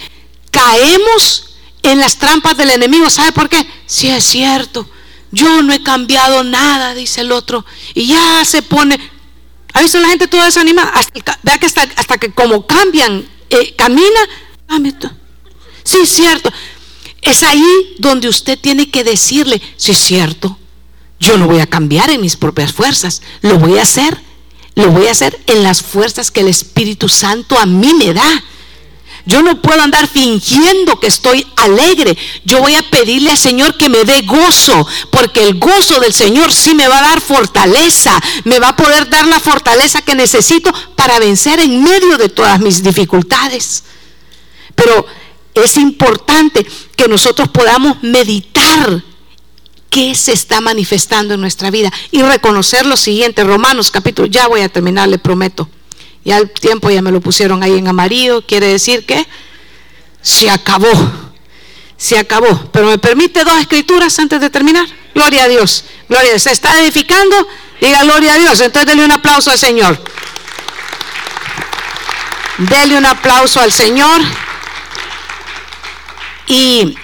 caemos 0.51 1.52
en 1.83 1.99
las 1.99 2.17
trampas 2.17 2.57
del 2.57 2.71
enemigo. 2.71 3.09
¿Sabe 3.09 3.31
por 3.31 3.49
qué? 3.49 3.65
Si 3.85 4.09
es 4.09 4.23
cierto, 4.23 4.89
yo 5.31 5.61
no 5.61 5.73
he 5.73 5.83
cambiado 5.83 6.43
nada, 6.43 6.95
dice 6.95 7.21
el 7.21 7.31
otro. 7.31 7.65
Y 7.93 8.07
ya 8.07 8.43
se 8.45 8.61
pone. 8.61 8.99
¿Ha 9.73 9.81
visto 9.81 9.99
la 9.99 10.07
gente 10.07 10.27
toda 10.27 10.45
desanimada? 10.45 10.89
Hasta, 10.89 11.39
vea 11.43 11.57
que 11.57 11.65
hasta, 11.65 11.83
hasta 11.95 12.17
que 12.17 12.31
como 12.31 12.65
cambian, 12.65 13.27
eh, 13.49 13.75
camina. 13.75 14.19
Sí, 15.83 15.97
es 16.01 16.09
cierto. 16.09 16.51
Es 17.21 17.43
ahí 17.43 17.95
donde 17.99 18.27
usted 18.27 18.59
tiene 18.59 18.89
que 18.89 19.03
decirle, 19.03 19.61
si 19.77 19.91
es 19.91 19.97
cierto, 19.97 20.57
yo 21.19 21.37
no 21.37 21.47
voy 21.47 21.59
a 21.59 21.67
cambiar 21.67 22.09
en 22.09 22.21
mis 22.21 22.35
propias 22.35 22.73
fuerzas, 22.73 23.21
lo 23.41 23.57
voy 23.57 23.77
a 23.77 23.83
hacer, 23.83 24.19
lo 24.75 24.89
voy 24.91 25.07
a 25.07 25.11
hacer 25.11 25.39
en 25.47 25.63
las 25.63 25.81
fuerzas 25.81 26.31
que 26.31 26.41
el 26.41 26.49
Espíritu 26.49 27.07
Santo 27.07 27.57
a 27.57 27.65
mí 27.65 27.93
me 27.93 28.13
da. 28.13 28.43
Yo 29.25 29.41
no 29.41 29.61
puedo 29.61 29.81
andar 29.81 30.07
fingiendo 30.07 30.99
que 30.99 31.07
estoy 31.07 31.47
alegre. 31.55 32.17
Yo 32.43 32.59
voy 32.59 32.75
a 32.75 32.89
pedirle 32.89 33.31
al 33.31 33.37
Señor 33.37 33.77
que 33.77 33.87
me 33.87 34.03
dé 34.03 34.21
gozo, 34.23 34.85
porque 35.11 35.43
el 35.43 35.59
gozo 35.59 35.99
del 36.01 36.13
Señor 36.13 36.51
sí 36.51 36.75
me 36.75 36.87
va 36.87 36.99
a 36.99 37.09
dar 37.09 37.21
fortaleza, 37.21 38.19
me 38.43 38.59
va 38.59 38.69
a 38.69 38.75
poder 38.75 39.09
dar 39.09 39.25
la 39.27 39.39
fortaleza 39.39 40.01
que 40.01 40.15
necesito 40.15 40.73
para 40.95 41.19
vencer 41.19 41.59
en 41.59 41.81
medio 41.83 42.17
de 42.17 42.29
todas 42.29 42.59
mis 42.59 42.83
dificultades. 42.83 43.83
Pero 44.75 45.05
es 45.53 45.77
importante 45.77 46.65
que 46.95 47.07
nosotros 47.07 47.47
podamos 47.47 48.03
meditar 48.03 49.03
qué 49.89 50.15
se 50.15 50.33
está 50.33 50.59
manifestando 50.59 51.35
en 51.35 51.41
nuestra 51.41 51.69
vida 51.69 51.93
y 52.11 52.21
reconocer 52.23 52.85
lo 52.85 52.97
siguiente, 52.97 53.43
Romanos 53.43 53.91
capítulo, 53.91 54.27
ya 54.27 54.47
voy 54.47 54.61
a 54.61 54.69
terminar, 54.69 55.07
le 55.07 55.19
prometo. 55.19 55.69
Ya 56.23 56.37
el 56.37 56.49
tiempo 56.51 56.89
ya 56.89 57.01
me 57.01 57.11
lo 57.11 57.21
pusieron 57.21 57.63
ahí 57.63 57.77
en 57.77 57.87
amarillo, 57.87 58.45
quiere 58.45 58.67
decir 58.67 59.05
que 59.05 59.25
se 60.21 60.49
acabó. 60.49 60.91
Se 61.97 62.17
acabó. 62.17 62.69
Pero 62.71 62.87
me 62.87 62.97
permite 62.97 63.43
dos 63.43 63.59
escrituras 63.59 64.17
antes 64.19 64.39
de 64.39 64.49
terminar. 64.49 64.87
Gloria 65.13 65.43
a 65.43 65.47
Dios. 65.47 65.85
Gloria 66.07 66.27
a 66.27 66.31
Dios. 66.31 66.43
¿Se 66.43 66.51
está 66.51 66.81
edificando? 66.81 67.47
Diga 67.79 68.03
gloria 68.03 68.33
a 68.33 68.37
Dios. 68.37 68.59
Entonces 68.61 68.87
dele 68.87 69.05
un 69.05 69.11
aplauso 69.11 69.51
al 69.51 69.57
Señor. 69.57 70.01
Dele 72.57 72.97
un 72.97 73.05
aplauso 73.05 73.59
al 73.59 73.71
Señor. 73.71 74.21
Y 76.47 76.95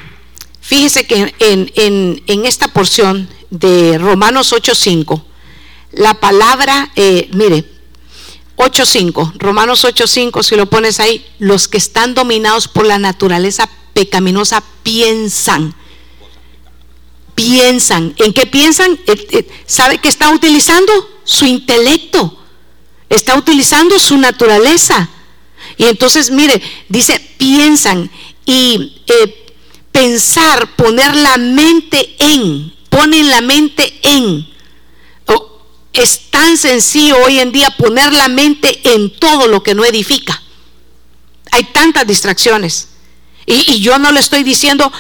fíjese 0.62 1.06
que 1.06 1.34
en, 1.40 2.24
en 2.26 2.46
esta 2.46 2.68
porción 2.68 3.30
de 3.50 3.98
Romanos 3.98 4.54
8.5, 4.54 5.24
la 5.92 6.14
palabra, 6.16 6.92
eh, 6.96 7.30
mire, 7.34 7.66
8.5, 8.60 9.36
Romanos 9.38 9.86
8.5, 9.86 10.44
si 10.44 10.58
lo 10.58 10.66
pones 10.66 11.00
ahí, 11.00 11.26
los 11.40 11.70
que 11.70 11.78
están 11.78 12.14
dominados 12.14 12.68
por 12.68 12.86
la 12.86 13.00
naturaleza 13.00 13.70
pecaminosa 13.94 14.62
piensan. 14.84 15.74
Piensan. 17.36 18.14
¿En 18.18 18.34
qué 18.34 18.46
piensan? 18.48 19.00
Eh, 19.08 19.28
eh, 19.32 19.50
¿Sabe 19.66 20.00
que 20.00 20.10
está 20.10 20.30
utilizando? 20.32 20.92
Su 21.24 21.46
intelecto. 21.46 22.38
Está 23.08 23.38
utilizando 23.38 23.98
su 23.98 24.18
naturaleza. 24.18 25.08
Y 25.78 25.86
entonces, 25.86 26.30
mire, 26.30 26.62
dice, 26.90 27.18
piensan 27.38 28.12
y 28.46 29.02
eh, 29.08 29.54
pensar, 29.94 30.76
poner 30.76 31.16
la 31.16 31.38
mente 31.38 32.14
en, 32.20 32.76
ponen 32.90 33.30
la 33.30 33.40
mente 33.40 33.98
en. 34.02 34.50
Es 35.94 36.30
tan 36.30 36.58
sencillo 36.58 37.18
hoy 37.26 37.40
en 37.40 37.52
día 37.52 37.70
poner 37.78 38.14
la 38.14 38.28
mente 38.28 38.80
en 38.94 39.10
todo 39.10 39.48
lo 39.48 39.64
que 39.64 39.76
no 39.76 39.86
edifica. 39.86 40.42
Hay 41.52 41.64
tantas 41.66 42.06
distracciones. 42.06 42.90
Y, 43.46 43.80
yo 43.82 43.98
no 43.98 44.12
le 44.12 44.20
estoy 44.20 44.44
diciendo 44.44 44.92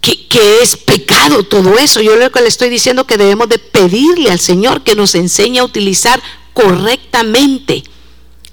que, 0.00 0.26
que, 0.26 0.62
es 0.62 0.76
pecado 0.76 1.42
todo 1.44 1.78
eso. 1.78 2.00
Yo 2.00 2.16
lo 2.16 2.32
que 2.32 2.40
le 2.40 2.48
estoy 2.48 2.70
diciendo 2.70 3.06
que 3.06 3.18
debemos 3.18 3.48
de 3.48 3.58
pedirle 3.58 4.30
al 4.30 4.40
Señor 4.40 4.82
que 4.82 4.94
nos 4.94 5.14
enseñe 5.14 5.58
a 5.58 5.64
utilizar 5.64 6.22
correctamente 6.54 7.84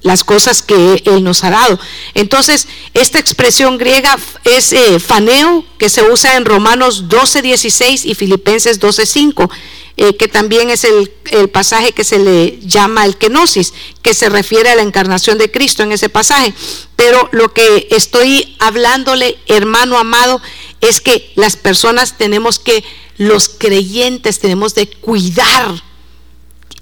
las 0.01 0.23
cosas 0.23 0.61
que 0.61 1.03
Él 1.05 1.23
nos 1.23 1.43
ha 1.43 1.49
dado. 1.49 1.79
Entonces, 2.13 2.67
esta 2.93 3.19
expresión 3.19 3.77
griega 3.77 4.17
es 4.43 4.73
eh, 4.73 4.99
faneo, 4.99 5.65
que 5.77 5.89
se 5.89 6.03
usa 6.03 6.37
en 6.37 6.45
Romanos 6.45 7.09
12, 7.09 7.41
16 7.41 8.05
y 8.05 8.15
Filipenses 8.15 8.79
12, 8.79 9.05
5, 9.05 9.49
eh, 9.97 10.15
que 10.15 10.27
también 10.29 10.69
es 10.69 10.85
el, 10.85 11.11
el, 11.31 11.49
pasaje 11.49 11.91
que 11.91 12.05
se 12.05 12.19
le 12.19 12.59
llama 12.61 13.03
el 13.03 13.17
kenosis, 13.17 13.73
que 14.01 14.13
se 14.13 14.29
refiere 14.29 14.69
a 14.69 14.75
la 14.75 14.81
encarnación 14.81 15.37
de 15.37 15.51
Cristo 15.51 15.83
en 15.83 15.91
ese 15.91 16.07
pasaje. 16.07 16.53
Pero 16.95 17.27
lo 17.33 17.53
que 17.53 17.87
estoy 17.91 18.55
hablándole, 18.59 19.37
hermano 19.47 19.97
amado, 19.97 20.41
es 20.79 21.01
que 21.01 21.31
las 21.35 21.57
personas 21.57 22.17
tenemos 22.17 22.59
que, 22.59 22.83
los 23.17 23.49
creyentes 23.49 24.39
tenemos 24.39 24.75
de 24.75 24.87
cuidar 24.87 25.83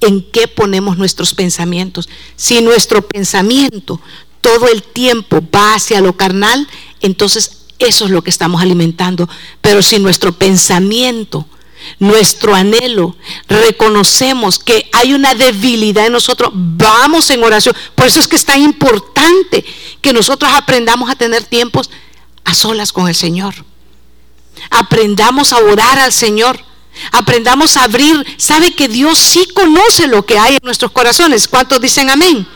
en 0.02 0.22
qué 0.32 0.48
ponemos 0.48 0.98
nuestros 0.98 1.34
pensamientos. 1.34 2.10
Si 2.36 2.62
nuestro 2.62 3.02
pensamiento 3.02 4.00
todo 4.42 4.68
el 4.68 4.84
tiempo 4.84 5.42
va 5.54 5.76
hacia 5.76 6.02
lo 6.02 6.16
carnal, 6.16 6.68
entonces 7.02 7.66
eso 7.80 8.06
es 8.06 8.12
lo 8.12 8.24
que 8.24 8.30
estamos 8.30 8.62
alimentando. 8.62 9.30
Pero 9.62 9.82
si 9.82 10.00
nuestro 10.00 10.32
pensamiento, 10.32 11.46
nuestro 12.00 12.56
anhelo, 12.56 13.16
reconocemos 13.48 14.60
que 14.60 14.90
hay 14.94 15.14
una 15.14 15.36
debilidad 15.36 16.06
en 16.06 16.14
nosotros, 16.14 16.52
vamos 16.54 17.30
en 17.30 17.44
oración. 17.44 17.76
Por 17.96 18.08
eso 18.08 18.20
es 18.20 18.28
que 18.28 18.36
es 18.36 18.46
tan 18.46 18.62
importante 18.62 19.66
que 20.02 20.14
nosotros 20.14 20.52
aprendamos 20.54 21.10
a 21.10 21.16
tener 21.16 21.44
tiempos 21.44 21.90
a 22.44 22.54
solas 22.54 22.92
con 22.92 23.08
el 23.08 23.16
Señor. 23.16 23.54
Aprendamos 24.70 25.54
a 25.54 25.58
orar 25.58 26.00
al 26.00 26.14
Señor. 26.14 26.60
Aprendamos 27.12 27.78
a 27.78 27.84
abrir. 27.84 28.26
Sabe 28.38 28.74
que 28.74 28.88
Dios 28.88 29.18
sí 29.18 29.48
conoce 29.54 30.08
lo 30.08 30.26
que 30.26 30.38
hay 30.38 30.54
en 30.54 30.60
nuestros 30.64 30.92
corazones. 30.92 31.48
¿Cuántos 31.48 31.82
dicen 31.82 32.10
amén? 32.10 32.48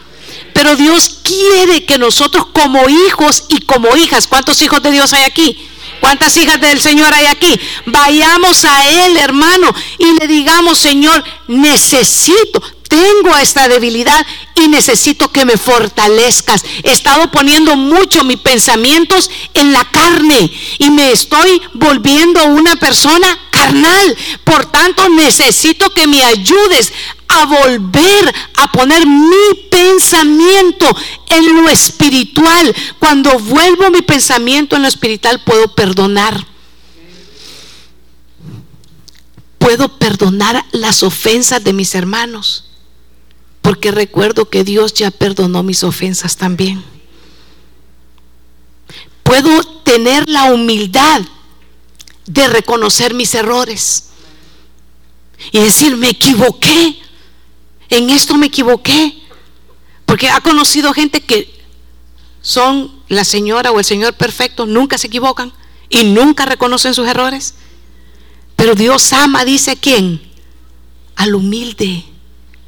Pero 0.54 0.76
Dios 0.76 1.20
quiere 1.24 1.86
que 1.86 1.98
nosotros 1.98 2.48
como 2.54 2.88
hijos 2.90 3.46
y 3.50 3.62
como 3.62 3.96
hijas, 3.96 4.28
¿cuántos 4.28 4.62
hijos 4.62 4.82
de 4.84 4.92
Dios 4.92 5.14
hay 5.14 5.24
aquí? 5.24 5.68
¿Cuántas 6.00 6.36
hijas 6.38 6.60
del 6.60 6.82
Señor 6.82 7.14
hay 7.14 7.28
aquí? 7.28 7.60
Vayamos 7.86 8.66
a 8.66 8.90
Él, 8.90 9.18
hermano, 9.18 9.74
y 10.00 10.20
le 10.20 10.28
digamos, 10.28 10.80
Señor, 10.80 11.24
necesito, 11.48 12.62
tengo 12.88 13.38
esta 13.38 13.68
debilidad 13.68 14.26
y 14.56 14.68
necesito 14.68 15.32
que 15.32 15.46
me 15.46 15.58
fortalezcas. 15.58 16.66
He 16.84 16.92
estado 16.92 17.30
poniendo 17.30 17.78
mucho 17.78 18.24
mis 18.24 18.40
pensamientos 18.40 19.30
en 19.54 19.72
la 19.72 19.86
carne 19.86 20.52
y 20.80 20.90
me 20.90 21.12
estoy 21.12 21.62
volviendo 21.74 22.44
una 22.46 22.76
persona 22.78 23.40
carnal. 23.62 24.18
Por 24.44 24.66
tanto, 24.66 25.08
necesito 25.10 25.90
que 25.92 26.08
me 26.08 26.24
ayudes 26.24 26.92
a 27.28 27.46
volver 27.46 28.34
a 28.56 28.72
poner 28.72 29.06
mi 29.06 29.56
pensamiento 29.70 30.86
en 31.30 31.56
lo 31.56 31.70
espiritual. 31.70 32.76
Cuando 33.00 33.38
vuelvo 33.40 33.92
mi 33.92 34.02
pensamiento 34.02 34.76
en 34.76 34.84
lo 34.84 34.88
espiritual, 34.88 35.42
puedo 35.44 35.74
perdonar. 35.76 36.46
Puedo 39.58 40.00
perdonar 40.00 40.66
las 40.72 41.04
ofensas 41.04 41.64
de 41.64 41.74
mis 41.74 41.94
hermanos. 41.94 42.66
Porque 43.62 43.92
recuerdo 43.92 44.50
que 44.50 44.64
Dios 44.64 44.94
ya 44.94 45.12
perdonó 45.12 45.62
mis 45.62 45.84
ofensas 45.84 46.36
también. 46.36 46.84
Puedo 49.22 49.64
tener 49.84 50.28
la 50.28 50.46
humildad 50.46 51.22
de 52.26 52.48
reconocer 52.48 53.14
mis 53.14 53.34
errores 53.36 54.10
y 55.52 55.60
decir, 55.60 55.98
me 55.98 56.10
equivoqué, 56.10 57.00
en 57.90 58.10
esto 58.10 58.38
me 58.38 58.48
equivoqué. 58.48 59.18
Porque 60.06 60.30
ha 60.30 60.42
conocido 60.42 60.94
gente 60.94 61.22
que 61.22 61.62
son 62.42 63.02
la 63.08 63.24
señora 63.24 63.72
o 63.72 63.80
el 63.80 63.86
señor 63.86 64.14
perfecto, 64.14 64.66
nunca 64.66 64.98
se 64.98 65.08
equivocan 65.08 65.54
y 65.90 66.04
nunca 66.04 66.46
reconocen 66.46 66.94
sus 66.94 67.08
errores. 67.08 67.56
Pero 68.56 68.76
Dios 68.76 69.12
ama, 69.14 69.46
dice 69.46 69.78
quién, 69.78 70.22
al 71.16 71.36
humilde 71.36 72.04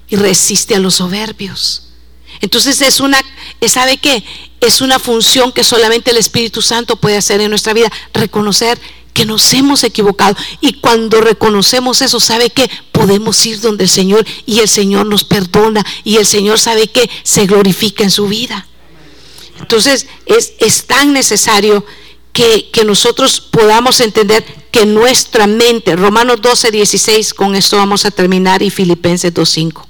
y 0.07 0.15
resiste 0.15 0.75
a 0.75 0.79
los 0.79 0.95
soberbios. 0.95 1.89
Entonces 2.41 2.81
es 2.81 2.99
una, 2.99 3.21
¿sabe 3.67 3.97
qué? 3.97 4.23
Es 4.59 4.81
una 4.81 4.99
función 4.99 5.51
que 5.51 5.63
solamente 5.63 6.11
el 6.11 6.17
Espíritu 6.17 6.61
Santo 6.61 6.95
puede 6.95 7.17
hacer 7.17 7.41
en 7.41 7.49
nuestra 7.49 7.73
vida, 7.73 7.91
reconocer 8.13 8.79
que 9.13 9.25
nos 9.25 9.53
hemos 9.53 9.83
equivocado. 9.83 10.35
Y 10.59 10.73
cuando 10.73 11.21
reconocemos 11.21 12.01
eso, 12.01 12.19
¿sabe 12.19 12.49
que 12.49 12.69
Podemos 12.93 13.45
ir 13.45 13.59
donde 13.59 13.83
el 13.83 13.89
Señor 13.89 14.25
y 14.45 14.59
el 14.59 14.69
Señor 14.69 15.07
nos 15.07 15.25
perdona 15.25 15.85
y 16.05 16.17
el 16.17 16.25
Señor 16.25 16.57
sabe 16.57 16.87
que 16.87 17.09
se 17.23 17.47
glorifica 17.47 18.03
en 18.03 18.11
su 18.11 18.27
vida. 18.27 18.65
Entonces 19.59 20.07
es, 20.25 20.53
es 20.59 20.85
tan 20.85 21.11
necesario 21.11 21.83
que, 22.31 22.69
que, 22.71 22.85
nosotros 22.85 23.41
podamos 23.41 23.99
entender 23.99 24.45
que 24.71 24.85
nuestra 24.85 25.47
mente, 25.47 25.95
Romanos 25.97 26.41
12, 26.41 26.71
16, 26.71 27.33
con 27.33 27.55
esto 27.55 27.75
vamos 27.75 28.05
a 28.05 28.11
terminar 28.11 28.61
y 28.61 28.69
Filipenses 28.69 29.33
2, 29.33 29.49
5. 29.49 29.87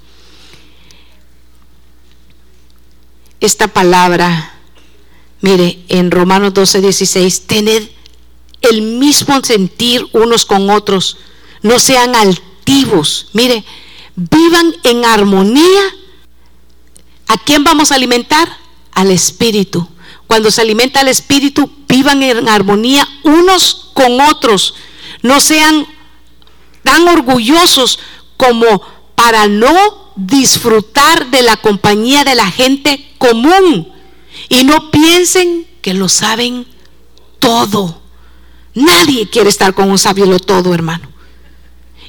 Esta 3.41 3.67
palabra, 3.67 4.55
mire, 5.41 5.83
en 5.89 6.09
Romanos 6.09 6.53
12, 6.53 6.81
16, 6.81 7.41
tened 7.41 7.83
el 8.63 8.81
mismo 8.81 9.43
sentir 9.43 10.07
unos 10.13 10.45
con 10.45 10.69
otros, 10.69 11.17
no 11.61 11.79
sean 11.79 12.15
altivos, 12.15 13.27
mire, 13.33 13.63
vivan 14.15 14.75
en 14.83 15.05
armonía. 15.05 15.81
¿A 17.27 17.37
quién 17.37 17.63
vamos 17.63 17.91
a 17.91 17.95
alimentar? 17.95 18.57
Al 18.93 19.11
Espíritu. 19.11 19.87
Cuando 20.27 20.51
se 20.51 20.61
alimenta 20.61 21.01
al 21.01 21.07
Espíritu, 21.07 21.69
vivan 21.87 22.23
en 22.23 22.47
armonía 22.47 23.07
unos 23.23 23.91
con 23.93 24.19
otros. 24.21 24.75
No 25.21 25.39
sean 25.39 25.87
tan 26.83 27.07
orgullosos 27.07 27.99
como 28.37 28.81
para 29.15 29.47
no 29.47 30.13
disfrutar 30.15 31.29
de 31.31 31.41
la 31.41 31.57
compañía 31.57 32.23
de 32.23 32.35
la 32.35 32.49
gente 32.49 33.13
común. 33.17 33.91
Y 34.49 34.63
no 34.63 34.91
piensen 34.91 35.67
que 35.81 35.93
lo 35.93 36.09
saben 36.09 36.67
todo. 37.39 38.02
Nadie 38.75 39.29
quiere 39.29 39.49
estar 39.49 39.73
con 39.73 39.89
un 39.89 39.99
sabio 39.99 40.39
todo, 40.39 40.73
hermano. 40.73 41.09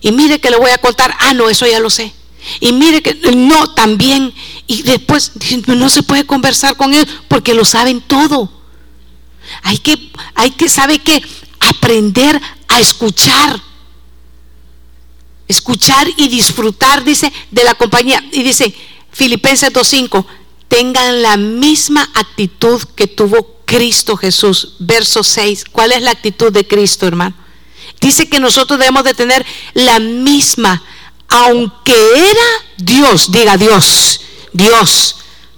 Y 0.00 0.12
mire 0.12 0.40
que 0.40 0.50
le 0.50 0.56
voy 0.56 0.70
a 0.70 0.78
contar, 0.78 1.14
ah, 1.18 1.34
no, 1.34 1.48
eso 1.48 1.66
ya 1.66 1.80
lo 1.80 1.90
sé. 1.90 2.12
Y 2.60 2.72
mire 2.72 3.02
que 3.02 3.14
no, 3.34 3.72
también. 3.74 4.32
Y 4.66 4.82
después 4.82 5.32
no 5.66 5.88
se 5.88 6.02
puede 6.02 6.26
conversar 6.26 6.76
con 6.76 6.92
ellos 6.92 7.06
porque 7.28 7.54
lo 7.54 7.64
saben 7.64 8.00
todo. 8.00 8.50
Hay 9.62 9.78
que, 9.78 10.10
hay 10.34 10.50
que, 10.50 10.68
¿sabe 10.68 10.98
qué? 10.98 11.22
Aprender 11.60 12.40
a 12.68 12.80
escuchar. 12.80 13.60
Escuchar 15.48 16.06
y 16.16 16.28
disfrutar, 16.28 17.04
dice, 17.04 17.32
de 17.50 17.64
la 17.64 17.74
compañía. 17.74 18.22
Y 18.32 18.42
dice, 18.42 18.74
Filipenses 19.12 19.72
2.5, 19.72 20.24
tengan 20.68 21.22
la 21.22 21.36
misma 21.36 22.10
actitud 22.14 22.82
que 22.96 23.06
tuvo 23.06 23.53
Cristo 23.64 24.16
Jesús. 24.16 24.74
Verso 24.78 25.22
6. 25.22 25.64
¿Cuál 25.70 25.92
es 25.92 26.02
la 26.02 26.10
actitud 26.10 26.52
de 26.52 26.66
Cristo, 26.66 27.06
hermano? 27.06 27.34
Dice 28.00 28.28
que 28.28 28.38
nosotros 28.38 28.78
debemos 28.78 29.04
de 29.04 29.14
tener 29.14 29.44
la 29.72 29.98
misma, 29.98 30.82
aunque 31.28 31.94
era 32.14 32.46
Dios, 32.76 33.30
diga 33.32 33.56
Dios, 33.56 34.20
Dios 34.52 35.16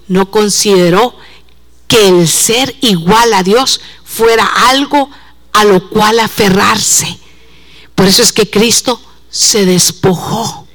no 0.09 0.31
consideró 0.31 1.17
que 1.89 2.09
el 2.09 2.29
ser 2.29 2.77
igual 2.83 3.33
a 3.35 3.43
Dios 3.43 3.81
fuera 4.05 4.45
algo 4.69 5.11
a 5.53 5.65
lo 5.65 5.89
cual 5.89 6.21
aferrarse. 6.21 7.19
Por 7.95 8.07
eso 8.07 8.23
es 8.23 8.33
que 8.33 8.49
Cristo 8.49 9.01
se 9.31 9.67
despojó. 9.67 10.67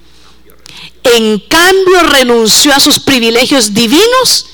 En 1.04 1.40
cambio 1.40 2.04
renunció 2.04 2.74
a 2.74 2.80
sus 2.80 3.00
privilegios 3.00 3.74
divinos, 3.74 4.48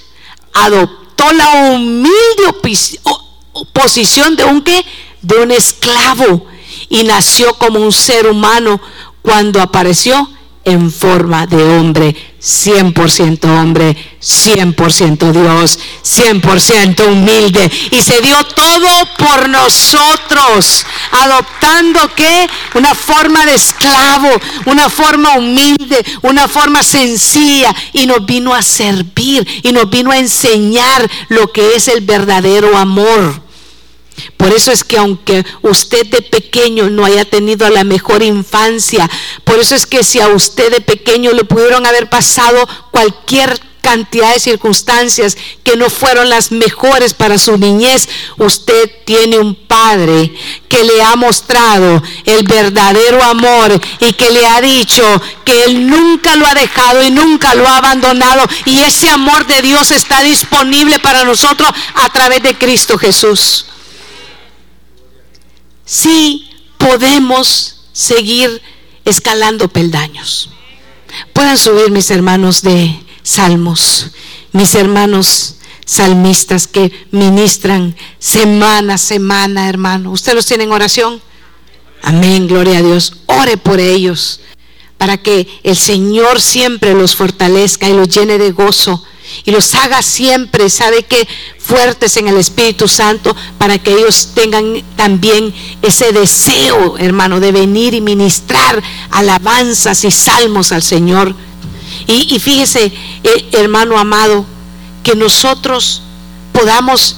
adoptó 0.53 1.06
la 1.34 1.72
humilde 1.72 2.53
posición 3.74 4.36
de 4.36 4.45
un 4.45 4.61
que 4.61 4.86
de 5.22 5.36
un 5.38 5.51
esclavo. 5.51 6.45
Y 6.89 7.03
nació 7.03 7.53
como 7.55 7.80
un 7.80 7.91
ser 7.91 8.28
humano 8.28 8.80
cuando 9.22 9.61
apareció 9.61 10.30
en 10.68 10.91
forma 10.91 11.47
de 11.47 11.63
hombre, 11.63 12.13
100% 12.41 13.45
hombre, 13.45 13.95
100% 14.22 15.32
Dios, 15.32 15.80
100% 16.03 17.07
humilde. 17.07 17.72
Y 17.91 18.01
se 18.01 18.22
dio 18.22 18.43
todo 18.47 18.89
por 19.18 19.47
nosotros, 19.47 20.86
adoptando 21.24 22.13
que 22.13 22.49
una 22.74 22.93
forma 22.93 23.45
de 23.45 23.55
esclavo, 23.55 24.30
una 24.65 24.89
forma 24.89 25.38
humilde, 25.38 26.03
una 26.22 26.49
forma 26.49 26.84
sencilla. 26.84 27.74
Y 27.93 28.05
nos 28.05 28.26
vino 28.26 28.53
a 28.53 28.61
servir 28.61 29.47
y 29.63 29.72
nos 29.72 29.89
vino 29.89 30.11
a 30.11 30.18
enseñar 30.18 31.09
lo 31.30 31.47
que 31.47 31.76
es 31.76 31.88
el 31.88 32.01
verdadero 32.01 32.78
amor. 32.78 33.46
Por 34.38 34.53
eso 34.53 34.72
es 34.72 34.84
que 34.84 34.97
aunque 34.97 35.45
usted 35.61 36.05
de 36.07 36.22
pequeño 36.22 36.89
no 36.89 37.05
haya 37.05 37.26
tenido 37.26 37.70
la 37.70 37.84
mejor 37.84 38.24
infancia, 38.24 39.09
por 39.43 39.59
eso 39.59 39.76
es 39.76 39.86
que 39.86 40.03
si 40.03 40.20
a 40.20 40.28
usted 40.30 40.72
de 40.72 40.82
pequeño 40.82 41.32
le 41.32 41.43
pudieron 41.43 41.86
haber 41.86 42.09
pasado 42.09 42.68
cualquier 42.91 43.59
cantidad 43.88 44.34
de 44.34 44.39
circunstancias 44.41 45.38
que 45.63 45.78
no 45.78 45.89
fueron 45.89 46.28
las 46.30 46.51
mejores 46.51 47.13
para 47.13 47.38
su 47.38 47.57
niñez, 47.57 48.09
usted 48.38 48.91
tiene 49.05 49.39
un 49.39 49.55
padre 49.55 50.34
que 50.68 50.84
le 50.84 51.01
ha 51.01 51.15
mostrado 51.15 52.03
el 52.26 52.43
verdadero 52.43 53.24
amor 53.24 53.80
y 54.01 54.11
que 54.11 54.30
le 54.30 54.45
ha 54.45 54.59
dicho 54.59 55.03
que 55.45 55.63
él 55.63 55.89
nunca 55.89 56.36
lo 56.36 56.45
ha 56.45 56.53
dejado 56.53 57.01
y 57.01 57.11
nunca 57.11 57.55
lo 57.55 57.65
ha 57.65 57.78
abandonado. 57.78 58.45
Y 58.65 58.80
ese 58.80 59.09
amor 59.09 59.47
de 59.47 59.61
Dios 59.61 59.91
está 59.91 60.22
disponible 60.22 60.99
para 60.99 61.24
nosotros 61.24 61.70
a 61.93 62.09
través 62.09 62.43
de 62.43 62.57
Cristo 62.57 62.97
Jesús 62.97 63.68
sí 65.88 66.47
podemos 66.77 67.77
seguir 67.93 68.61
escalando 69.05 69.67
peldaños. 69.69 70.51
Puedan 71.33 71.57
subir 71.57 71.89
mis 71.89 72.11
hermanos 72.11 72.61
de 72.61 72.99
salmos, 73.23 74.11
mis 74.51 74.75
hermanos 74.75 75.55
salmistas 75.85 76.67
que 76.67 76.91
ministran 77.11 77.95
semana 78.19 78.95
a 78.95 78.97
semana, 78.99 79.69
hermano. 79.69 80.11
¿Usted 80.11 80.35
los 80.35 80.45
tiene 80.45 80.65
en 80.65 80.73
oración? 80.73 81.21
Amén, 82.03 82.47
gloria 82.47 82.79
a 82.79 82.83
Dios. 82.83 83.13
Ore 83.25 83.57
por 83.57 83.79
ellos 83.79 84.41
para 84.97 85.17
que 85.17 85.47
el 85.63 85.77
Señor 85.77 86.41
siempre 86.41 86.93
los 86.93 87.15
fortalezca 87.15 87.88
y 87.88 87.93
los 87.93 88.09
llene 88.09 88.38
de 88.38 88.51
gozo 88.51 89.03
y 89.45 89.51
los 89.51 89.73
haga 89.75 90.01
siempre, 90.01 90.69
¿sabe 90.69 91.03
qué? 91.03 91.28
Fuertes 91.59 92.17
en 92.17 92.28
el 92.28 92.38
Espíritu 92.38 92.88
Santo 92.88 93.36
para 93.57 93.78
que 93.78 93.93
ellos 93.93 94.32
tengan 94.34 94.84
también 94.95 95.53
ese 95.82 96.11
deseo, 96.11 96.97
hermano, 96.97 97.39
de 97.39 97.51
venir 97.51 97.93
y 97.93 98.01
ministrar 98.01 98.82
alabanzas 99.11 100.03
y 100.03 100.11
salmos 100.11 100.71
al 100.71 100.82
Señor. 100.82 101.36
Y, 102.07 102.39
fíjese, 102.39 102.91
eh, 103.23 103.49
hermano 103.53 103.97
amado, 103.97 104.45
que 105.03 105.15
nosotros 105.15 106.01
podamos 106.53 107.17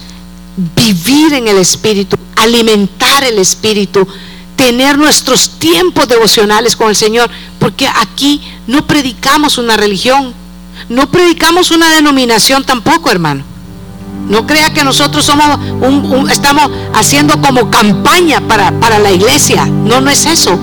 vivir 0.76 1.34
en 1.34 1.48
el 1.48 1.58
Espíritu, 1.58 2.18
alimentar 2.36 3.24
el 3.24 3.38
Espíritu, 3.40 4.08
tener 4.56 4.98
nuestros 4.98 5.52
tiempos 5.60 6.08
devocionales 6.08 6.76
con 6.76 6.90
el 6.90 6.96
Señor, 6.96 7.30
porque 7.60 7.88
aquí 7.88 8.42
no 8.68 8.86
predicamos 8.86 9.58
una 9.58 9.78
religión, 9.78 10.34
no 10.90 11.10
predicamos 11.10 11.72
una 11.72 11.90
denominación 11.92 12.64
tampoco, 12.64 13.12
hermano. 13.12 13.44
No 14.28 14.46
crea 14.46 14.74
que 14.74 14.84
nosotros 14.84 15.26
somos 15.26 15.58
un, 15.82 16.30
estamos 16.30 16.70
haciendo 16.94 17.42
como 17.42 17.70
campaña 17.70 18.42
para, 18.42 18.72
para 18.80 19.00
la 19.00 19.12
iglesia. 19.12 19.66
No, 19.66 20.02
no 20.02 20.10
es 20.10 20.26
eso. 20.26 20.60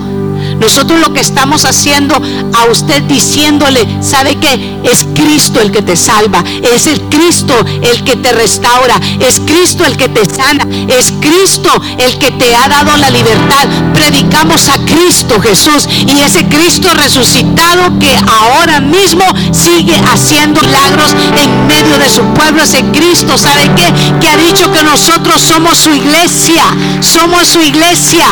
Nosotros 0.59 0.99
lo 0.99 1.13
que 1.13 1.21
estamos 1.21 1.65
haciendo 1.65 2.15
a 2.53 2.65
usted 2.65 3.03
diciéndole, 3.03 3.87
¿sabe 4.01 4.35
qué? 4.37 4.79
Es 4.83 5.05
Cristo 5.13 5.61
el 5.61 5.71
que 5.71 5.81
te 5.81 5.95
salva, 5.95 6.43
es 6.63 6.87
el 6.87 7.01
Cristo 7.09 7.53
el 7.81 8.03
que 8.03 8.15
te 8.15 8.31
restaura, 8.31 8.99
es 9.19 9.39
Cristo 9.41 9.85
el 9.85 9.97
que 9.97 10.09
te 10.09 10.25
sana, 10.25 10.67
es 10.87 11.13
Cristo 11.19 11.69
el 11.99 12.17
que 12.17 12.31
te 12.31 12.55
ha 12.55 12.67
dado 12.67 12.97
la 12.97 13.09
libertad. 13.09 13.67
Predicamos 13.93 14.69
a 14.69 14.77
Cristo 14.85 15.39
Jesús 15.41 15.87
y 16.07 16.19
ese 16.21 16.45
Cristo 16.47 16.89
resucitado 16.93 17.99
que 17.99 18.15
ahora 18.15 18.79
mismo 18.79 19.25
sigue 19.51 19.95
haciendo 20.11 20.61
milagros 20.61 21.15
en 21.41 21.67
medio 21.67 21.97
de 21.97 22.09
su 22.09 22.23
pueblo, 22.33 22.63
ese 22.63 22.83
Cristo, 22.85 23.37
¿sabe 23.37 23.69
qué? 23.75 23.93
Que 24.19 24.27
ha 24.27 24.37
dicho 24.37 24.71
que 24.71 24.83
nosotros 24.83 25.41
somos 25.41 25.77
su 25.77 25.93
iglesia, 25.93 26.63
somos 27.01 27.47
su 27.47 27.61
iglesia. 27.61 28.25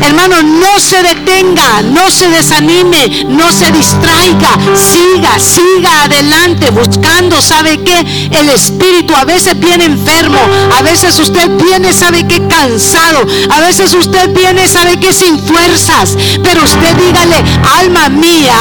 Hermano, 0.00 0.42
no 0.42 0.80
se 0.80 1.02
detenga 1.02 1.41
no 1.42 2.10
se 2.10 2.28
desanime, 2.28 3.24
no 3.28 3.50
se 3.52 3.70
distraiga, 3.72 4.50
siga, 4.76 5.38
siga 5.38 6.04
adelante 6.04 6.70
buscando, 6.70 7.40
¿sabe 7.40 7.82
qué? 7.82 8.28
El 8.30 8.48
espíritu 8.48 9.14
a 9.14 9.24
veces 9.24 9.58
viene 9.58 9.86
enfermo, 9.86 10.38
a 10.78 10.82
veces 10.82 11.18
usted 11.18 11.48
viene, 11.56 11.92
¿sabe 11.92 12.26
qué? 12.26 12.46
Cansado, 12.46 13.26
a 13.50 13.60
veces 13.60 13.92
usted 13.94 14.30
viene, 14.34 14.68
¿sabe 14.68 14.98
qué? 14.98 15.12
Sin 15.12 15.38
fuerzas, 15.38 16.16
pero 16.42 16.62
usted 16.62 16.96
dígale, 16.96 17.36
alma 17.80 18.08
mía, 18.08 18.56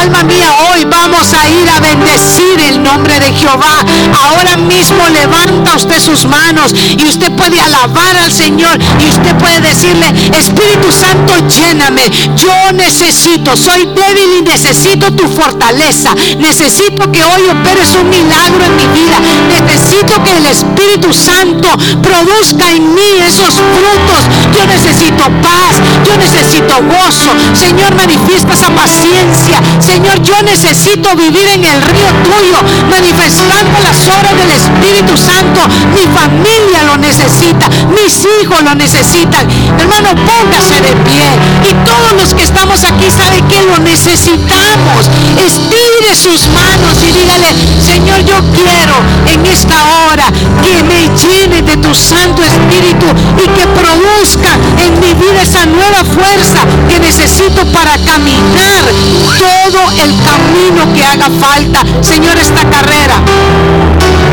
alma 0.00 0.22
mía, 0.22 0.54
hoy 0.72 0.84
vamos 0.84 1.32
a 1.32 1.48
ir 1.48 1.68
a 1.68 1.80
bendecir 1.80 2.60
el 2.68 2.82
nombre 2.82 3.18
de 3.18 3.32
Jehová. 3.32 3.84
Ahora 4.28 4.56
mismo 4.56 5.02
levanta 5.08 5.76
usted 5.76 6.00
sus 6.00 6.24
manos 6.24 6.74
y 6.96 7.04
usted 7.04 7.30
puede 7.32 7.60
alabar 7.60 8.16
al 8.16 8.32
Señor 8.32 8.78
y 9.00 9.08
usted 9.08 9.34
puede 9.36 9.60
decirle, 9.60 10.06
Espíritu 10.38 10.92
Santo, 10.92 11.34
lléname, 11.48 12.02
yo 12.36 12.72
necesito, 12.72 13.56
soy 13.56 13.86
débil 13.86 14.38
y 14.38 14.42
necesito 14.42 15.12
tu 15.12 15.28
fortaleza. 15.28 16.14
Necesito 16.38 17.10
que 17.10 17.22
hoy 17.24 17.42
operes 17.50 17.94
un 18.00 18.08
milagro 18.10 18.64
en 18.64 18.76
mi 18.76 18.86
vida. 18.98 19.18
Necesito 19.48 20.22
que 20.24 20.36
el 20.36 20.46
Espíritu 20.46 21.12
Santo 21.12 21.68
produzca 22.02 22.70
en 22.70 22.94
mí 22.94 23.10
esos 23.26 23.54
frutos. 23.54 24.22
Yo 24.56 24.66
necesito 24.66 25.24
paz, 25.42 25.80
yo 26.06 26.16
necesito 26.16 26.74
gozo. 26.82 27.30
Señor, 27.54 27.94
manifiesta 27.94 28.54
esa 28.54 28.70
paciencia. 28.70 29.60
Señor, 29.80 30.22
yo 30.22 30.42
necesito 30.42 31.14
vivir 31.16 31.46
en 31.54 31.64
el 31.64 31.82
río 31.82 32.10
tuyo, 32.24 32.58
manifestando 32.90 33.78
las 33.82 33.98
obras 34.08 34.36
del 34.36 34.50
Espíritu 34.50 35.16
Santo. 35.16 35.60
Mi 35.94 36.06
familia 36.12 36.82
lo 36.84 36.96
necesita, 36.96 37.68
mis 37.88 38.26
hijos 38.40 38.62
lo 38.62 38.74
necesitan. 38.74 39.48
Hermano, 39.78 40.10
póngase 40.26 40.80
de 40.80 40.94
pie 41.04 41.28
y 41.68 41.72
todo 41.84 42.09
los 42.16 42.34
que 42.34 42.42
estamos 42.42 42.82
aquí 42.84 43.10
sabe 43.10 43.42
que 43.48 43.62
lo 43.62 43.78
necesitamos. 43.78 45.10
Estire 45.38 46.14
sus 46.14 46.48
manos 46.48 46.96
y 47.02 47.12
dígale, 47.12 47.48
Señor, 47.84 48.20
yo 48.20 48.36
quiero 48.52 48.94
en 49.26 49.46
esta 49.46 49.76
hora 49.84 50.24
que 50.62 50.82
me 50.82 51.08
llene 51.16 51.62
de 51.62 51.76
tu 51.76 51.94
Santo 51.94 52.42
Espíritu 52.42 53.06
y 53.36 53.46
que 53.48 53.66
produzca 53.68 54.54
en 54.84 55.00
mi 55.00 55.14
vida 55.14 55.42
esa 55.42 55.66
nueva 55.66 56.04
fuerza 56.04 56.60
que 56.88 56.98
necesito 56.98 57.64
para 57.72 57.96
caminar 57.98 58.84
todo 59.38 59.90
el 60.02 60.14
camino 60.24 60.94
que 60.94 61.04
haga 61.04 61.28
falta. 61.40 61.84
Señor, 62.02 62.36
esta 62.38 62.68
carrera, 62.70 63.16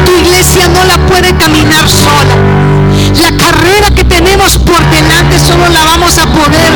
tu 0.06 0.12
iglesia 0.18 0.68
no 0.70 0.84
la 0.86 0.98
puede 1.08 1.36
caminar 1.38 1.88
sola. 1.90 2.36
La 3.22 3.32
carrera 3.38 3.90
que 3.96 4.04
tenemos 4.04 4.58
por 4.58 4.87
solo 5.40 5.68
la 5.70 5.84
vamos 5.84 6.18
a 6.18 6.26
poder 6.26 6.74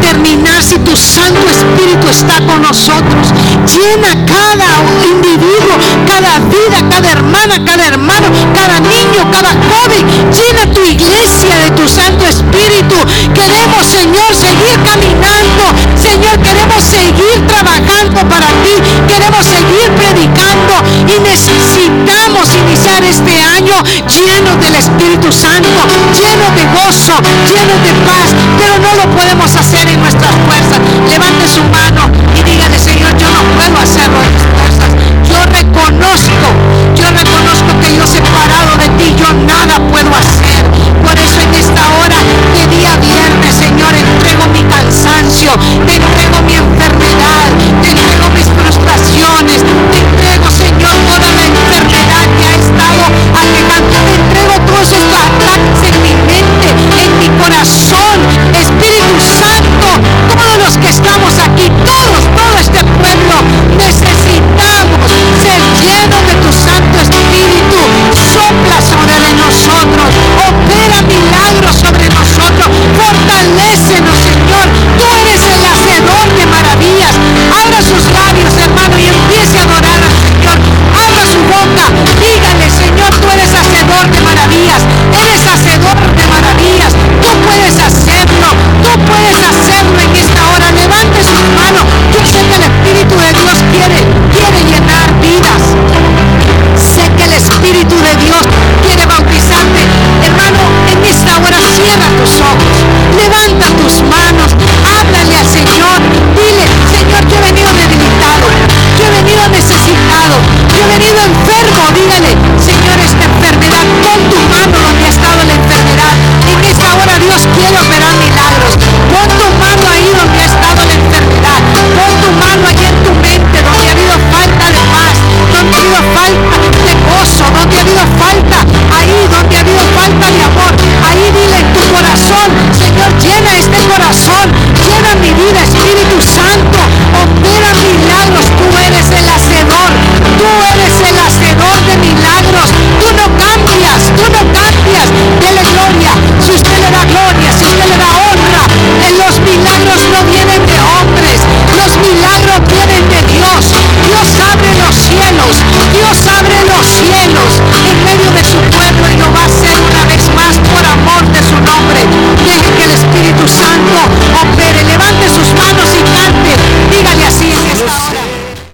terminar 0.00 0.62
si 0.62 0.78
tu 0.78 0.96
Santo 0.96 1.40
Espíritu 1.48 2.08
está 2.08 2.36
con 2.46 2.62
nosotros. 2.62 3.32
Llena 3.64 4.26
cada 4.26 4.70
individuo, 5.08 5.74
cada 6.06 6.38
vida, 6.52 6.78
cada 6.90 7.10
hermana, 7.12 7.64
cada 7.64 7.86
hermano, 7.86 8.28
cada 8.54 8.80
niño, 8.80 9.30
cada 9.32 9.52
joven. 9.52 10.04
Llena 10.32 10.72
tu 10.72 10.82
iglesia 10.84 11.56
de 11.64 11.70
tu 11.70 11.88
Santo 11.88 12.26
Espíritu. 12.26 12.96
Queremos, 13.34 13.86
Señor, 13.86 14.30
seguir 14.34 14.76
caminando. 14.84 15.64
Señor, 15.96 16.38
queremos 16.42 16.82
seguir 16.84 17.46
trabajando 17.46 18.20
para 18.28 18.48
ti. 18.62 18.74
Queremos 19.08 19.44
seguir 19.46 19.88
predicando 19.96 20.74
y 21.08 21.20
necesitamos 21.20 22.48
iniciar 22.54 23.02
este 23.04 23.33
año 23.54 23.74
llenos 24.10 24.60
del 24.60 24.74
Espíritu 24.74 25.30
Santo, 25.30 25.68
lleno 26.12 26.46
de 26.56 26.64
gozo, 26.74 27.14
lleno 27.48 27.74
de 27.84 27.92
paz, 28.04 28.34
pero 28.58 28.78
no 28.78 28.94
lo 28.94 29.16
podemos 29.16 29.54
hacer 29.54 29.88
en 29.88 30.00
nuestras 30.00 30.34
fuerzas. 30.46 30.80
Levante 31.08 31.46
su 31.48 31.62
mano 31.64 32.10
y 32.34 32.42
dígale, 32.42 32.78
Señor, 32.78 33.16
yo 33.16 33.30
no 33.30 33.42
puedo 33.54 33.78
hacerlo. 33.78 34.43